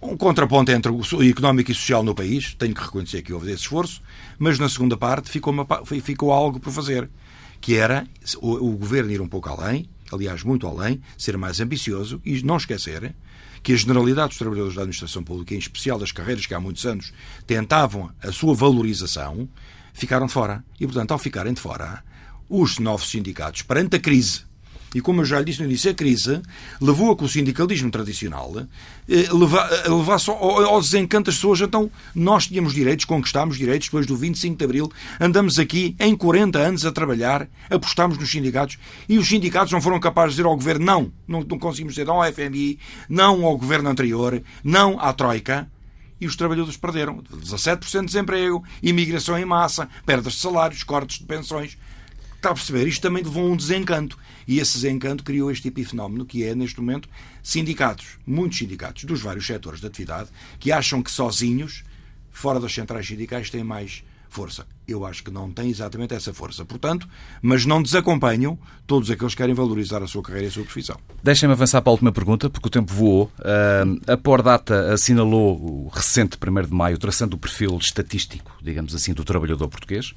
um 0.00 0.16
contraponto 0.16 0.70
entre 0.70 0.92
o 0.92 1.22
económico 1.22 1.72
e 1.72 1.74
social 1.74 2.04
no 2.04 2.14
país, 2.14 2.54
tenho 2.54 2.74
que 2.74 2.82
reconhecer 2.82 3.22
que 3.22 3.32
houve 3.32 3.50
esse 3.50 3.62
esforço, 3.62 4.00
mas 4.38 4.56
na 4.56 4.68
segunda 4.68 4.96
parte 4.96 5.30
ficou, 5.30 5.52
uma, 5.52 5.66
ficou 5.84 6.32
algo 6.32 6.60
por 6.60 6.72
fazer 6.72 7.08
que 7.60 7.74
era 7.74 8.06
o, 8.40 8.54
o 8.54 8.76
governo 8.76 9.10
ir 9.10 9.20
um 9.20 9.28
pouco 9.28 9.48
além, 9.48 9.88
aliás, 10.12 10.42
muito 10.42 10.66
além, 10.66 11.00
ser 11.16 11.36
mais 11.36 11.60
ambicioso 11.60 12.20
e 12.24 12.42
não 12.42 12.56
esquecer 12.56 13.14
que 13.62 13.72
a 13.72 13.76
generalidade 13.76 14.28
dos 14.28 14.38
trabalhadores 14.38 14.76
da 14.76 14.82
administração 14.82 15.24
pública, 15.24 15.54
em 15.54 15.58
especial 15.58 15.98
das 15.98 16.12
carreiras 16.12 16.46
que 16.46 16.54
há 16.54 16.60
muitos 16.60 16.86
anos 16.86 17.12
tentavam 17.46 18.12
a 18.22 18.30
sua 18.30 18.54
valorização, 18.54 19.48
ficaram 19.92 20.26
de 20.26 20.32
fora. 20.32 20.64
E, 20.78 20.86
portanto, 20.86 21.10
ao 21.10 21.18
ficarem 21.18 21.52
de 21.52 21.60
fora, 21.60 22.04
os 22.48 22.78
novos 22.78 23.10
sindicatos, 23.10 23.62
perante 23.62 23.96
a 23.96 23.98
crise 23.98 24.45
e 24.96 25.00
como 25.02 25.20
eu 25.20 25.26
já 25.26 25.38
lhe 25.38 25.44
disse 25.44 25.60
no 25.60 25.66
início, 25.66 25.90
a 25.90 25.94
crise 25.94 26.40
levou 26.80 27.12
a 27.12 27.16
que 27.16 27.22
o 27.22 27.28
sindicalismo 27.28 27.90
tradicional 27.90 28.50
eh, 28.58 28.64
eh, 29.10 29.88
levasse 29.90 30.30
ao 30.30 30.80
desencanto 30.80 31.26
das 31.26 31.34
pessoas. 31.34 31.60
Então, 31.60 31.90
nós 32.14 32.46
tínhamos 32.46 32.72
direitos, 32.72 33.04
conquistámos 33.04 33.58
direitos 33.58 33.88
depois 33.88 34.06
do 34.06 34.16
25 34.16 34.56
de 34.56 34.64
Abril, 34.64 34.90
andamos 35.20 35.58
aqui 35.58 35.94
em 36.00 36.16
40 36.16 36.58
anos 36.58 36.86
a 36.86 36.92
trabalhar, 36.92 37.46
apostámos 37.68 38.16
nos 38.16 38.30
sindicatos 38.30 38.78
e 39.06 39.18
os 39.18 39.28
sindicatos 39.28 39.70
não 39.70 39.82
foram 39.82 40.00
capazes 40.00 40.30
de 40.30 40.36
dizer 40.36 40.48
ao 40.48 40.56
governo 40.56 40.86
não, 40.86 41.12
não, 41.28 41.42
não 41.42 41.58
conseguimos 41.58 41.92
dizer 41.92 42.06
não 42.06 42.22
ao 42.22 42.32
FMI, 42.32 42.78
não 43.06 43.44
ao 43.44 43.58
governo 43.58 43.90
anterior, 43.90 44.42
não 44.64 44.98
à 44.98 45.12
Troika 45.12 45.68
e 46.18 46.26
os 46.26 46.36
trabalhadores 46.36 46.78
perderam 46.78 47.22
17% 47.22 48.00
de 48.00 48.06
desemprego, 48.06 48.64
imigração 48.82 49.38
em 49.38 49.44
massa, 49.44 49.88
perdas 50.06 50.32
de 50.32 50.40
salários, 50.40 50.82
cortes 50.82 51.18
de 51.18 51.26
pensões. 51.26 51.76
Está 52.36 52.50
a 52.50 52.54
perceber? 52.54 52.86
Isto 52.86 53.02
também 53.02 53.22
levou 53.22 53.46
a 53.46 53.50
um 53.50 53.56
desencanto. 53.56 54.18
E 54.46 54.60
esse 54.60 54.74
desencanto 54.74 55.24
criou 55.24 55.50
este 55.50 55.68
epifenómeno 55.68 56.24
que 56.24 56.44
é, 56.44 56.54
neste 56.54 56.80
momento, 56.80 57.08
sindicatos, 57.42 58.18
muitos 58.26 58.58
sindicatos 58.58 59.04
dos 59.04 59.20
vários 59.20 59.46
setores 59.46 59.80
de 59.80 59.86
atividade, 59.86 60.30
que 60.60 60.70
acham 60.70 61.02
que 61.02 61.10
sozinhos, 61.10 61.82
fora 62.30 62.60
das 62.60 62.72
centrais 62.72 63.06
sindicais, 63.06 63.50
têm 63.50 63.64
mais 63.64 64.04
força. 64.28 64.66
Eu 64.86 65.06
acho 65.06 65.24
que 65.24 65.30
não 65.30 65.50
têm 65.50 65.70
exatamente 65.70 66.14
essa 66.14 66.32
força. 66.32 66.64
Portanto, 66.64 67.08
mas 67.40 67.64
não 67.64 67.82
desacompanham 67.82 68.58
todos 68.86 69.10
aqueles 69.10 69.34
que 69.34 69.38
querem 69.38 69.54
valorizar 69.54 70.02
a 70.02 70.06
sua 70.06 70.22
carreira 70.22 70.46
e 70.46 70.48
a 70.48 70.52
sua 70.52 70.64
profissão. 70.64 70.96
Deixem-me 71.22 71.54
avançar 71.54 71.80
para 71.80 71.90
a 71.90 71.94
última 71.94 72.12
pergunta, 72.12 72.50
porque 72.50 72.68
o 72.68 72.70
tempo 72.70 72.92
voou. 72.92 73.32
Uh, 73.38 74.12
a 74.12 74.16
Pordata 74.16 74.92
assinalou 74.92 75.56
o 75.56 75.88
recente 75.88 76.36
1 76.36 76.66
de 76.66 76.74
maio, 76.74 76.98
traçando 76.98 77.34
o 77.34 77.38
perfil 77.38 77.78
estatístico, 77.78 78.52
digamos 78.62 78.94
assim, 78.94 79.14
do 79.14 79.24
trabalhador 79.24 79.68
português. 79.68 80.14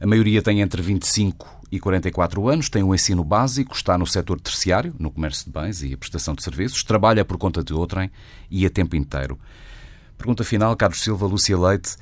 A 0.00 0.06
maioria 0.06 0.40
tem 0.40 0.62
entre 0.62 0.80
25 0.80 1.60
e 1.70 1.78
44 1.78 2.48
anos, 2.48 2.70
tem 2.70 2.82
um 2.82 2.94
ensino 2.94 3.22
básico, 3.22 3.76
está 3.76 3.98
no 3.98 4.06
setor 4.06 4.40
terciário, 4.40 4.94
no 4.98 5.10
comércio 5.10 5.44
de 5.44 5.52
bens 5.52 5.82
e 5.82 5.92
a 5.92 5.98
prestação 5.98 6.34
de 6.34 6.42
serviços, 6.42 6.82
trabalha 6.82 7.22
por 7.22 7.36
conta 7.36 7.62
de 7.62 7.74
outrem 7.74 8.10
e 8.50 8.64
a 8.64 8.70
tempo 8.70 8.96
inteiro. 8.96 9.38
Pergunta 10.16 10.42
final, 10.42 10.74
Carlos 10.74 11.02
Silva, 11.02 11.26
Lúcia 11.26 11.58
Leite. 11.58 11.96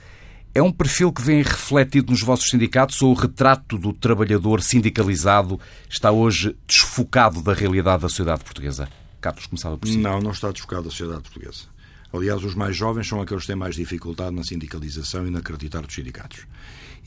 É 0.55 0.63
um 0.63 0.71
perfil 0.71 1.13
que 1.13 1.21
vem 1.21 1.43
refletido 1.43 2.13
nos 2.13 2.23
vossos 2.23 2.49
sindicatos 2.49 3.03
ou 3.03 3.11
o 3.11 3.15
retrato 3.15 3.77
do 3.77 3.93
trabalhador 3.93 4.63
sindicalizado 4.63 5.61
está 5.91 6.13
hoje 6.13 6.57
desfocado 6.69 7.43
da 7.43 7.53
realidade 7.53 8.03
da 8.03 8.09
sociedade 8.09 8.45
portuguesa? 8.45 8.89
Carlos, 9.21 9.47
começava 9.47 9.77
por 9.77 9.89
si. 9.89 9.99
Não, 9.99 10.21
não 10.21 10.31
está 10.31 10.53
desfocado 10.53 10.85
da 10.85 10.91
sociedade 10.91 11.23
portuguesa. 11.23 11.65
Aliás, 12.13 12.43
os 12.45 12.55
mais 12.55 12.77
jovens 12.77 13.07
são 13.07 13.21
aqueles 13.21 13.43
que 13.43 13.49
têm 13.49 13.57
mais 13.57 13.75
dificuldade 13.75 14.35
na 14.35 14.45
sindicalização 14.45 15.27
e 15.27 15.31
na 15.31 15.41
acreditar 15.41 15.83
dos 15.83 15.95
sindicatos. 15.95 16.47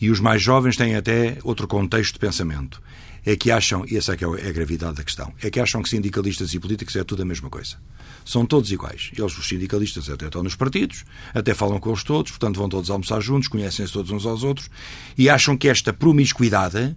E 0.02 0.10
os 0.10 0.20
mais 0.20 0.41
jovens 0.41 0.76
têm 0.76 0.95
até 0.95 1.38
outro 1.43 1.68
contexto 1.68 2.14
de 2.14 2.20
pensamento. 2.20 2.82
É 3.24 3.36
que 3.36 3.52
acham, 3.52 3.86
e 3.88 3.95
essa 3.95 4.14
é, 4.14 4.18
que 4.18 4.26
é 4.26 4.28
a 4.28 4.52
gravidade 4.52 4.95
da 4.95 5.04
questão, 5.04 5.32
é 5.43 5.52
que 5.52 5.60
acham 5.60 5.84
que 5.84 5.89
sindicalistas 5.89 6.56
e 6.56 6.60
políticos 6.60 6.95
é 6.95 7.04
tudo 7.04 7.22
a 7.22 7.26
mesma 7.26 7.52
coisa. 7.52 7.78
São 8.26 8.47
todos 8.47 8.72
iguais. 8.72 9.12
Eles, 9.16 9.38
os 9.38 9.47
sindicalistas, 9.47 10.10
até 10.10 10.26
estão 10.26 10.41
nos 10.41 10.56
partidos, 10.56 11.06
até 11.32 11.54
falam 11.54 11.80
com 11.80 11.91
eles 11.91 12.04
todos, 12.04 12.32
portanto 12.32 12.58
vão 12.58 12.68
todos 12.68 12.89
almoçar 12.89 13.22
juntos, 13.22 13.47
conhecem-se 13.47 13.93
todos 13.93 14.10
uns 14.10 14.26
aos 14.26 14.43
outros, 14.43 14.72
e 15.16 15.30
acham 15.30 15.56
que 15.56 15.70
esta 15.70 15.93
promiscuidade 15.93 16.95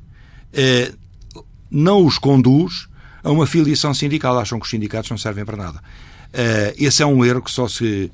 eh, 0.55 0.95
não 1.71 2.07
os 2.07 2.17
conduz 2.17 2.89
a 3.23 3.31
uma 3.31 3.47
filiação 3.47 3.93
sindical. 3.93 4.39
Acham 4.39 4.59
que 4.59 4.65
os 4.65 4.71
sindicatos 4.71 5.11
não 5.11 5.19
servem 5.19 5.45
para 5.45 5.59
nada. 5.59 5.83
Eh, 6.33 6.75
esse 6.79 7.03
é 7.03 7.07
um 7.07 7.23
erro 7.23 7.43
que 7.43 7.51
só 7.51 7.69
se 7.69 8.11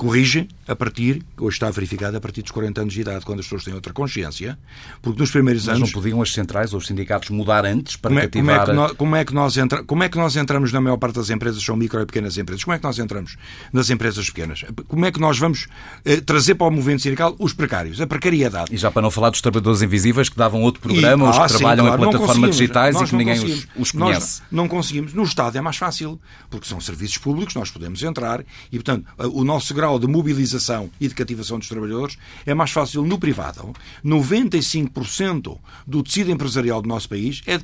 corrige 0.00 0.48
a 0.66 0.74
partir, 0.74 1.22
hoje 1.38 1.56
está 1.56 1.70
verificado, 1.70 2.16
a 2.16 2.20
partir 2.20 2.40
dos 2.40 2.50
40 2.52 2.80
anos 2.80 2.94
de 2.94 3.02
idade, 3.02 3.22
quando 3.22 3.40
as 3.40 3.44
pessoas 3.44 3.64
têm 3.64 3.74
outra 3.74 3.92
consciência, 3.92 4.58
porque 5.02 5.20
nos 5.20 5.30
primeiros 5.30 5.66
Mas 5.66 5.76
anos... 5.76 5.88
não 5.90 6.00
podiam 6.00 6.22
as 6.22 6.32
centrais 6.32 6.72
ou 6.72 6.78
os 6.78 6.86
sindicatos 6.86 7.28
mudar 7.28 7.66
antes 7.66 7.96
para 7.96 8.08
como 8.08 8.18
é, 8.18 8.22
cativar... 8.22 8.60
Como 8.60 8.62
é, 8.62 8.64
que 8.64 8.72
nós, 8.72 8.92
como, 8.92 9.16
é 9.16 9.24
que 9.26 9.34
nós 9.34 9.56
entra, 9.58 9.84
como 9.84 10.02
é 10.02 10.08
que 10.08 10.16
nós 10.16 10.36
entramos 10.36 10.72
na 10.72 10.80
maior 10.80 10.96
parte 10.96 11.16
das 11.16 11.28
empresas, 11.28 11.62
são 11.62 11.76
micro 11.76 12.00
e 12.00 12.06
pequenas 12.06 12.38
empresas, 12.38 12.64
como 12.64 12.74
é 12.74 12.78
que 12.78 12.84
nós 12.84 12.98
entramos 12.98 13.36
nas 13.74 13.90
empresas 13.90 14.24
pequenas? 14.30 14.64
Como 14.88 15.04
é 15.04 15.12
que 15.12 15.20
nós 15.20 15.38
vamos 15.38 15.66
eh, 16.06 16.22
trazer 16.22 16.54
para 16.54 16.68
o 16.68 16.70
movimento 16.70 17.02
sindical 17.02 17.36
os 17.38 17.52
precários, 17.52 18.00
a 18.00 18.06
precariedade? 18.06 18.74
E 18.74 18.78
já 18.78 18.90
para 18.90 19.02
não 19.02 19.10
falar 19.10 19.28
dos 19.28 19.42
trabalhadores 19.42 19.82
invisíveis 19.82 20.30
que 20.30 20.36
davam 20.36 20.62
outro 20.62 20.80
programa, 20.80 21.26
e, 21.26 21.28
os 21.28 21.36
que 21.36 21.42
ah, 21.42 21.46
trabalham 21.46 21.84
sim, 21.84 21.90
claro, 21.90 22.02
em 22.02 22.10
plataformas 22.10 22.50
digitais 22.56 22.98
e 22.98 23.04
que 23.04 23.16
ninguém 23.16 23.38
os, 23.38 23.66
os, 23.76 23.92
conhece. 23.92 24.40
Nós 24.40 24.42
não 24.50 24.66
conseguimos. 24.66 25.12
No 25.12 25.24
Estado 25.24 25.58
é 25.58 25.60
mais 25.60 25.76
fácil, 25.76 26.18
porque 26.48 26.66
são 26.66 26.80
serviços 26.80 27.18
públicos, 27.18 27.54
nós 27.54 27.70
podemos 27.70 28.02
entrar 28.02 28.42
e, 28.72 28.78
portanto, 28.78 29.04
o 29.18 29.44
nosso 29.44 29.74
grau 29.74 29.89
de 29.98 30.06
mobilização 30.06 30.90
e 31.00 31.08
de 31.08 31.14
cativação 31.14 31.58
dos 31.58 31.68
trabalhadores, 31.68 32.18
é 32.46 32.54
mais 32.54 32.70
fácil 32.70 33.02
no 33.02 33.18
privado. 33.18 33.74
95% 34.04 35.58
do 35.86 36.02
tecido 36.02 36.30
empresarial 36.30 36.82
do 36.82 36.88
nosso 36.88 37.08
país 37.08 37.42
é 37.46 37.60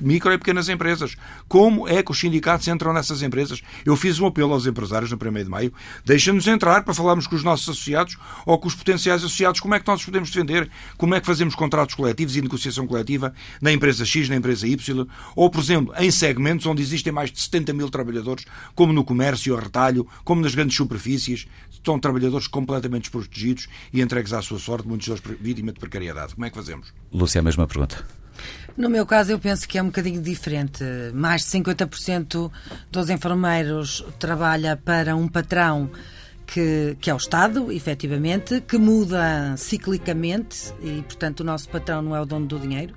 micro 0.00 0.32
e 0.32 0.38
pequenas 0.38 0.68
empresas. 0.68 1.16
Como 1.48 1.88
é 1.88 2.02
que 2.02 2.10
os 2.10 2.18
sindicatos 2.18 2.66
entram 2.68 2.92
nessas 2.92 3.22
empresas? 3.22 3.62
Eu 3.84 3.96
fiz 3.96 4.18
um 4.20 4.26
apelo 4.26 4.52
aos 4.52 4.66
empresários 4.66 5.10
no 5.10 5.16
1 5.16 5.44
de 5.44 5.50
maio. 5.50 5.72
Deixem-nos 6.04 6.46
entrar 6.46 6.82
para 6.82 6.94
falarmos 6.94 7.26
com 7.26 7.34
os 7.34 7.44
nossos 7.44 7.68
associados 7.68 8.16
ou 8.46 8.58
com 8.58 8.68
os 8.68 8.74
potenciais 8.74 9.24
associados. 9.24 9.60
Como 9.60 9.74
é 9.74 9.80
que 9.80 9.86
nós 9.86 10.00
os 10.00 10.06
podemos 10.06 10.30
defender? 10.30 10.70
Como 10.96 11.14
é 11.14 11.20
que 11.20 11.26
fazemos 11.26 11.54
contratos 11.54 11.94
coletivos 11.94 12.36
e 12.36 12.42
negociação 12.42 12.86
coletiva 12.86 13.32
na 13.60 13.72
empresa 13.72 14.04
X, 14.04 14.28
na 14.28 14.36
empresa 14.36 14.66
Y? 14.66 15.06
Ou, 15.34 15.50
por 15.50 15.60
exemplo, 15.60 15.94
em 15.98 16.10
segmentos 16.10 16.66
onde 16.66 16.82
existem 16.82 17.12
mais 17.12 17.30
de 17.30 17.40
70 17.40 17.72
mil 17.72 17.88
trabalhadores, 17.88 18.44
como 18.74 18.92
no 18.92 19.04
comércio, 19.04 19.54
ao 19.54 19.60
retalho, 19.60 20.06
como 20.24 20.40
nas 20.40 20.54
grandes 20.54 20.76
superfícies, 20.76 21.46
estão 21.70 21.98
trabalhadores 21.98 22.46
completamente 22.46 23.02
desprotegidos 23.02 23.68
e 23.92 24.00
entregues 24.00 24.32
à 24.32 24.42
sua 24.42 24.58
sorte, 24.58 24.86
muitos 24.86 25.08
deles 25.08 25.22
vítimas 25.40 25.74
de 25.74 25.80
precariedade. 25.80 26.34
Como 26.34 26.46
é 26.46 26.50
que 26.50 26.56
fazemos? 26.56 26.92
Lúcia, 27.12 27.40
a 27.40 27.42
mesma 27.42 27.66
pergunta. 27.66 28.21
No 28.76 28.88
meu 28.88 29.04
caso, 29.04 29.32
eu 29.32 29.38
penso 29.38 29.68
que 29.68 29.76
é 29.76 29.82
um 29.82 29.86
bocadinho 29.86 30.20
diferente. 30.22 30.82
Mais 31.12 31.42
de 31.42 31.48
50% 31.48 32.50
dos 32.90 33.10
enfermeiros 33.10 34.04
trabalha 34.18 34.76
para 34.76 35.14
um 35.14 35.28
patrão 35.28 35.90
que, 36.46 36.96
que 37.00 37.10
é 37.10 37.14
o 37.14 37.18
Estado, 37.18 37.70
efetivamente, 37.70 38.60
que 38.62 38.78
muda 38.78 39.54
ciclicamente 39.56 40.72
e, 40.82 41.02
portanto, 41.02 41.40
o 41.40 41.44
nosso 41.44 41.68
patrão 41.68 42.00
não 42.02 42.16
é 42.16 42.20
o 42.20 42.24
dono 42.24 42.46
do 42.46 42.58
dinheiro 42.58 42.94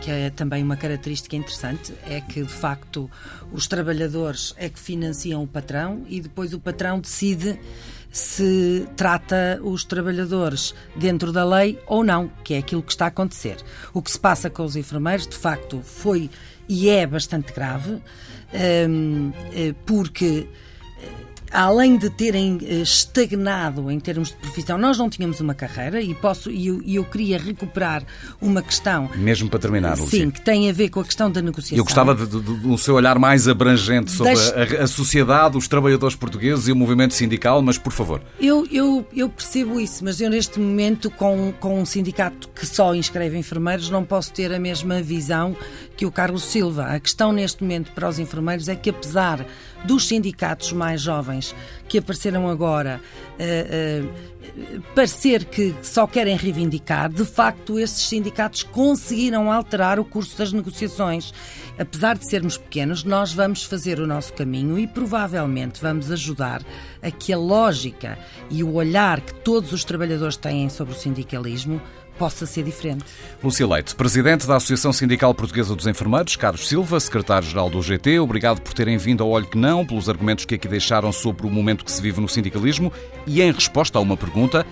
que 0.00 0.10
é 0.10 0.30
também 0.30 0.62
uma 0.62 0.76
característica 0.76 1.36
interessante, 1.36 1.92
é 2.06 2.20
que 2.20 2.42
de 2.42 2.52
facto 2.52 3.10
os 3.50 3.66
trabalhadores 3.66 4.54
é 4.56 4.68
que 4.68 4.78
financiam 4.78 5.42
o 5.42 5.46
patrão 5.46 6.04
e 6.08 6.20
depois 6.20 6.52
o 6.52 6.60
patrão 6.60 7.00
decide 7.00 7.58
se 8.16 8.88
trata 8.96 9.60
os 9.62 9.84
trabalhadores 9.84 10.74
dentro 10.96 11.32
da 11.32 11.44
lei 11.44 11.78
ou 11.86 12.02
não, 12.02 12.30
que 12.42 12.54
é 12.54 12.58
aquilo 12.58 12.82
que 12.82 12.92
está 12.92 13.04
a 13.04 13.08
acontecer. 13.08 13.58
O 13.92 14.00
que 14.00 14.10
se 14.10 14.18
passa 14.18 14.48
com 14.48 14.64
os 14.64 14.74
enfermeiros, 14.74 15.26
de 15.26 15.36
facto, 15.36 15.82
foi 15.82 16.30
e 16.66 16.88
é 16.88 17.06
bastante 17.06 17.52
grave, 17.52 18.00
hum, 18.88 19.32
eh, 19.52 19.74
porque 19.84 20.48
além 21.52 21.96
de 21.96 22.10
terem 22.10 22.58
eh, 22.62 22.74
estagnado 22.76 23.90
em 23.90 23.98
termos 23.98 24.28
de 24.28 24.36
profissão, 24.36 24.78
nós 24.78 24.98
não 24.98 25.08
tínhamos 25.08 25.40
uma 25.40 25.54
carreira 25.54 26.00
e 26.00 26.14
posso 26.14 26.50
e 26.50 26.66
eu, 26.66 26.82
eu, 26.84 27.04
queria 27.04 27.38
recuperar 27.38 28.04
uma 28.40 28.62
questão. 28.62 29.08
Mesmo 29.16 29.48
para 29.48 29.58
terminar, 29.58 29.96
Sim, 29.96 30.02
Lucia. 30.02 30.30
que 30.30 30.40
tem 30.40 30.68
a 30.68 30.72
ver 30.72 30.88
com 30.90 31.00
a 31.00 31.04
questão 31.04 31.30
da 31.30 31.40
negociação. 31.40 31.78
Eu 31.78 31.84
gostava 31.84 32.14
do 32.14 32.78
seu 32.78 32.94
olhar 32.94 33.18
mais 33.18 33.48
abrangente 33.48 34.10
sobre 34.10 34.34
Deixe... 34.34 34.76
a, 34.76 34.84
a, 34.84 34.86
sociedade, 34.86 35.56
os 35.56 35.68
trabalhadores 35.68 36.16
portugueses 36.16 36.68
e 36.68 36.72
o 36.72 36.76
movimento 36.76 37.14
sindical, 37.14 37.62
mas 37.62 37.78
por 37.78 37.92
favor. 37.92 38.20
Eu, 38.40 38.66
eu, 38.70 39.06
eu 39.14 39.28
percebo 39.28 39.80
isso, 39.80 40.04
mas 40.04 40.20
eu 40.20 40.30
neste 40.30 40.58
momento, 40.58 41.10
com, 41.10 41.52
com 41.58 41.80
um 41.80 41.86
sindicato 41.86 42.48
que 42.48 42.66
só 42.66 42.94
inscreve 42.94 43.38
enfermeiros, 43.38 43.90
não 43.90 44.04
posso 44.04 44.32
ter 44.32 44.52
a 44.52 44.58
mesma 44.58 45.00
visão 45.02 45.56
que 45.96 46.04
o 46.04 46.12
Carlos 46.12 46.44
Silva. 46.44 46.86
A 46.86 47.00
questão 47.00 47.32
neste 47.32 47.62
momento 47.62 47.92
para 47.92 48.08
os 48.08 48.18
enfermeiros 48.18 48.68
é 48.68 48.76
que, 48.76 48.90
apesar 48.90 49.44
dos 49.84 50.08
sindicatos 50.08 50.72
mais 50.72 51.00
jovens 51.00 51.54
que 51.88 51.98
apareceram 51.98 52.48
agora 52.48 53.00
uh, 53.38 54.04
uh, 54.04 54.36
parecer 54.94 55.44
que 55.44 55.74
só 55.82 56.06
querem 56.06 56.36
reivindicar, 56.36 57.10
de 57.10 57.24
facto, 57.24 57.78
esses 57.78 58.08
sindicatos 58.08 58.62
conseguiram 58.62 59.50
alterar 59.52 59.98
o 59.98 60.04
curso 60.04 60.38
das 60.38 60.52
negociações. 60.52 61.32
Apesar 61.78 62.16
de 62.16 62.28
sermos 62.28 62.56
pequenos, 62.56 63.04
nós 63.04 63.32
vamos 63.32 63.64
fazer 63.64 64.00
o 64.00 64.06
nosso 64.06 64.32
caminho 64.32 64.78
e 64.78 64.86
provavelmente 64.86 65.80
vamos 65.80 66.10
ajudar 66.10 66.62
a 67.02 67.10
que 67.10 67.32
a 67.32 67.38
lógica 67.38 68.18
e 68.50 68.64
o 68.64 68.74
olhar 68.74 69.20
que 69.20 69.34
todos 69.34 69.72
os 69.72 69.84
trabalhadores 69.84 70.36
têm 70.36 70.68
sobre 70.70 70.94
o 70.94 70.96
sindicalismo 70.96 71.80
possa 72.18 72.46
ser 72.46 72.62
diferente. 72.62 73.04
Lúcia 73.42 73.66
Leite, 73.66 73.94
Presidente 73.94 74.46
da 74.46 74.56
Associação 74.56 74.92
Sindical 74.92 75.34
Portuguesa 75.34 75.74
dos 75.74 75.86
Enfermeiros, 75.86 76.36
Carlos 76.36 76.68
Silva, 76.68 76.98
Secretário-Geral 76.98 77.70
do 77.70 77.82
GT, 77.82 78.18
obrigado 78.18 78.60
por 78.60 78.72
terem 78.74 78.96
vindo 78.98 79.22
ao 79.22 79.30
Olho 79.30 79.46
que 79.46 79.58
Não, 79.58 79.86
pelos 79.86 80.08
argumentos 80.08 80.44
que 80.44 80.54
aqui 80.54 80.68
deixaram 80.68 81.12
sobre 81.12 81.46
o 81.46 81.50
momento 81.50 81.84
que 81.84 81.92
se 81.92 82.02
vive 82.02 82.20
no 82.20 82.28
sindicalismo 82.28 82.92
e 83.26 83.42
em 83.42 83.52
resposta 83.52 83.98
a 83.98 84.02
uma 84.02 84.16
pergunta, 84.16 84.66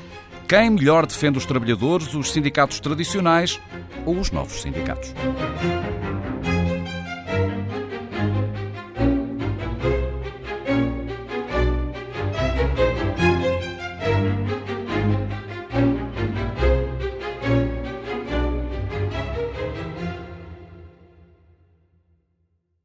quem 0.49 0.71
melhor 0.71 1.07
defende 1.07 1.39
os 1.39 1.47
trabalhadores, 1.47 2.15
os 2.15 2.33
sindicatos 2.33 2.81
tradicionais 2.81 3.61
ou 4.05 4.19
os 4.19 4.31
novos 4.31 4.61
sindicatos? 4.61 5.15